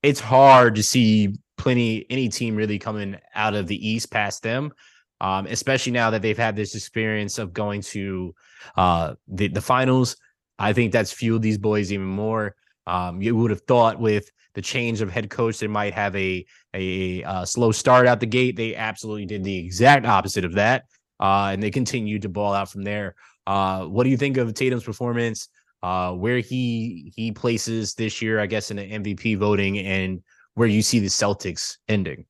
it's 0.03 0.21
hard 0.21 0.77
to 0.77 0.83
see 0.83 1.35
plenty 1.57 2.07
any 2.11 2.29
team 2.29 2.57
really 2.57 2.79
coming 2.79 3.17
out 3.35 3.55
of 3.55 3.67
the 3.67 3.89
East 3.89 4.11
past 4.11 4.43
them. 4.43 4.73
Um, 5.21 5.47
especially 5.47 5.93
now 5.93 6.11
that 6.11 6.21
they've 6.21 6.37
had 6.37 6.57
this 6.57 6.75
experience 6.75 7.39
of 7.39 7.55
going 7.55 7.81
to 7.83 8.35
uh 8.77 9.15
the, 9.29 9.49
the 9.49 9.63
finals. 9.63 10.17
I 10.59 10.73
think 10.73 10.93
that's 10.93 11.13
fueled 11.13 11.43
these 11.43 11.59
boys 11.59 11.93
even 11.93 12.07
more. 12.07 12.55
Um, 12.87 13.21
you 13.21 13.35
would 13.37 13.51
have 13.51 13.63
thought 13.63 13.99
with 13.99 14.31
the 14.55 14.63
change 14.63 15.03
of 15.03 15.11
head 15.11 15.29
coach, 15.29 15.59
they 15.59 15.67
might 15.67 15.95
have 15.95 16.17
a 16.17 16.45
a, 16.75 17.23
uh, 17.25 17.45
slow 17.45 17.73
start 17.73 18.07
out 18.07 18.21
the 18.21 18.27
gate. 18.27 18.57
They 18.57 18.75
absolutely 18.75 19.27
did 19.27 19.45
the 19.45 19.57
exact 19.57 20.07
opposite 20.07 20.45
of 20.45 20.55
that, 20.55 20.85
uh, 21.21 21.51
and 21.53 21.63
they 21.63 21.71
continued 21.71 22.23
to 22.23 22.29
ball 22.29 22.55
out 22.55 22.71
from 22.71 22.83
there. 22.83 23.15
Uh, 23.47 23.85
what 23.85 24.05
do 24.05 24.11
you 24.11 24.17
think 24.17 24.39
of 24.39 24.53
Tatum's 24.55 24.85
performance? 24.85 25.49
Uh, 25.83 26.13
where 26.13 26.39
he 26.39 27.13
he 27.15 27.33
places 27.33 27.95
this 27.95 28.21
year, 28.23 28.41
I 28.41 28.47
guess, 28.47 28.71
in 28.71 28.79
the 28.79 28.91
MVP 28.91 29.37
voting, 29.37 29.79
and 29.79 30.23
where 30.57 30.67
you 30.67 30.83
see 30.83 30.99
the 30.99 31.07
Celtics 31.07 31.77
ending? 31.87 32.25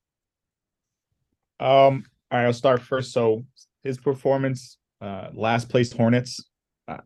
Um, 1.59 2.05
all 2.29 2.37
right, 2.37 2.45
I'll 2.45 2.53
start 2.53 2.81
first. 2.81 3.13
So 3.13 3.45
his 3.83 3.97
performance, 3.97 4.77
uh, 5.01 5.29
last 5.33 5.69
place 5.69 5.91
Hornets. 5.91 6.39
Uh, 6.87 6.97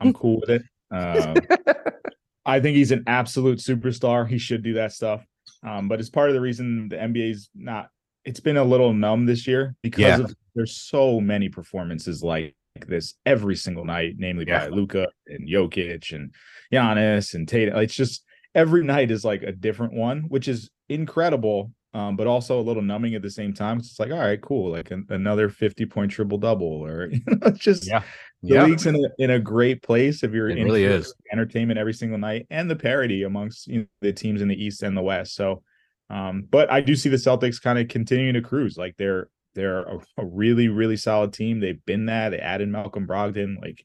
I'm 0.00 0.12
cool 0.12 0.40
with 0.40 0.50
it. 0.50 0.62
Um, 0.90 1.36
I 2.46 2.60
think 2.60 2.76
he's 2.76 2.90
an 2.90 3.04
absolute 3.06 3.58
superstar. 3.58 4.28
He 4.28 4.38
should 4.38 4.62
do 4.62 4.74
that 4.74 4.92
stuff. 4.92 5.24
Um, 5.66 5.88
but 5.88 6.00
it's 6.00 6.10
part 6.10 6.28
of 6.28 6.34
the 6.34 6.40
reason 6.40 6.88
the 6.88 6.96
NBA's 6.96 7.48
not. 7.54 7.88
It's 8.24 8.40
been 8.40 8.56
a 8.56 8.64
little 8.64 8.92
numb 8.92 9.24
this 9.24 9.46
year 9.46 9.76
because 9.82 10.00
yeah. 10.00 10.18
of, 10.18 10.34
there's 10.54 10.76
so 10.76 11.20
many 11.20 11.48
performances 11.48 12.22
like 12.22 12.54
this 12.86 13.14
every 13.24 13.54
single 13.54 13.84
night, 13.84 14.14
namely 14.18 14.44
yeah. 14.46 14.68
by 14.68 14.74
Luka 14.74 15.08
and 15.28 15.48
Jokic 15.48 16.12
and 16.12 16.34
Giannis 16.72 17.34
and 17.34 17.46
Tatum. 17.46 17.78
It's 17.78 17.94
just 17.94 18.24
every 18.58 18.84
night 18.84 19.10
is 19.10 19.24
like 19.24 19.42
a 19.42 19.52
different 19.52 19.92
one, 19.92 20.22
which 20.28 20.48
is 20.48 20.70
incredible, 20.88 21.72
um, 21.94 22.16
but 22.16 22.26
also 22.26 22.60
a 22.60 22.62
little 22.62 22.82
numbing 22.82 23.14
at 23.14 23.22
the 23.22 23.30
same 23.30 23.54
time. 23.54 23.78
It's 23.78 23.98
like, 23.98 24.10
all 24.10 24.18
right, 24.18 24.40
cool, 24.40 24.72
like 24.72 24.90
an, 24.90 25.06
another 25.08 25.48
50 25.48 25.86
point 25.86 26.10
triple 26.10 26.38
double, 26.38 26.84
or 26.84 27.06
you 27.10 27.20
know, 27.26 27.50
just 27.50 27.86
yeah 27.86 28.02
the 28.42 28.54
yep. 28.54 28.66
league's 28.68 28.86
in 28.86 28.94
a, 28.94 29.08
in 29.18 29.30
a 29.30 29.38
great 29.38 29.82
place 29.82 30.22
if 30.22 30.32
you're 30.32 30.48
it 30.48 30.58
in 30.58 30.64
really 30.64 30.84
is 30.84 31.12
entertainment 31.32 31.78
every 31.78 31.92
single 31.92 32.18
night 32.18 32.46
and 32.50 32.70
the 32.70 32.76
parity 32.76 33.24
amongst 33.24 33.66
you 33.66 33.80
know, 33.80 33.86
the 34.00 34.12
teams 34.12 34.42
in 34.42 34.48
the 34.48 34.64
east 34.64 34.82
and 34.82 34.96
the 34.96 35.02
west 35.02 35.34
so 35.34 35.62
um 36.10 36.46
but 36.48 36.70
i 36.70 36.80
do 36.80 36.94
see 36.94 37.08
the 37.08 37.16
celtics 37.16 37.60
kind 37.60 37.78
of 37.78 37.88
continuing 37.88 38.34
to 38.34 38.40
cruise 38.40 38.76
like 38.76 38.94
they're 38.96 39.28
they're 39.54 39.80
a, 39.80 39.98
a, 40.18 40.24
really 40.24 40.68
really 40.68 40.96
solid 40.96 41.32
team 41.32 41.58
they've 41.58 41.84
been 41.84 42.06
that 42.06 42.30
they 42.30 42.38
added 42.38 42.68
malcolm 42.68 43.06
brogdon 43.06 43.60
like 43.60 43.84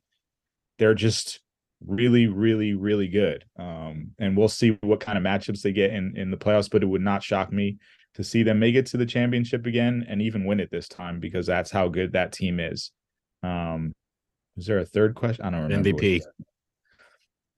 they're 0.78 0.94
just 0.94 1.40
really 1.86 2.28
really 2.28 2.74
really 2.74 3.08
good 3.08 3.44
um 3.60 4.12
and 4.20 4.38
we'll 4.38 4.48
see 4.48 4.78
what 4.82 5.00
kind 5.00 5.18
of 5.18 5.24
matchups 5.24 5.62
they 5.62 5.72
get 5.72 5.92
in 5.92 6.16
in 6.16 6.32
the 6.32 6.38
playoffs 6.38 6.70
but 6.70 6.84
it 6.84 6.88
would 6.88 7.02
not 7.02 7.24
shock 7.24 7.52
me 7.52 7.78
to 8.14 8.24
see 8.24 8.44
them 8.44 8.60
make 8.60 8.76
it 8.76 8.86
to 8.86 8.98
the 8.98 9.06
championship 9.06 9.66
again 9.66 10.06
and 10.08 10.22
even 10.22 10.46
win 10.46 10.60
it 10.60 10.70
this 10.72 10.88
time 10.88 11.20
because 11.20 11.46
that's 11.46 11.72
how 11.72 11.88
good 11.88 12.14
that 12.14 12.32
team 12.32 12.60
is 12.60 12.92
um 13.44 13.94
is 14.58 14.66
there 14.66 14.80
a 14.80 14.86
third 14.86 15.16
question? 15.16 15.46
I 15.46 15.50
don't 15.50 15.64
remember. 15.64 15.90
MVP. 15.90 16.22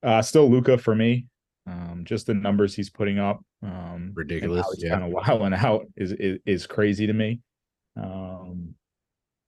Uh, 0.04 0.22
still 0.22 0.50
Luka 0.50 0.78
for 0.78 0.96
me. 0.96 1.28
Um, 1.68 2.04
just 2.06 2.28
the 2.28 2.34
numbers 2.34 2.76
he's 2.76 2.90
putting 2.90 3.20
up. 3.20 3.44
Um, 3.64 4.12
ridiculous. 4.14 4.68
Yeah. 4.78 4.92
Kind 4.92 5.04
of 5.04 5.10
wilding 5.28 5.54
out 5.54 5.86
is, 5.98 6.12
is 6.14 6.40
is 6.46 6.68
crazy 6.68 7.08
to 7.08 7.14
me. 7.14 7.42
Um, 7.98 8.65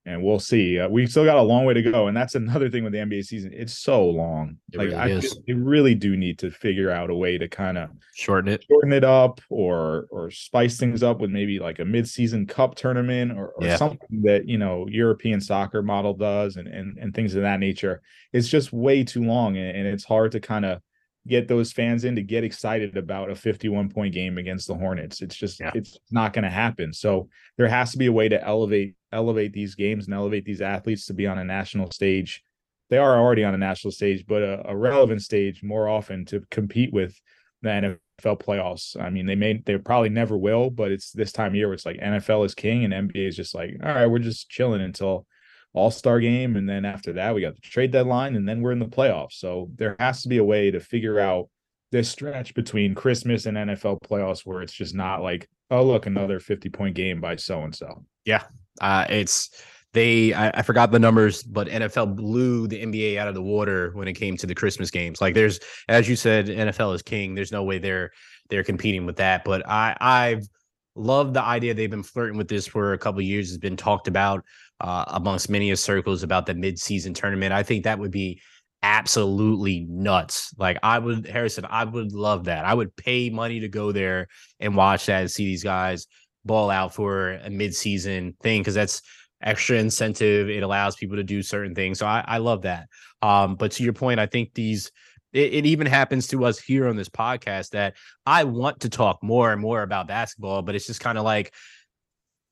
and 0.08 0.24
we'll 0.24 0.40
see. 0.40 0.80
Uh, 0.80 0.88
we've 0.88 1.12
still 1.12 1.26
got 1.26 1.36
a 1.36 1.42
long 1.42 1.66
way 1.66 1.74
to 1.74 1.82
go, 1.82 2.08
and 2.08 2.16
that's 2.16 2.36
another 2.36 2.70
thing 2.70 2.86
with 2.86 2.94
the 2.94 3.00
NBA 3.00 3.26
season. 3.26 3.52
It's 3.54 3.78
so 3.78 4.10
long. 4.10 4.58
It 4.72 4.78
like 4.78 4.88
really 4.88 4.96
I, 4.96 5.08
is. 5.10 5.38
they 5.46 5.54
really 5.54 5.96
do 5.96 6.16
need 6.16 6.40
to 6.40 6.50
figure 6.50 6.90
out 6.90 7.10
a 7.10 7.16
way 7.16 7.38
to 7.38 7.50
kind 7.50 7.78
of 7.78 7.90
shorten 8.16 8.54
it, 8.54 8.64
shorten 8.70 8.94
it 8.94 9.04
up, 9.04 9.42
or 9.50 10.08
or 10.10 10.32
spice 10.32 10.78
things 10.78 11.04
up 11.04 11.20
with 11.20 11.30
maybe 11.30 11.60
like 11.60 11.80
a 11.80 11.86
mid-season 11.86 12.48
cup 12.48 12.76
tournament 12.76 13.34
or, 13.34 13.50
or 13.50 13.66
yeah. 13.66 13.76
something 13.76 14.22
that 14.24 14.48
you 14.48 14.58
know 14.58 14.88
European 14.88 15.42
soccer 15.42 15.84
model 15.84 16.14
does, 16.14 16.56
and 16.56 16.70
and 16.70 16.98
and 16.98 17.14
things 17.14 17.36
of 17.36 17.42
that 17.42 17.60
nature. 17.60 18.02
It's 18.32 18.48
just 18.48 18.72
way 18.72 19.04
too 19.04 19.24
long, 19.24 19.58
and, 19.58 19.76
and 19.76 19.88
it's 19.88 20.06
hard 20.06 20.32
to 20.32 20.40
kind 20.40 20.64
of 20.64 20.82
get 21.28 21.48
those 21.48 21.72
fans 21.72 22.04
in 22.06 22.16
to 22.16 22.22
get 22.22 22.44
excited 22.44 22.98
about 22.98 23.30
a 23.30 23.36
51 23.36 23.90
point 23.90 24.14
game 24.14 24.38
against 24.38 24.68
the 24.68 24.76
Hornets. 24.76 25.22
It's 25.22 25.36
just 25.36 25.60
yeah. 25.60 25.72
it's 25.74 25.98
not 26.12 26.34
going 26.34 26.44
to 26.44 26.50
happen. 26.50 26.94
So 26.94 27.30
there 27.58 27.68
has 27.68 27.92
to 27.92 27.98
be 27.98 28.08
a 28.08 28.12
way 28.12 28.30
to 28.30 28.44
elevate 28.44 28.96
elevate 29.12 29.54
these 29.54 29.76
games 29.76 30.06
and 30.06 30.14
elevate 30.14 30.46
these 30.46 30.62
athletes 30.62 31.06
to 31.06 31.14
be 31.14 31.28
on 31.28 31.38
a 31.38 31.44
national 31.44 31.92
stage. 31.92 32.44
They 32.90 32.98
are 32.98 33.20
already 33.20 33.44
on 33.44 33.54
a 33.54 33.58
national 33.58 33.92
stage, 33.92 34.26
but 34.28 34.42
a, 34.42 34.70
a 34.70 34.76
relevant 34.76 35.22
stage 35.22 35.62
more 35.62 35.90
often 35.90 36.26
to 36.26 36.42
compete 36.50 36.94
with 36.94 37.20
the 37.62 37.70
NFL 37.70 38.40
playoffs. 38.40 39.00
I 39.02 39.10
mean, 39.10 39.26
they 39.26 39.36
may 39.36 39.62
they 39.66 39.78
probably 39.78 40.10
never 40.10 40.38
will, 40.38 40.70
but 40.70 40.92
it's 40.92 41.12
this 41.12 41.32
time 41.32 41.50
of 41.50 41.56
year 41.56 41.68
where 41.68 41.74
it's 41.74 41.86
like 41.86 42.00
NFL 42.00 42.46
is 42.46 42.56
king 42.56 42.86
and 42.86 42.94
NBA 42.94 43.28
is 43.28 43.36
just 43.36 43.56
like, 43.56 43.78
all 43.84 43.94
right, 43.94 44.08
we're 44.08 44.20
just 44.20 44.50
chilling 44.50 44.82
until 44.82 45.26
all 45.74 45.92
Star 45.92 46.20
game, 46.20 46.56
and 46.56 46.68
then 46.68 46.86
after 46.86 47.14
that 47.14 47.36
we 47.36 47.42
got 47.42 47.56
the 47.56 47.62
trade 47.62 47.92
deadline, 47.92 48.36
and 48.36 48.48
then 48.48 48.62
we're 48.62 48.72
in 48.72 48.80
the 48.80 48.86
playoffs. 48.86 49.34
So 49.34 49.70
there 49.76 49.96
has 50.00 50.22
to 50.24 50.30
be 50.30 50.38
a 50.38 50.44
way 50.44 50.72
to 50.72 50.80
figure 50.80 51.20
out 51.20 51.50
this 51.92 52.10
stretch 52.10 52.54
between 52.54 52.96
Christmas 52.96 53.46
and 53.46 53.58
NFL 53.58 54.02
playoffs 54.02 54.46
where 54.46 54.62
it's 54.62 54.74
just 54.74 54.96
not 54.96 55.22
like, 55.22 55.50
oh 55.72 55.84
look, 55.84 56.06
another 56.06 56.40
fifty 56.40 56.70
point 56.70 56.96
game 56.96 57.22
by 57.22 57.36
so 57.36 57.62
and 57.62 57.76
so. 57.76 58.04
Yeah, 58.26 58.44
uh, 58.82 59.06
it's 59.10 59.50
they 59.94 60.34
I, 60.34 60.50
I, 60.50 60.62
forgot 60.62 60.92
the 60.92 61.00
numbers, 61.00 61.44
but 61.44 61.68
NFL 61.68 62.16
blew 62.16 62.68
the 62.68 62.84
NBA 62.84 63.18
out 63.18 63.28
of 63.28 63.34
the 63.34 63.42
water 63.42 63.92
when 63.94 64.08
it 64.08 64.14
came 64.14 64.38
to 64.38 64.46
the 64.46 64.54
Christmas 64.54 64.92
games. 64.92 65.22
Like 65.22 65.34
there's, 65.34 65.60
as 65.88 66.08
you 66.08 66.16
said, 66.16 66.48
NFL 66.48 66.94
is 66.94 67.02
king. 67.02 67.34
There's 67.36 67.52
no 67.52 67.64
way 67.64 67.80
they're 67.80 68.12
they're 68.50 68.64
competing 68.64 69.06
with 69.06 69.16
that. 69.18 69.44
But 69.44 69.68
I 69.68 69.96
I've 70.00 70.48
loved 70.96 71.34
the 71.34 71.42
idea 71.42 71.74
they've 71.74 71.90
been 71.90 72.04
flirting 72.04 72.38
with 72.38 72.48
this 72.48 72.68
for 72.68 72.94
a 72.94 72.98
couple 72.98 73.22
years. 73.22 73.50
Has 73.50 73.58
been 73.58 73.78
talked 73.78 74.08
about 74.08 74.44
uh, 74.82 75.06
amongst 75.08 75.50
many 75.50 75.72
of 75.72 75.80
circles 75.80 76.24
about 76.24 76.46
the 76.46 76.54
midseason 76.54 77.16
tournament. 77.16 77.54
I 77.54 77.64
think 77.64 77.84
that 77.84 78.00
would 78.00 78.12
be 78.12 78.42
absolutely 78.84 79.86
nuts. 79.90 80.54
Like 80.58 80.78
I 80.84 81.00
would, 81.00 81.28
Harrison, 81.28 81.66
I 81.70 81.84
would 81.84 82.14
love 82.14 82.46
that. 82.46 82.66
I 82.66 82.74
would 82.74 82.96
pay 82.96 83.30
money 83.30 83.60
to 83.62 83.68
go 83.68 83.92
there 83.92 84.28
and 84.60 84.76
watch 84.76 85.08
that 85.08 85.22
and 85.22 85.32
see 85.32 85.46
these 85.46 85.64
guys 85.64 86.08
ball 86.46 86.70
out 86.70 86.94
for 86.94 87.34
a 87.34 87.50
midseason 87.50 88.38
thing 88.40 88.62
because 88.62 88.76
that's 88.76 89.02
extra 89.42 89.78
incentive. 89.78 90.50
It 90.50 90.64
allows 90.64 90.96
people 90.96 91.18
to 91.18 91.24
do 91.24 91.42
certain 91.42 91.76
things. 91.76 92.00
So 92.00 92.06
I, 92.06 92.24
I 92.26 92.38
love 92.38 92.64
that. 92.64 92.88
Um, 93.22 93.56
but 93.56 93.72
to 93.74 93.84
your 93.84 93.94
point, 93.94 94.20
I 94.20 94.26
think 94.26 94.54
these 94.54 94.92
it, 95.34 95.54
it, 95.54 95.66
even 95.66 95.88
happens 95.88 96.28
to 96.28 96.46
us 96.46 96.58
here 96.58 96.88
on 96.88 96.96
this 96.96 97.10
podcast 97.10 97.72
that 97.72 97.96
I 98.26 98.46
want 98.46 98.82
to 98.82 98.90
talk 98.90 99.22
more 99.22 99.52
and 99.52 99.62
more 99.62 99.82
about 99.82 100.08
basketball, 100.08 100.62
but 100.62 100.74
it's 100.74 100.88
just 100.88 101.02
kind 101.02 101.18
of 101.18 101.26
like 101.26 101.54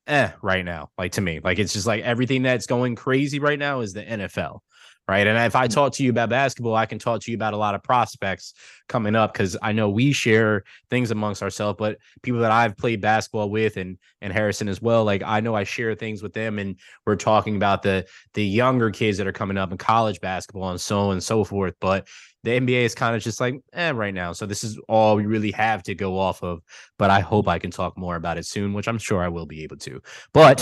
eh 0.06 0.30
right 0.42 0.64
now. 0.64 0.90
Like 0.98 1.12
to 1.12 1.20
me, 1.20 1.40
like 1.42 1.58
it's 1.58 1.72
just 1.72 1.86
like 1.86 2.02
everything 2.02 2.42
that's 2.42 2.66
going 2.66 2.94
crazy 2.94 3.38
right 3.38 3.58
now 3.58 3.80
is 3.80 3.92
the 3.92 4.02
NFL 4.02 4.60
right? 5.08 5.26
And 5.26 5.38
if 5.38 5.54
I 5.54 5.68
mm. 5.68 5.72
talk 5.72 5.92
to 5.94 6.02
you 6.04 6.10
about 6.10 6.30
basketball, 6.30 6.74
I 6.74 6.86
can 6.86 6.98
talk 6.98 7.20
to 7.22 7.30
you 7.30 7.36
about 7.36 7.54
a 7.54 7.56
lot 7.56 7.74
of 7.74 7.82
prospects 7.82 8.54
coming 8.88 9.14
up 9.14 9.32
because 9.32 9.56
I 9.62 9.72
know 9.72 9.88
we 9.88 10.12
share 10.12 10.64
things 10.90 11.10
amongst 11.10 11.42
ourselves, 11.42 11.76
but 11.78 11.98
people 12.22 12.40
that 12.40 12.50
I've 12.50 12.76
played 12.76 13.00
basketball 13.00 13.50
with 13.50 13.76
and 13.76 13.98
and 14.20 14.32
Harrison 14.32 14.68
as 14.68 14.82
well, 14.82 15.04
like 15.04 15.22
I 15.24 15.40
know 15.40 15.54
I 15.54 15.64
share 15.64 15.94
things 15.94 16.22
with 16.22 16.32
them, 16.32 16.58
and 16.58 16.76
we're 17.04 17.16
talking 17.16 17.56
about 17.56 17.82
the 17.82 18.06
the 18.34 18.44
younger 18.44 18.90
kids 18.90 19.18
that 19.18 19.26
are 19.26 19.32
coming 19.32 19.58
up 19.58 19.70
in 19.70 19.78
college 19.78 20.20
basketball 20.20 20.70
and 20.70 20.80
so 20.80 20.98
on 21.00 21.12
and 21.12 21.22
so 21.22 21.44
forth. 21.44 21.74
But 21.80 22.08
the 22.46 22.52
NBA 22.52 22.84
is 22.84 22.94
kind 22.94 23.16
of 23.16 23.22
just 23.22 23.40
like 23.40 23.60
eh, 23.72 23.90
right 23.90 24.14
now. 24.14 24.32
So 24.32 24.46
this 24.46 24.62
is 24.62 24.78
all 24.88 25.16
we 25.16 25.26
really 25.26 25.50
have 25.50 25.82
to 25.82 25.96
go 25.96 26.16
off 26.16 26.44
of. 26.44 26.62
But 26.96 27.10
I 27.10 27.18
hope 27.18 27.48
I 27.48 27.58
can 27.58 27.72
talk 27.72 27.98
more 27.98 28.14
about 28.14 28.38
it 28.38 28.46
soon, 28.46 28.72
which 28.72 28.86
I'm 28.86 28.98
sure 28.98 29.20
I 29.20 29.26
will 29.26 29.46
be 29.46 29.64
able 29.64 29.78
to. 29.78 30.00
But 30.32 30.58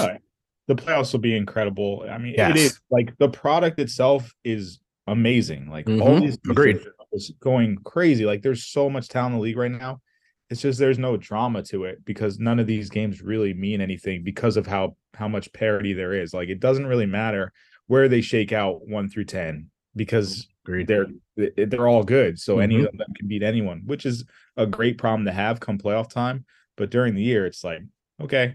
the 0.67 0.75
playoffs 0.75 1.13
will 1.13 1.21
be 1.21 1.37
incredible. 1.37 2.07
I 2.11 2.17
mean, 2.17 2.37
yes. 2.39 2.51
it 2.53 2.57
is 2.57 2.81
like 2.91 3.15
the 3.19 3.29
product 3.29 3.79
itself 3.79 4.33
is 4.45 4.81
amazing. 5.07 5.69
Like 5.69 5.85
mm-hmm. 5.85 6.01
all 6.01 6.19
these 6.19 6.39
agreed 6.49 6.81
is 7.13 7.35
going 7.41 7.77
crazy. 7.85 8.25
Like 8.25 8.41
there's 8.41 8.65
so 8.65 8.89
much 8.89 9.09
talent 9.09 9.35
in 9.35 9.39
the 9.41 9.43
league 9.43 9.59
right 9.59 9.71
now. 9.71 10.01
It's 10.49 10.63
just 10.63 10.79
there's 10.79 10.99
no 10.99 11.19
drama 11.19 11.63
to 11.65 11.85
it 11.85 12.03
because 12.07 12.39
none 12.39 12.59
of 12.59 12.67
these 12.67 12.89
games 12.89 13.21
really 13.21 13.53
mean 13.53 13.83
anything 13.83 14.25
because 14.25 14.57
of 14.57 14.67
how 14.67 14.97
how 15.13 15.29
much 15.29 15.53
parity 15.53 15.93
there 15.93 16.15
is. 16.15 16.33
Like 16.33 16.49
it 16.49 16.61
doesn't 16.61 16.87
really 16.87 17.05
matter 17.05 17.53
where 17.89 18.09
they 18.09 18.23
shake 18.23 18.53
out 18.53 18.89
one 18.89 19.11
through 19.11 19.27
ten 19.27 19.69
because 19.95 20.49
Agreed. 20.65 20.89
they're 20.89 21.07
they're 21.37 21.89
all 21.89 22.03
good. 22.03 22.39
So 22.39 22.55
mm-hmm. 22.55 22.63
any 22.63 22.85
of 22.85 22.97
them 22.97 23.13
can 23.17 23.29
beat 23.29 23.43
anyone, 23.43 23.83
which 23.85 24.07
is 24.07 24.25
a 24.57 24.67
great 24.67 24.99
problem 24.99 25.27
to 25.27 25.33
have 25.33 25.61
come 25.61 25.79
playoff 25.79 26.09
time. 26.09 26.45
But 26.77 26.91
during 26.91 27.15
the 27.15 27.23
year, 27.23 27.47
it's 27.47 27.63
like 27.63 27.83
okay, 28.21 28.55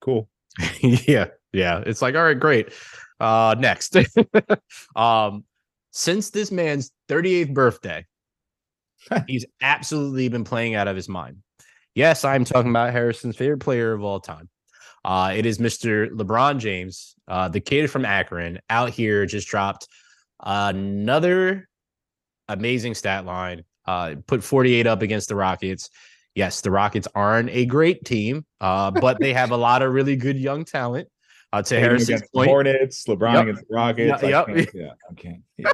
cool. 0.00 0.28
yeah, 0.80 1.26
yeah. 1.52 1.82
It's 1.84 2.02
like, 2.02 2.14
all 2.14 2.22
right, 2.22 2.38
great. 2.38 2.72
Uh 3.18 3.56
next. 3.58 3.96
um, 4.96 5.44
since 5.90 6.30
this 6.30 6.50
man's 6.50 6.90
38th 7.08 7.54
birthday, 7.54 8.06
he's 9.26 9.44
absolutely 9.60 10.28
been 10.28 10.44
playing 10.44 10.74
out 10.74 10.88
of 10.88 10.96
his 10.96 11.08
mind. 11.08 11.38
Yes, 11.94 12.24
I'm 12.24 12.44
talking 12.44 12.70
about 12.70 12.92
Harrison's 12.92 13.36
favorite 13.36 13.60
player 13.60 13.92
of 13.92 14.02
all 14.02 14.20
time. 14.20 14.48
Uh, 15.04 15.32
it 15.36 15.44
is 15.44 15.58
Mr. 15.58 16.08
LeBron 16.10 16.58
James, 16.58 17.14
uh, 17.28 17.48
the 17.48 17.60
kid 17.60 17.90
from 17.90 18.04
Akron, 18.04 18.60
out 18.70 18.90
here 18.90 19.26
just 19.26 19.48
dropped 19.48 19.88
another 20.42 21.68
amazing 22.48 22.94
stat 22.94 23.24
line. 23.24 23.64
Uh, 23.84 24.14
put 24.26 24.44
48 24.44 24.86
up 24.86 25.02
against 25.02 25.28
the 25.28 25.34
Rockets 25.34 25.90
yes, 26.34 26.60
the 26.60 26.70
Rockets 26.70 27.08
aren't 27.14 27.50
a 27.50 27.66
great 27.66 28.04
team, 28.04 28.44
uh, 28.60 28.90
but 28.90 29.18
they 29.20 29.32
have 29.32 29.50
a 29.50 29.56
lot 29.56 29.82
of 29.82 29.92
really 29.92 30.16
good 30.16 30.36
young 30.36 30.64
talent. 30.64 31.08
Uh, 31.54 31.60
to 31.60 31.78
Harrison's 31.78 32.22
point, 32.34 32.48
Hornets, 32.48 33.04
LeBron 33.04 33.34
yep. 33.34 33.42
against 33.42 33.68
the 33.68 33.74
Rockets. 33.74 34.22
Yeah, 34.22 34.44
yep. 34.46 34.68
yeah, 34.72 34.92
I 35.10 35.14
can't. 35.14 35.42
Yeah. 35.58 35.72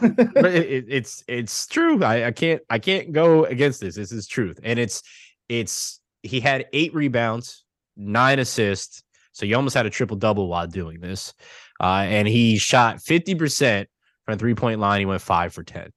it, 0.48 0.84
it's 0.88 1.24
it's 1.26 1.66
true. 1.66 2.04
I, 2.04 2.26
I 2.26 2.30
can't 2.30 2.62
I 2.70 2.78
can't 2.78 3.10
go 3.10 3.44
against 3.44 3.80
this. 3.80 3.96
This 3.96 4.12
is 4.12 4.28
truth, 4.28 4.60
and 4.62 4.78
it's 4.78 5.02
it's 5.48 5.98
he 6.22 6.38
had 6.38 6.66
eight 6.72 6.94
rebounds, 6.94 7.64
nine 7.96 8.38
assists. 8.38 9.02
So 9.32 9.44
you 9.44 9.56
almost 9.56 9.74
had 9.74 9.86
a 9.86 9.90
triple 9.90 10.16
double 10.16 10.46
while 10.46 10.68
doing 10.68 11.00
this, 11.00 11.34
uh, 11.80 12.04
and 12.06 12.28
he 12.28 12.56
shot 12.56 13.02
fifty 13.02 13.34
percent 13.34 13.88
from 14.28 14.38
three 14.38 14.54
point 14.54 14.78
line. 14.78 15.00
He 15.00 15.06
went 15.06 15.22
five 15.22 15.54
for 15.54 15.62
ten. 15.62 15.90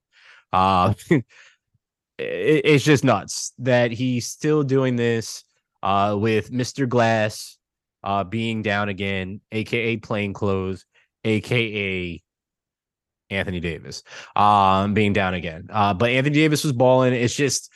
Uh, 0.54 0.94
it's 2.18 2.84
just 2.84 3.04
nuts 3.04 3.52
that 3.58 3.90
he's 3.90 4.26
still 4.26 4.62
doing 4.62 4.96
this 4.96 5.44
uh, 5.82 6.16
with 6.18 6.50
Mr. 6.50 6.88
Glass 6.88 7.58
uh, 8.02 8.24
being 8.24 8.62
down 8.62 8.88
again, 8.88 9.42
aka 9.52 9.98
plain 9.98 10.32
clothes, 10.32 10.86
aka 11.24 12.22
Anthony 13.28 13.60
Davis 13.60 14.02
um, 14.34 14.94
being 14.94 15.12
down 15.12 15.34
again. 15.34 15.68
Uh, 15.70 15.92
but 15.92 16.08
Anthony 16.10 16.36
Davis 16.36 16.64
was 16.64 16.72
balling. 16.72 17.12
It's 17.12 17.36
just 17.36 17.70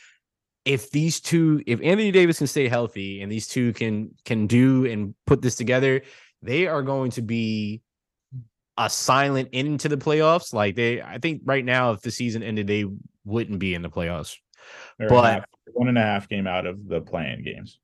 if 0.65 0.89
these 0.89 1.19
two, 1.19 1.61
if 1.67 1.79
Anthony 1.81 2.11
Davis 2.11 2.39
can 2.39 2.47
stay 2.47 2.67
healthy 2.67 3.21
and 3.21 3.31
these 3.31 3.47
two 3.47 3.73
can 3.73 4.09
can 4.25 4.47
do 4.47 4.87
and 4.87 5.13
put 5.27 5.43
this 5.43 5.55
together, 5.55 6.01
they 6.41 6.65
are 6.65 6.81
going 6.81 7.11
to 7.11 7.21
be 7.21 7.83
a 8.77 8.89
silent 8.89 9.49
into 9.51 9.89
the 9.89 9.97
playoffs. 9.97 10.53
Like 10.53 10.75
they, 10.75 11.01
I 11.01 11.17
think 11.17 11.41
right 11.45 11.65
now, 11.65 11.91
if 11.91 12.01
the 12.01 12.11
season 12.11 12.43
ended, 12.43 12.67
they 12.67 12.85
wouldn't 13.25 13.59
be 13.59 13.73
in 13.73 13.81
the 13.81 13.89
playoffs. 13.89 14.35
They're 14.97 15.09
but 15.09 15.33
half, 15.33 15.45
one 15.73 15.87
and 15.87 15.97
a 15.97 16.01
half 16.01 16.27
game 16.27 16.47
out 16.47 16.65
of 16.65 16.87
the 16.87 17.01
playing 17.01 17.43
games. 17.43 17.79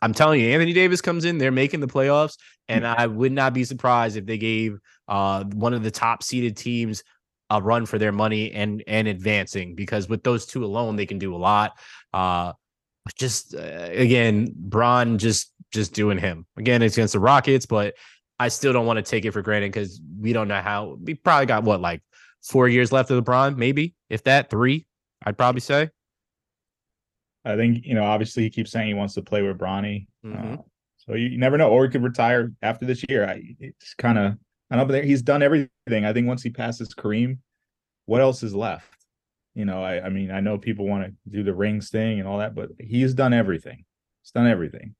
I'm 0.00 0.14
telling 0.14 0.40
you, 0.40 0.48
Anthony 0.48 0.72
Davis 0.72 1.02
comes 1.02 1.26
in, 1.26 1.36
they're 1.36 1.52
making 1.52 1.80
the 1.80 1.86
playoffs, 1.86 2.36
and. 2.68 2.86
I 2.86 3.06
would 3.06 3.32
not 3.32 3.52
be 3.52 3.64
surprised 3.64 4.16
if 4.16 4.24
they 4.24 4.38
gave 4.38 4.78
uh, 5.06 5.44
one 5.44 5.74
of 5.74 5.82
the 5.82 5.90
top 5.90 6.22
seeded 6.22 6.56
teams 6.56 7.02
a 7.50 7.62
run 7.62 7.86
for 7.86 7.98
their 7.98 8.12
money 8.12 8.52
and 8.52 8.82
and 8.86 9.06
advancing 9.06 9.74
because 9.74 10.08
with 10.08 10.22
those 10.22 10.46
two 10.46 10.64
alone, 10.64 10.96
they 10.96 11.06
can 11.06 11.18
do 11.18 11.34
a 11.34 11.38
lot. 11.38 11.78
Uh, 12.12 12.52
just 13.14 13.54
uh, 13.54 13.88
again, 13.90 14.52
Bron 14.54 15.18
just 15.18 15.52
just 15.72 15.92
doing 15.92 16.18
him 16.18 16.46
again. 16.56 16.82
It's 16.82 16.96
against 16.96 17.12
the 17.12 17.20
Rockets, 17.20 17.66
but 17.66 17.94
I 18.38 18.48
still 18.48 18.72
don't 18.72 18.86
want 18.86 18.98
to 18.98 19.02
take 19.02 19.24
it 19.24 19.32
for 19.32 19.42
granted 19.42 19.72
because 19.72 20.00
we 20.20 20.32
don't 20.32 20.48
know 20.48 20.60
how. 20.60 20.98
We 21.02 21.14
probably 21.14 21.46
got 21.46 21.64
what 21.64 21.80
like 21.80 22.02
four 22.42 22.68
years 22.68 22.92
left 22.92 23.10
of 23.10 23.24
LeBron, 23.24 23.56
maybe 23.56 23.94
if 24.10 24.24
that 24.24 24.50
three. 24.50 24.86
I'd 25.24 25.38
probably 25.38 25.60
say. 25.60 25.90
I 27.44 27.56
think 27.56 27.84
you 27.84 27.94
know. 27.94 28.04
Obviously, 28.04 28.42
he 28.42 28.50
keeps 28.50 28.70
saying 28.70 28.88
he 28.88 28.94
wants 28.94 29.14
to 29.14 29.22
play 29.22 29.42
with 29.42 29.56
Bronny, 29.56 30.06
mm-hmm. 30.24 30.54
uh, 30.54 30.56
so 30.96 31.14
you, 31.14 31.28
you, 31.28 31.38
never 31.38 31.56
know. 31.56 31.70
Or 31.70 31.84
he 31.84 31.90
could 31.90 32.02
retire 32.02 32.52
after 32.60 32.84
this 32.84 33.04
year. 33.08 33.26
I, 33.26 33.42
it's 33.60 33.94
kind 33.94 34.18
of 34.18 34.36
I 34.70 34.76
don't 34.76 34.88
know, 34.88 34.94
but 34.94 35.04
he's 35.04 35.22
done 35.22 35.42
everything. 35.42 36.04
I 36.04 36.12
think 36.12 36.26
once 36.26 36.42
he 36.42 36.50
passes 36.50 36.94
Kareem, 36.94 37.38
what 38.06 38.20
else 38.20 38.42
is 38.42 38.54
left? 38.54 38.92
You 39.54 39.64
know, 39.64 39.82
I, 39.82 40.04
I 40.04 40.08
mean, 40.10 40.30
I 40.30 40.40
know 40.40 40.58
people 40.58 40.86
want 40.86 41.04
to 41.04 41.30
do 41.30 41.42
the 41.42 41.54
rings 41.54 41.88
thing 41.88 42.18
and 42.18 42.28
all 42.28 42.38
that, 42.38 42.54
but 42.54 42.70
he's 42.78 43.14
done 43.14 43.32
everything. 43.32 43.84
He's 44.22 44.32
done 44.32 44.46
everything. 44.46 44.94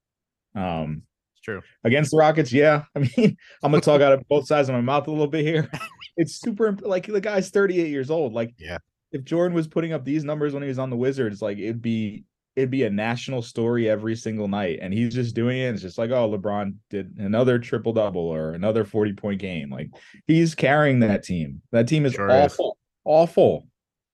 Um, 0.55 1.03
true 1.47 1.63
against 1.85 2.11
the 2.11 2.19
Rockets. 2.19 2.53
Yeah, 2.53 2.83
I 2.95 2.99
mean, 2.99 3.37
I'm 3.63 3.71
gonna 3.71 3.81
talk 3.81 4.03
out 4.03 4.13
of 4.13 4.29
both 4.29 4.47
sides 4.47 4.69
of 4.69 4.75
my 4.75 4.81
mouth 4.81 5.07
a 5.07 5.11
little 5.11 5.27
bit 5.27 5.45
here. 5.45 5.71
It's 6.19 6.41
super 6.41 6.73
like 6.81 7.07
the 7.07 7.21
guy's 7.21 7.51
38 7.51 7.89
years 7.89 8.11
old. 8.11 8.33
Like, 8.33 8.55
yeah, 8.57 8.79
if 9.13 9.23
Jordan 9.23 9.55
was 9.55 9.69
putting 9.69 9.93
up 9.93 10.03
these 10.03 10.25
numbers 10.25 10.55
when 10.55 10.63
he 10.63 10.69
was 10.71 10.79
on 10.79 10.89
the 10.89 10.97
Wizards, 10.97 11.43
like 11.43 11.59
it'd 11.59 11.83
be 11.83 12.25
it'd 12.57 12.71
be 12.71 12.85
a 12.85 12.91
national 12.91 13.43
story 13.43 13.89
every 13.89 14.17
single 14.17 14.49
night. 14.49 14.79
And 14.81 14.93
he's 14.93 15.15
just 15.15 15.35
doing 15.35 15.59
it. 15.59 15.75
It's 15.75 15.83
just 15.83 15.99
like, 15.99 16.11
oh, 16.11 16.31
LeBron 16.31 16.75
did 16.89 17.15
another 17.19 17.59
triple 17.59 17.93
double 17.93 18.23
or 18.23 18.53
another 18.53 18.85
40 18.85 19.13
point 19.13 19.41
game. 19.41 19.71
Like 19.71 19.91
he's 20.27 20.55
carrying 20.55 21.01
that 21.01 21.23
team. 21.23 21.61
That 21.71 21.87
team 21.87 22.07
is 22.07 22.15
sure 22.15 22.31
awful, 22.31 22.71
is. 22.71 23.03
awful, 23.05 23.69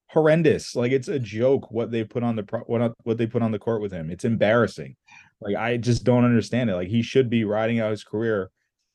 horrendous. 0.09 0.75
Like 0.75 0.91
it's 0.91 1.09
a 1.09 1.21
joke 1.21 1.71
what 1.71 1.93
they 1.93 2.03
put 2.03 2.25
on 2.25 2.37
the 2.37 2.43
what 2.67 2.93
what 3.05 3.17
they 3.17 3.27
put 3.27 3.43
on 3.43 3.53
the 3.53 3.61
court 3.61 3.81
with 3.81 3.93
him. 3.93 4.11
It's 4.11 4.25
embarrassing. 4.25 4.97
Like 5.43 5.57
I 5.57 5.77
just 5.77 6.05
don't 6.05 6.25
understand 6.25 6.71
it. 6.71 6.75
Like 6.75 6.89
he 6.89 7.03
should 7.03 7.29
be 7.31 7.45
riding 7.45 7.81
out 7.81 7.91
his 7.91 8.05
career 8.05 8.51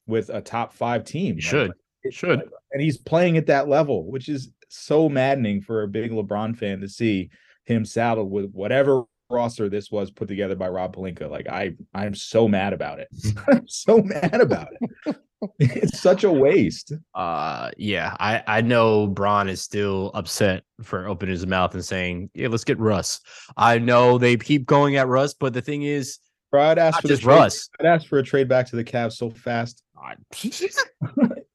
with 0.07 0.29
a 0.29 0.41
top 0.41 0.73
five 0.73 1.03
team. 1.03 1.35
He 1.35 1.41
should. 1.41 1.69
Like, 1.69 2.13
should. 2.13 2.41
And 2.71 2.81
he's 2.81 2.97
playing 2.97 3.37
at 3.37 3.47
that 3.47 3.67
level, 3.67 4.09
which 4.09 4.29
is 4.29 4.51
so 4.69 5.09
maddening 5.09 5.61
for 5.61 5.83
a 5.83 5.87
big 5.87 6.11
LeBron 6.11 6.57
fan 6.57 6.79
to 6.81 6.89
see 6.89 7.29
him 7.65 7.85
saddled 7.85 8.31
with 8.31 8.51
whatever 8.51 9.03
roster 9.29 9.67
this 9.67 9.91
was 9.91 10.09
put 10.09 10.27
together 10.27 10.55
by 10.55 10.69
Rob 10.69 10.95
Pelinka. 10.95 11.29
Like 11.29 11.49
I, 11.49 11.73
I'm 11.93 12.15
so 12.15 12.47
mad 12.47 12.73
about 12.73 12.99
it. 12.99 13.09
I'm 13.47 13.67
so 13.67 14.01
mad 14.01 14.41
about 14.41 14.69
it. 15.05 15.15
it's 15.59 15.99
such 15.99 16.23
a 16.23 16.31
waste. 16.31 16.93
Uh, 17.13 17.69
yeah, 17.77 18.15
I 18.19 18.43
I 18.47 18.61
know 18.61 19.07
Bron 19.07 19.49
is 19.49 19.61
still 19.61 20.11
upset 20.13 20.63
for 20.81 21.07
opening 21.07 21.33
his 21.33 21.45
mouth 21.45 21.73
and 21.75 21.85
saying, 21.85 22.31
"Yeah, 22.33 22.47
let's 22.47 22.63
get 22.63 22.79
Russ." 22.79 23.19
I 23.55 23.77
know 23.77 24.17
they 24.17 24.35
keep 24.37 24.65
going 24.65 24.95
at 24.95 25.07
Russ, 25.07 25.35
but 25.35 25.53
the 25.53 25.61
thing 25.61 25.83
is, 25.83 26.17
Bro, 26.51 26.63
I'd 26.63 26.79
ask 26.79 27.01
for 27.01 27.07
the 27.07 27.17
trade, 27.17 27.25
Russ. 27.25 27.69
I'd 27.79 27.85
ask 27.85 28.07
for 28.07 28.19
a 28.19 28.23
trade 28.23 28.47
back 28.47 28.67
to 28.67 28.75
the 28.75 28.83
Cavs 28.83 29.13
so 29.13 29.29
fast. 29.29 29.83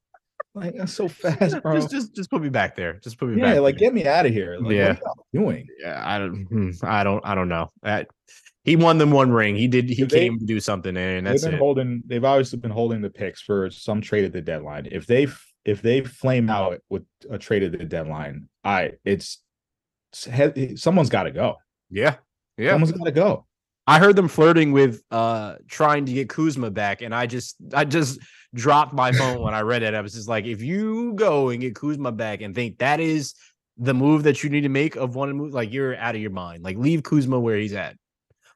Like 0.54 0.76
that's 0.76 0.92
so 0.92 1.08
fast, 1.08 1.62
bro. 1.62 1.76
just, 1.76 1.90
just, 1.90 2.14
just 2.14 2.30
put 2.30 2.42
me 2.42 2.50
back 2.50 2.76
there. 2.76 3.00
Just 3.02 3.18
put 3.18 3.30
me 3.30 3.38
yeah, 3.38 3.44
back. 3.44 3.54
Yeah, 3.54 3.60
like 3.60 3.78
there. 3.78 3.88
get 3.88 3.94
me 3.94 4.06
out 4.06 4.26
of 4.26 4.32
here. 4.32 4.58
Like, 4.60 4.74
yeah, 4.74 4.96
doing? 5.32 5.66
Yeah, 5.80 6.02
I 6.04 6.18
don't, 6.18 6.44
hmm, 6.44 6.70
I 6.82 7.04
don't, 7.04 7.24
I 7.24 7.34
don't 7.34 7.48
know. 7.48 7.72
That 7.82 8.08
he 8.64 8.76
won 8.76 8.98
them 8.98 9.10
one 9.10 9.32
ring. 9.32 9.56
He 9.56 9.66
did. 9.66 9.88
He 9.88 10.04
they, 10.04 10.20
came 10.20 10.38
to 10.38 10.44
do 10.44 10.60
something, 10.60 10.94
and 10.94 11.26
that's 11.26 11.42
they've 11.42 11.52
been 11.52 11.56
it. 11.56 11.58
holding. 11.58 12.02
They've 12.06 12.24
obviously 12.24 12.58
been 12.58 12.70
holding 12.70 13.00
the 13.00 13.08
picks 13.08 13.40
for 13.40 13.70
some 13.70 14.02
trade 14.02 14.24
at 14.24 14.32
the 14.32 14.42
deadline. 14.42 14.88
If 14.92 15.06
they 15.06 15.26
if 15.64 15.80
they 15.80 16.02
flame 16.02 16.50
out 16.50 16.80
with 16.90 17.04
a 17.30 17.38
trade 17.38 17.62
at 17.62 17.72
the 17.72 17.84
deadline, 17.84 18.48
I 18.62 18.92
it's 19.04 19.38
someone's 20.12 21.08
got 21.08 21.24
to 21.24 21.30
go. 21.30 21.56
Yeah, 21.90 22.16
yeah, 22.58 22.72
someone's 22.72 22.92
got 22.92 23.04
to 23.04 23.12
go. 23.12 23.46
I 23.86 23.98
heard 23.98 24.16
them 24.16 24.28
flirting 24.28 24.72
with 24.72 25.02
uh 25.10 25.56
trying 25.68 26.06
to 26.06 26.12
get 26.12 26.28
Kuzma 26.28 26.70
back, 26.70 27.02
and 27.02 27.14
I 27.14 27.26
just 27.26 27.56
I 27.74 27.84
just 27.84 28.20
dropped 28.54 28.92
my 28.92 29.12
phone 29.12 29.40
when 29.40 29.54
I 29.54 29.60
read 29.60 29.82
it. 29.82 29.94
I 29.94 30.00
was 30.00 30.12
just 30.12 30.28
like, 30.28 30.44
if 30.44 30.62
you 30.62 31.14
go 31.14 31.48
and 31.48 31.60
get 31.60 31.74
Kuzma 31.74 32.12
back 32.12 32.42
and 32.42 32.54
think 32.54 32.78
that 32.78 33.00
is 33.00 33.34
the 33.78 33.94
move 33.94 34.22
that 34.24 34.44
you 34.44 34.50
need 34.50 34.60
to 34.62 34.68
make 34.68 34.96
of 34.96 35.14
one 35.14 35.32
move, 35.32 35.54
like 35.54 35.72
you're 35.72 35.96
out 35.96 36.14
of 36.14 36.20
your 36.20 36.30
mind. 36.30 36.62
Like 36.62 36.76
leave 36.76 37.02
Kuzma 37.02 37.40
where 37.40 37.56
he's 37.56 37.72
at. 37.72 37.96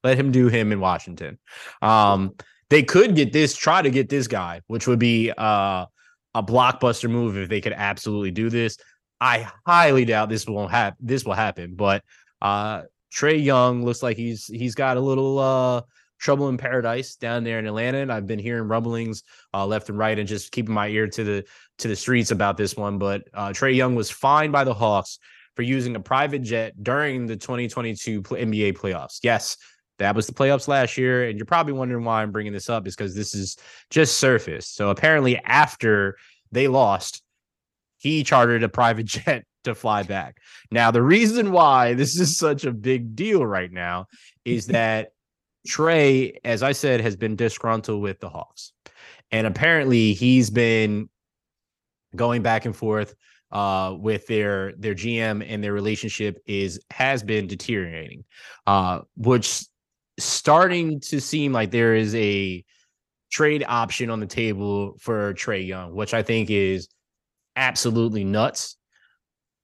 Let 0.05 0.19
him 0.19 0.31
do 0.31 0.49
him 0.49 0.73
in 0.73 0.81
Washington. 0.81 1.39
Um, 1.83 2.35
they 2.69 2.83
could 2.83 3.17
get 3.17 3.33
this, 3.33 3.57
try 3.57 3.83
to 3.83 3.91
get 3.91 4.09
this 4.09 4.29
guy, 4.29 4.61
which 4.67 4.87
would 4.87 4.99
be 4.99 5.33
uh, 5.37 5.87
a 6.35 6.43
blockbuster 6.43 7.11
move 7.11 7.37
if 7.37 7.49
they 7.49 7.61
could 7.61 7.73
absolutely 7.73 8.31
do 8.31 8.51
this. 8.51 8.77
I 9.21 9.51
highly 9.67 10.05
doubt 10.05 10.29
this 10.29 10.47
won't 10.47 10.71
happen. 10.71 10.99
This 11.01 11.25
will 11.25 11.33
happen, 11.33 11.75
but 11.75 12.05
uh, 12.43 12.83
Trae 13.15 13.43
Young 13.43 13.85
looks 13.85 14.03
like 14.03 14.17
he's 14.17 14.47
he's 14.47 14.75
got 14.75 14.97
a 14.97 15.01
little 15.01 15.39
uh, 15.39 15.83
trouble 16.19 16.49
in 16.49 16.57
paradise 16.57 17.17
down 17.17 17.45
there 17.45 17.59
in 17.59 17.67
Atlanta. 17.67 17.99
And 17.99 18.13
I've 18.13 18.27
been 18.27 18.39
hearing 18.39 18.69
rumblings 18.69 19.23
uh, 19.55 19.67
left 19.67 19.89
and 19.89 19.99
right, 19.99 20.19
and 20.19 20.29
just 20.29 20.53
keeping 20.53 20.75
my 20.75 20.89
ear 20.89 21.07
to 21.09 21.25
the 21.25 21.45
to 21.79 21.89
the 21.89 21.97
streets 21.97 22.31
about 22.31 22.57
this 22.57 22.77
one. 22.77 22.99
But 22.99 23.25
uh, 23.35 23.49
Trae 23.49 23.75
Young 23.75 23.95
was 23.95 24.11
fined 24.11 24.53
by 24.53 24.65
the 24.65 24.75
Hawks 24.75 25.19
for 25.55 25.63
using 25.63 25.97
a 25.97 26.01
private 26.01 26.43
jet 26.43 26.75
during 26.83 27.27
the 27.27 27.37
2022 27.37 28.23
NBA 28.23 28.77
playoffs. 28.77 29.21
Yes, 29.23 29.57
that 29.99 30.15
was 30.15 30.27
the 30.27 30.35
playoffs 30.35 30.69
last 30.69 30.99
year. 30.99 31.29
And 31.29 31.39
you're 31.39 31.47
probably 31.47 31.73
wondering 31.73 32.05
why 32.05 32.23
I'm 32.23 32.33
bringing 32.33 32.53
this 32.53 32.69
up 32.69 32.87
is 32.87 32.95
because 32.95 33.15
this 33.15 33.35
is 33.35 33.57
just 33.91 34.19
surface. 34.19 34.69
So 34.69 34.91
apparently, 34.91 35.39
after 35.39 36.17
they 36.53 36.69
lost, 36.69 37.23
he 37.99 38.23
chartered 38.25 38.63
a 38.63 38.69
private 38.69 39.07
jet 39.07 39.45
to 39.67 39.75
fly 39.75 40.03
back. 40.03 40.39
Now, 40.71 40.91
the 40.91 41.03
reason 41.03 41.53
why 41.53 41.95
this 41.95 42.19
is 42.19 42.37
such 42.37 42.65
a 42.65 42.73
big 42.73 43.15
deal 43.15 43.45
right 43.45 43.71
now 43.71 44.07
is 44.45 44.67
that 44.69 45.11
Trae, 45.69 46.33
as 46.45 46.63
I 46.63 46.73
said, 46.73 47.01
has 47.01 47.17
been 47.17 47.37
disgruntled 47.37 48.03
with 48.03 48.21
the 48.21 48.29
Hawks. 48.29 48.73
And 49.31 49.47
apparently, 49.47 50.15
he's 50.15 50.51
been 50.51 51.09
going 52.15 52.43
back 52.43 52.65
and 52.65 52.75
forth 52.75 53.15
uh, 53.53 53.95
with 53.99 54.27
their 54.27 54.73
their 54.77 54.95
GM 54.95 55.45
and 55.47 55.63
their 55.63 55.73
relationship 55.73 56.39
is 56.47 56.81
has 56.91 57.23
been 57.23 57.47
deteriorating, 57.47 58.25
uh, 58.67 59.01
which 59.17 59.65
starting 60.19 61.01
to 61.01 61.21
seem 61.21 61.53
like 61.53 61.71
there 61.71 61.95
is 61.95 62.15
a 62.15 62.65
trade 63.31 63.65
option 63.67 64.11
on 64.11 64.21
the 64.21 64.27
table 64.27 64.97
for 65.01 65.35
Trae 65.35 65.67
Young, 65.67 65.95
which 65.95 66.15
I 66.15 66.23
think 66.23 66.51
is 66.51 66.89
absolutely 67.57 68.25
nuts. 68.25 68.76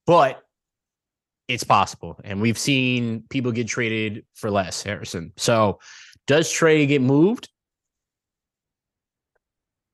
But 0.06 0.42
it's 1.48 1.64
possible. 1.64 2.18
And 2.24 2.40
we've 2.40 2.58
seen 2.58 3.24
people 3.28 3.52
get 3.52 3.68
traded 3.68 4.24
for 4.34 4.50
less, 4.50 4.82
Harrison. 4.82 5.32
So 5.36 5.80
does 6.26 6.48
Trae 6.48 6.86
get 6.86 7.02
moved? 7.02 7.48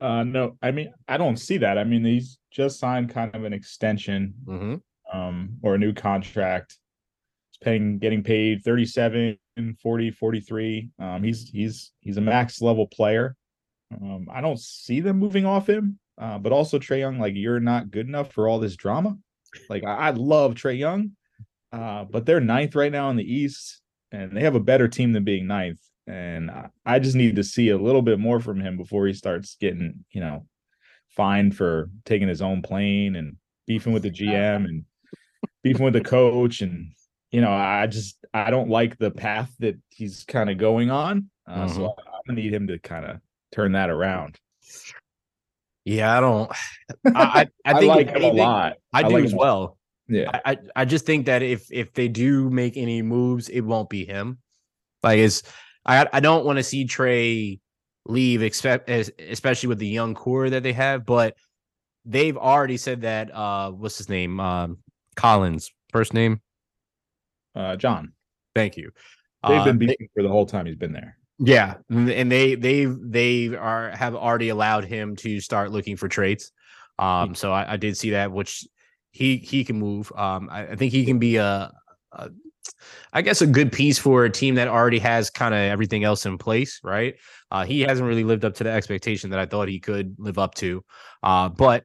Uh 0.01 0.23
no, 0.23 0.57
I 0.63 0.71
mean 0.71 0.93
I 1.09 1.17
don't 1.17 1.37
see 1.37 1.59
that. 1.59 1.77
I 1.77 1.85
mean, 1.85 2.05
he's 2.05 2.39
just 2.53 2.79
signed 2.79 3.11
kind 3.11 3.35
of 3.35 3.45
an 3.45 3.53
extension 3.53 4.35
mm-hmm. 4.45 5.19
um 5.19 5.57
or 5.63 5.75
a 5.75 5.79
new 5.79 5.93
contract. 5.93 6.77
He's 7.51 7.59
paying 7.59 7.99
getting 7.99 8.23
paid 8.23 8.63
37 8.63 9.37
40 9.83 10.11
43 10.11 10.91
um 10.99 11.23
he's 11.23 11.49
he's 11.51 11.93
he's 12.01 12.17
a 12.17 12.21
max 12.21 12.63
level 12.63 12.87
player 12.87 13.35
um 14.01 14.29
i 14.31 14.41
don't 14.41 14.61
see 14.61 15.01
them 15.01 15.19
moving 15.19 15.45
off 15.45 15.69
him 15.69 15.99
uh 16.19 16.39
but 16.39 16.53
also 16.53 16.79
Trae 16.79 17.01
young 17.01 17.19
like 17.19 17.35
you're 17.35 17.61
not 17.61 17.91
good 17.91 18.07
enough 18.07 18.33
for 18.33 18.49
all 18.49 18.61
this 18.61 18.77
drama 18.77 19.17
like 19.69 19.85
i, 19.85 20.09
I 20.09 20.11
love 20.11 20.55
Trae 20.55 20.79
young 20.79 21.13
uh 21.73 22.05
but 22.05 22.27
they're 22.27 22.41
ninth 22.41 22.75
right 22.75 22.93
now 22.93 23.11
in 23.11 23.17
the 23.17 23.33
east 23.33 23.81
and 24.13 24.37
they 24.37 24.43
have 24.43 24.55
a 24.55 24.61
better 24.61 24.89
team 24.89 25.13
than 25.13 25.25
being 25.25 25.47
ninth 25.47 25.81
and 26.07 26.51
I, 26.51 26.71
I 26.87 26.99
just 26.99 27.17
need 27.17 27.37
to 27.37 27.45
see 27.45 27.69
a 27.69 27.77
little 27.79 28.03
bit 28.03 28.19
more 28.19 28.41
from 28.41 28.61
him 28.61 28.77
before 28.77 29.07
he 29.07 29.13
starts 29.13 29.57
getting 29.61 30.05
you 30.11 30.21
know 30.21 30.47
fined 31.17 31.57
for 31.57 31.91
taking 32.05 32.29
his 32.29 32.43
own 32.43 32.63
plane 32.63 33.17
and 33.17 33.37
beefing 33.67 33.93
with 33.93 34.03
the 34.03 34.11
gm 34.11 34.65
and 34.65 34.85
beefing 35.63 35.85
with 35.85 35.95
the 35.95 36.01
coach 36.01 36.63
and 36.63 36.93
you 37.31 37.41
know, 37.41 37.53
I 37.53 37.87
just 37.87 38.17
I 38.33 38.51
don't 38.51 38.71
like 38.71 38.99
the 38.99 39.11
path 39.11 39.53
that 39.59 39.77
he's 39.91 40.25
kind 40.25 40.51
of 40.51 40.59
going 40.59 40.91
on. 40.91 41.31
Uh, 41.47 41.67
mm-hmm. 41.67 41.75
So 41.75 41.87
I'm 41.87 42.21
gonna 42.27 42.41
need 42.41 42.53
him 42.53 42.67
to 42.69 42.79
kind 42.79 43.05
of 43.05 43.21
turn 43.53 43.73
that 43.73 43.91
around. 43.91 44.39
Yeah, 45.89 46.17
I 46.17 46.21
don't. 46.21 46.51
I 47.15 47.49
I, 47.65 47.73
I 47.73 47.79
think 47.81 47.95
like 47.95 48.09
him 48.09 48.23
a 48.23 48.33
lot. 48.33 48.75
I, 48.93 49.01
I 49.01 49.03
do 49.03 49.15
like 49.15 49.25
as 49.25 49.35
well. 49.35 49.79
Yeah, 50.09 50.41
I 50.45 50.59
I 50.75 50.85
just 50.85 51.07
think 51.07 51.27
that 51.27 51.43
if 51.43 51.67
if 51.71 51.93
they 51.93 52.09
do 52.09 52.49
make 52.51 52.77
any 52.77 53.03
moves, 53.03 53.49
it 53.49 53.61
won't 53.61 53.91
be 53.91 54.05
him. 54.05 54.39
Like 55.03 55.19
it's 55.19 55.43
I 55.85 56.07
I 56.13 56.21
don't 56.21 56.45
want 56.45 56.59
to 56.59 56.63
see 56.63 56.87
Trae 56.87 57.61
leave, 58.07 58.43
expect 58.43 58.89
especially 58.89 59.69
with 59.69 59.79
the 59.79 59.87
young 59.87 60.15
core 60.15 60.49
that 60.51 60.63
they 60.63 60.73
have. 60.73 61.05
But 61.05 61.37
they've 62.05 62.37
already 62.37 62.77
said 62.77 63.03
that. 63.03 63.35
Uh, 63.35 63.71
what's 63.71 63.99
his 63.99 64.09
name? 64.09 64.41
Um, 64.41 64.79
Collins, 65.17 65.71
first 65.93 66.15
name 66.15 66.41
uh, 67.59 67.77
John. 67.77 68.13
Thank 68.55 68.77
you. 68.77 68.91
They've 69.47 69.65
been 69.65 69.77
uh, 69.77 69.79
beating 69.79 69.97
they, 70.01 70.09
for 70.15 70.23
the 70.23 70.29
whole 70.29 70.47
time 70.47 70.67
he's 70.67 70.77
been 70.77 70.93
there. 70.93 71.18
Yeah, 71.39 71.75
and 71.89 72.33
they 72.33 72.57
they 72.57 72.87
they 72.87 73.55
are 73.55 73.91
have 73.91 74.15
already 74.17 74.49
allowed 74.49 74.85
him 74.85 75.15
to 75.17 75.41
start 75.41 75.71
looking 75.71 75.97
for 75.97 76.09
trades. 76.09 76.51
Um, 76.99 77.35
so 77.37 77.53
I, 77.53 77.75
I 77.75 77.77
did 77.77 77.97
see 77.97 78.11
that, 78.11 78.33
which 78.33 78.67
he 79.13 79.37
he 79.37 79.65
can 79.65 79.79
move. 79.79 80.11
Um, 80.17 80.49
I, 80.51 80.69
I 80.69 80.77
think 80.77 80.93
he 80.93 81.05
can 81.05 81.21
be 81.21 81.37
a, 81.37 81.73
a, 82.13 82.31
I 83.13 83.23
guess 83.23 83.41
a 83.41 83.47
good 83.47 83.71
piece 83.71 83.99
for 83.99 84.25
a 84.25 84.31
team 84.31 84.57
that 84.57 84.67
already 84.67 84.99
has 84.99 85.31
kind 85.31 85.55
of 85.55 85.61
everything 85.61 86.03
else 86.03 86.27
in 86.27 86.39
place, 86.39 86.81
right? 86.83 87.15
Uh, 87.53 87.65
he 87.65 87.83
hasn't 87.83 88.09
really 88.09 88.25
lived 88.25 88.45
up 88.45 88.55
to 88.57 88.65
the 88.65 88.71
expectation 88.71 89.31
that 89.31 89.39
I 89.39 89.47
thought 89.47 89.69
he 89.69 89.79
could 89.79 90.17
live 90.19 90.39
up 90.39 90.55
to. 90.57 90.85
Uh, 91.23 91.49
but 91.51 91.85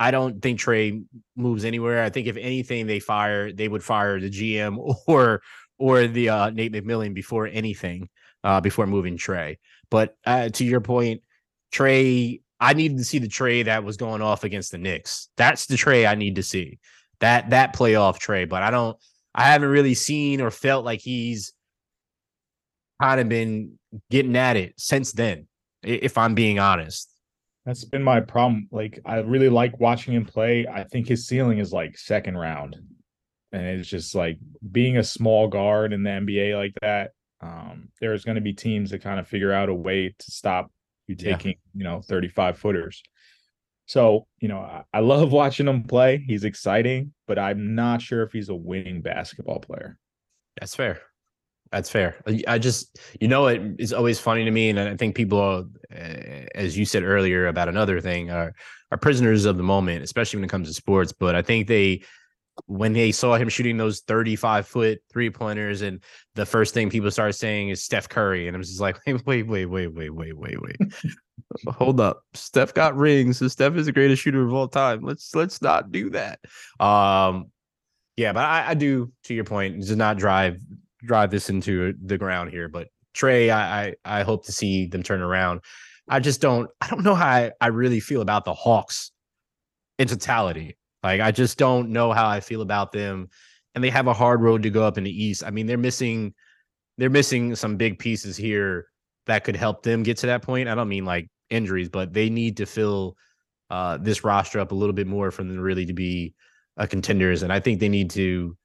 I 0.00 0.10
don't 0.10 0.40
think 0.42 0.60
Trae 0.60 1.04
moves 1.36 1.64
anywhere. 1.64 2.02
I 2.02 2.10
think 2.10 2.26
if 2.26 2.36
anything, 2.36 2.86
they 2.86 3.00
fire 3.00 3.52
they 3.52 3.68
would 3.68 3.84
fire 3.84 4.18
the 4.20 4.30
GM 4.30 4.78
or 5.06 5.42
or 5.78 6.06
the 6.06 6.28
uh, 6.30 6.50
Nate 6.50 6.72
McMillan 6.72 7.14
before 7.14 7.46
anything 7.46 8.08
uh, 8.44 8.60
before 8.60 8.86
moving 8.86 9.16
Trae. 9.16 9.58
But 9.90 10.16
uh, 10.24 10.48
to 10.50 10.64
your 10.64 10.80
point, 10.80 11.22
Trae, 11.72 12.40
I 12.58 12.74
needed 12.74 12.98
to 12.98 13.04
see 13.04 13.18
the 13.18 13.28
Trae 13.28 13.64
that 13.64 13.84
was 13.84 13.96
going 13.96 14.22
off 14.22 14.44
against 14.44 14.72
the 14.72 14.78
Knicks. 14.78 15.28
That's 15.36 15.66
the 15.66 15.76
Trae 15.76 16.08
I 16.08 16.14
need 16.14 16.36
to 16.36 16.42
see. 16.42 16.78
That 17.20 17.50
that 17.50 17.74
playoff 17.74 18.18
Trae. 18.18 18.48
But 18.48 18.62
I 18.62 18.70
don't. 18.70 18.96
I 19.34 19.44
haven't 19.44 19.68
really 19.68 19.94
seen 19.94 20.40
or 20.40 20.50
felt 20.50 20.84
like 20.84 21.00
he's 21.00 21.52
kind 23.00 23.20
of 23.20 23.28
been 23.28 23.78
getting 24.10 24.36
at 24.36 24.56
it 24.56 24.74
since 24.76 25.12
then. 25.12 25.46
If 25.82 26.18
I'm 26.18 26.34
being 26.34 26.58
honest. 26.58 27.08
That's 27.64 27.84
been 27.84 28.02
my 28.02 28.20
problem. 28.20 28.68
Like 28.70 29.00
I 29.04 29.18
really 29.18 29.48
like 29.48 29.78
watching 29.80 30.14
him 30.14 30.26
play. 30.26 30.66
I 30.66 30.84
think 30.84 31.08
his 31.08 31.26
ceiling 31.26 31.58
is 31.58 31.72
like 31.72 31.96
second 31.96 32.36
round. 32.36 32.76
And 33.52 33.66
it's 33.66 33.88
just 33.88 34.14
like 34.14 34.38
being 34.70 34.98
a 34.98 35.04
small 35.04 35.48
guard 35.48 35.92
in 35.92 36.02
the 36.02 36.10
NBA 36.10 36.56
like 36.56 36.74
that. 36.82 37.12
Um, 37.40 37.88
there's 38.00 38.24
going 38.24 38.34
to 38.34 38.40
be 38.40 38.52
teams 38.52 38.90
that 38.90 39.02
kind 39.02 39.18
of 39.18 39.26
figure 39.26 39.52
out 39.52 39.68
a 39.68 39.74
way 39.74 40.14
to 40.18 40.30
stop 40.30 40.70
you 41.06 41.14
taking, 41.14 41.52
yeah. 41.52 41.54
you 41.74 41.84
know, 41.84 42.00
35 42.02 42.58
footers. 42.58 43.02
So, 43.86 44.26
you 44.38 44.48
know, 44.48 44.58
I, 44.58 44.84
I 44.92 45.00
love 45.00 45.32
watching 45.32 45.68
him 45.68 45.84
play. 45.84 46.22
He's 46.26 46.44
exciting, 46.44 47.12
but 47.26 47.38
I'm 47.38 47.74
not 47.74 48.02
sure 48.02 48.22
if 48.22 48.32
he's 48.32 48.48
a 48.48 48.54
winning 48.54 49.02
basketball 49.02 49.60
player. 49.60 49.98
That's 50.58 50.74
fair. 50.74 51.00
That's 51.72 51.88
fair. 51.88 52.16
I 52.48 52.58
just, 52.58 52.98
you 53.20 53.28
know, 53.28 53.46
it 53.46 53.62
is 53.78 53.92
always 53.92 54.18
funny 54.18 54.44
to 54.44 54.50
me, 54.50 54.70
and 54.70 54.80
I 54.80 54.96
think 54.96 55.14
people, 55.14 55.38
are, 55.38 55.64
eh, 55.92 56.46
as 56.56 56.76
you 56.76 56.84
said 56.84 57.04
earlier 57.04 57.46
about 57.46 57.68
another 57.68 58.00
thing, 58.00 58.28
are 58.28 58.54
are 58.90 58.98
prisoners 58.98 59.44
of 59.44 59.56
the 59.56 59.62
moment, 59.62 60.02
especially 60.02 60.38
when 60.38 60.44
it 60.44 60.50
comes 60.50 60.66
to 60.66 60.74
sports. 60.74 61.12
But 61.12 61.36
I 61.36 61.42
think 61.42 61.68
they, 61.68 62.02
when 62.66 62.92
they 62.92 63.12
saw 63.12 63.36
him 63.36 63.48
shooting 63.48 63.76
those 63.76 64.00
thirty-five 64.00 64.66
foot 64.66 65.00
three 65.10 65.30
pointers, 65.30 65.82
and 65.82 66.02
the 66.34 66.46
first 66.46 66.74
thing 66.74 66.90
people 66.90 67.10
started 67.10 67.34
saying 67.34 67.70
is 67.70 67.82
Steph 67.82 68.08
Curry, 68.08 68.48
and 68.48 68.56
I'm 68.56 68.62
just 68.62 68.80
like, 68.80 68.98
wait, 69.06 69.26
wait, 69.26 69.44
wait, 69.44 69.66
wait, 69.66 69.88
wait, 69.88 70.10
wait, 70.10 70.36
wait, 70.36 70.60
wait. 70.60 70.76
Hold 71.68 72.00
up, 72.00 72.22
Steph 72.34 72.74
got 72.74 72.96
rings, 72.96 73.38
so 73.38 73.48
Steph 73.48 73.74
is 73.74 73.86
the 73.86 73.92
greatest 73.92 74.22
shooter 74.22 74.46
of 74.46 74.52
all 74.52 74.68
time. 74.68 75.02
Let's 75.02 75.34
let's 75.34 75.60
not 75.62 75.90
do 75.90 76.10
that. 76.10 76.40
Um, 76.78 77.50
yeah, 78.16 78.32
but 78.32 78.44
I, 78.44 78.68
I 78.68 78.74
do, 78.74 79.10
to 79.24 79.34
your 79.34 79.44
point, 79.44 79.80
does 79.80 79.96
not 79.96 80.18
drive 80.18 80.60
drive 81.02 81.30
this 81.30 81.50
into 81.50 81.94
the 82.04 82.18
ground 82.18 82.50
here, 82.50 82.68
but 82.68 82.88
Trae, 83.14 83.50
I, 83.50 83.94
I, 84.04 84.20
I 84.20 84.22
hope 84.22 84.44
to 84.46 84.52
see 84.52 84.86
them 84.86 85.02
turn 85.02 85.22
around. 85.22 85.60
I 86.08 86.20
just 86.20 86.40
don't 86.40 86.68
I 86.80 86.88
don't 86.88 87.04
know 87.04 87.14
how 87.14 87.26
I, 87.26 87.52
I 87.60 87.68
really 87.68 88.00
feel 88.00 88.20
about 88.20 88.44
the 88.44 88.54
Hawks 88.54 89.12
in 89.98 90.08
totality. 90.08 90.76
Like 91.02 91.20
I 91.20 91.30
just 91.30 91.58
don't 91.58 91.90
know 91.90 92.12
how 92.12 92.28
I 92.28 92.40
feel 92.40 92.62
about 92.62 92.92
them. 92.92 93.28
And 93.74 93.84
they 93.84 93.90
have 93.90 94.08
a 94.08 94.12
hard 94.12 94.42
road 94.42 94.62
to 94.64 94.70
go 94.70 94.82
up 94.82 94.98
in 94.98 95.04
the 95.04 95.24
East. 95.24 95.44
I 95.44 95.50
mean, 95.50 95.66
they're 95.66 95.78
missing 95.78 96.34
they're 96.98 97.08
missing 97.10 97.54
some 97.54 97.76
big 97.76 97.98
pieces 97.98 98.36
here 98.36 98.86
that 99.26 99.44
could 99.44 99.56
help 99.56 99.82
them 99.82 100.02
get 100.02 100.18
to 100.18 100.26
that 100.26 100.42
point. 100.42 100.68
I 100.68 100.74
don't 100.74 100.88
mean 100.88 101.04
like 101.04 101.28
injuries, 101.48 101.88
but 101.88 102.12
they 102.12 102.28
need 102.28 102.56
to 102.58 102.66
fill 102.66 103.16
uh, 103.70 103.96
this 103.98 104.24
roster 104.24 104.60
up 104.60 104.72
a 104.72 104.74
little 104.74 104.92
bit 104.92 105.06
more 105.06 105.30
for 105.30 105.42
them 105.44 105.58
really 105.58 105.86
to 105.86 105.92
be 105.92 106.34
a 106.76 106.86
contenders. 106.86 107.42
And 107.42 107.52
I 107.52 107.60
think 107.60 107.80
they 107.80 107.88
need 107.88 108.10
to. 108.10 108.56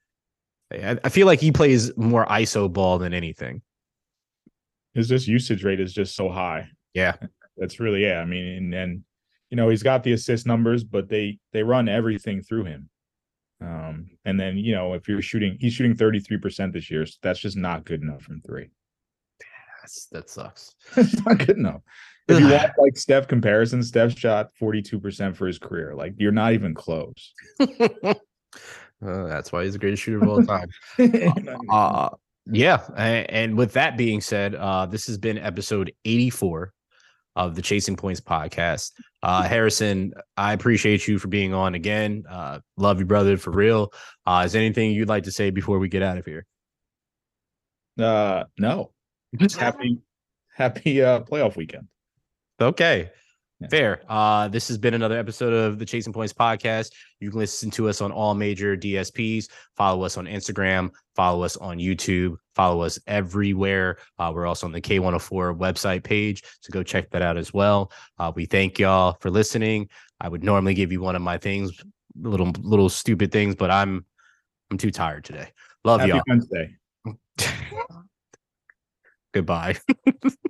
I, 0.73 0.97
I 1.03 1.09
feel 1.09 1.27
like 1.27 1.39
he 1.39 1.51
plays 1.51 1.95
more 1.97 2.25
ISO 2.25 2.71
ball 2.71 2.97
than 2.97 3.13
anything. 3.13 3.61
His 4.93 5.07
just 5.07 5.27
usage 5.27 5.63
rate 5.63 5.79
is 5.79 5.93
just 5.93 6.15
so 6.15 6.29
high. 6.29 6.67
Yeah, 6.93 7.15
that's 7.57 7.79
really 7.79 8.03
yeah. 8.03 8.19
I 8.19 8.25
mean, 8.25 8.45
and, 8.45 8.73
and 8.73 9.03
you 9.55 9.61
know 9.61 9.69
he's 9.69 9.83
got 9.83 10.03
the 10.03 10.11
assist 10.11 10.45
numbers, 10.45 10.83
but 10.83 11.07
they 11.07 11.39
they 11.53 11.63
run 11.63 11.87
everything 11.87 12.41
through 12.41 12.65
him. 12.65 12.89
Um, 13.61 14.09
and 14.25 14.37
then 14.37 14.57
you 14.57 14.75
know 14.75 14.95
if 14.95 15.07
you're 15.07 15.21
shooting, 15.21 15.55
he's 15.61 15.71
shooting 15.71 15.95
33 15.95 16.39
percent 16.39 16.73
this 16.73 16.91
year. 16.91 17.05
So 17.05 17.15
that's 17.21 17.39
just 17.39 17.55
not 17.55 17.85
good 17.85 18.01
enough 18.01 18.21
from 18.21 18.41
three. 18.41 18.67
That's, 19.81 20.07
that 20.07 20.29
sucks. 20.29 20.75
it's 20.97 21.25
not 21.25 21.37
good 21.37 21.57
enough. 21.57 21.79
If 22.27 22.41
you 22.41 22.49
want 22.49 22.71
like 22.77 22.97
Steph 22.97 23.29
comparison, 23.29 23.81
Steph 23.81 24.17
shot 24.17 24.49
42% 24.61 25.37
for 25.37 25.47
his 25.47 25.57
career. 25.57 25.95
Like 25.95 26.15
you're 26.17 26.33
not 26.33 26.51
even 26.51 26.73
close. 26.73 27.33
uh, 27.61 28.13
that's 28.99 29.53
why 29.53 29.63
he's 29.63 29.73
the 29.73 29.79
greatest 29.79 30.03
shooter 30.03 30.21
of 30.21 30.27
all 30.27 30.43
time. 30.43 30.67
uh, 31.69 32.09
yeah. 32.51 32.81
And, 32.97 33.29
and, 33.29 33.57
with 33.57 33.73
that 33.73 33.95
being 33.95 34.21
said, 34.21 34.55
uh, 34.55 34.87
this 34.87 35.05
has 35.05 35.19
been 35.19 35.37
episode 35.37 35.93
84 36.03 36.73
of 37.35 37.55
the 37.55 37.61
Chasing 37.61 37.95
Points 37.95 38.21
podcast. 38.21 38.91
Uh, 39.23 39.43
Harrison, 39.43 40.13
I 40.37 40.53
appreciate 40.53 41.07
you 41.07 41.19
for 41.19 41.27
being 41.27 41.53
on 41.53 41.75
again. 41.75 42.23
Uh, 42.29 42.59
love 42.77 42.99
you, 42.99 43.05
brother, 43.05 43.37
for 43.37 43.51
real. 43.51 43.91
Uh, 44.25 44.43
is 44.45 44.55
anything 44.55 44.91
you'd 44.91 45.09
like 45.09 45.23
to 45.23 45.31
say 45.31 45.49
before 45.49 45.79
we 45.79 45.89
get 45.89 46.03
out 46.03 46.17
of 46.17 46.25
here? 46.25 46.45
Uh, 47.99 48.43
no. 48.57 48.91
happy, 49.57 49.99
happy 50.53 51.01
uh, 51.01 51.21
playoff 51.21 51.55
weekend. 51.55 51.87
Okay. 52.61 53.09
Yeah. 53.61 53.67
Fair. 53.69 54.01
Uh, 54.09 54.49
this 54.49 54.67
has 54.67 54.77
been 54.77 54.93
another 54.93 55.17
episode 55.17 55.53
of 55.53 55.79
the 55.79 55.85
Chasing 55.85 56.11
Points 56.11 56.33
podcast. 56.33 56.91
You 57.21 57.29
can 57.29 57.39
listen 57.39 57.71
to 57.71 57.87
us 57.87 58.01
on 58.01 58.11
all 58.11 58.33
major 58.33 58.75
DSPs. 58.75 59.47
Follow 59.77 60.03
us 60.03 60.17
on 60.17 60.25
Instagram. 60.25 60.89
Follow 61.15 61.43
us 61.43 61.55
on 61.55 61.77
YouTube. 61.77 62.35
Follow 62.53 62.81
us 62.81 62.99
everywhere. 63.07 63.97
Uh, 64.19 64.31
we're 64.35 64.45
also 64.45 64.65
on 64.67 64.73
the 64.73 64.81
K104 64.81 65.57
website 65.57 66.03
page, 66.03 66.43
so 66.59 66.71
go 66.71 66.83
check 66.83 67.09
that 67.11 67.21
out 67.21 67.37
as 67.37 67.53
well. 67.53 67.91
Uh, 68.19 68.31
we 68.35 68.45
thank 68.45 68.77
y'all 68.77 69.17
for 69.21 69.29
listening. 69.29 69.87
I 70.19 70.27
would 70.27 70.43
normally 70.43 70.73
give 70.73 70.91
you 70.91 70.99
one 71.01 71.15
of 71.15 71.21
my 71.21 71.37
things, 71.37 71.71
little 72.19 72.51
little 72.59 72.89
stupid 72.89 73.31
things, 73.31 73.55
but 73.55 73.71
I'm 73.71 74.05
I'm 74.69 74.77
too 74.77 74.91
tired 74.91 75.23
today. 75.23 75.49
Love 75.85 76.01
Happy 76.01 76.13
y'all. 76.13 76.23
Wednesday. 76.27 76.75
Goodbye. 79.33 79.77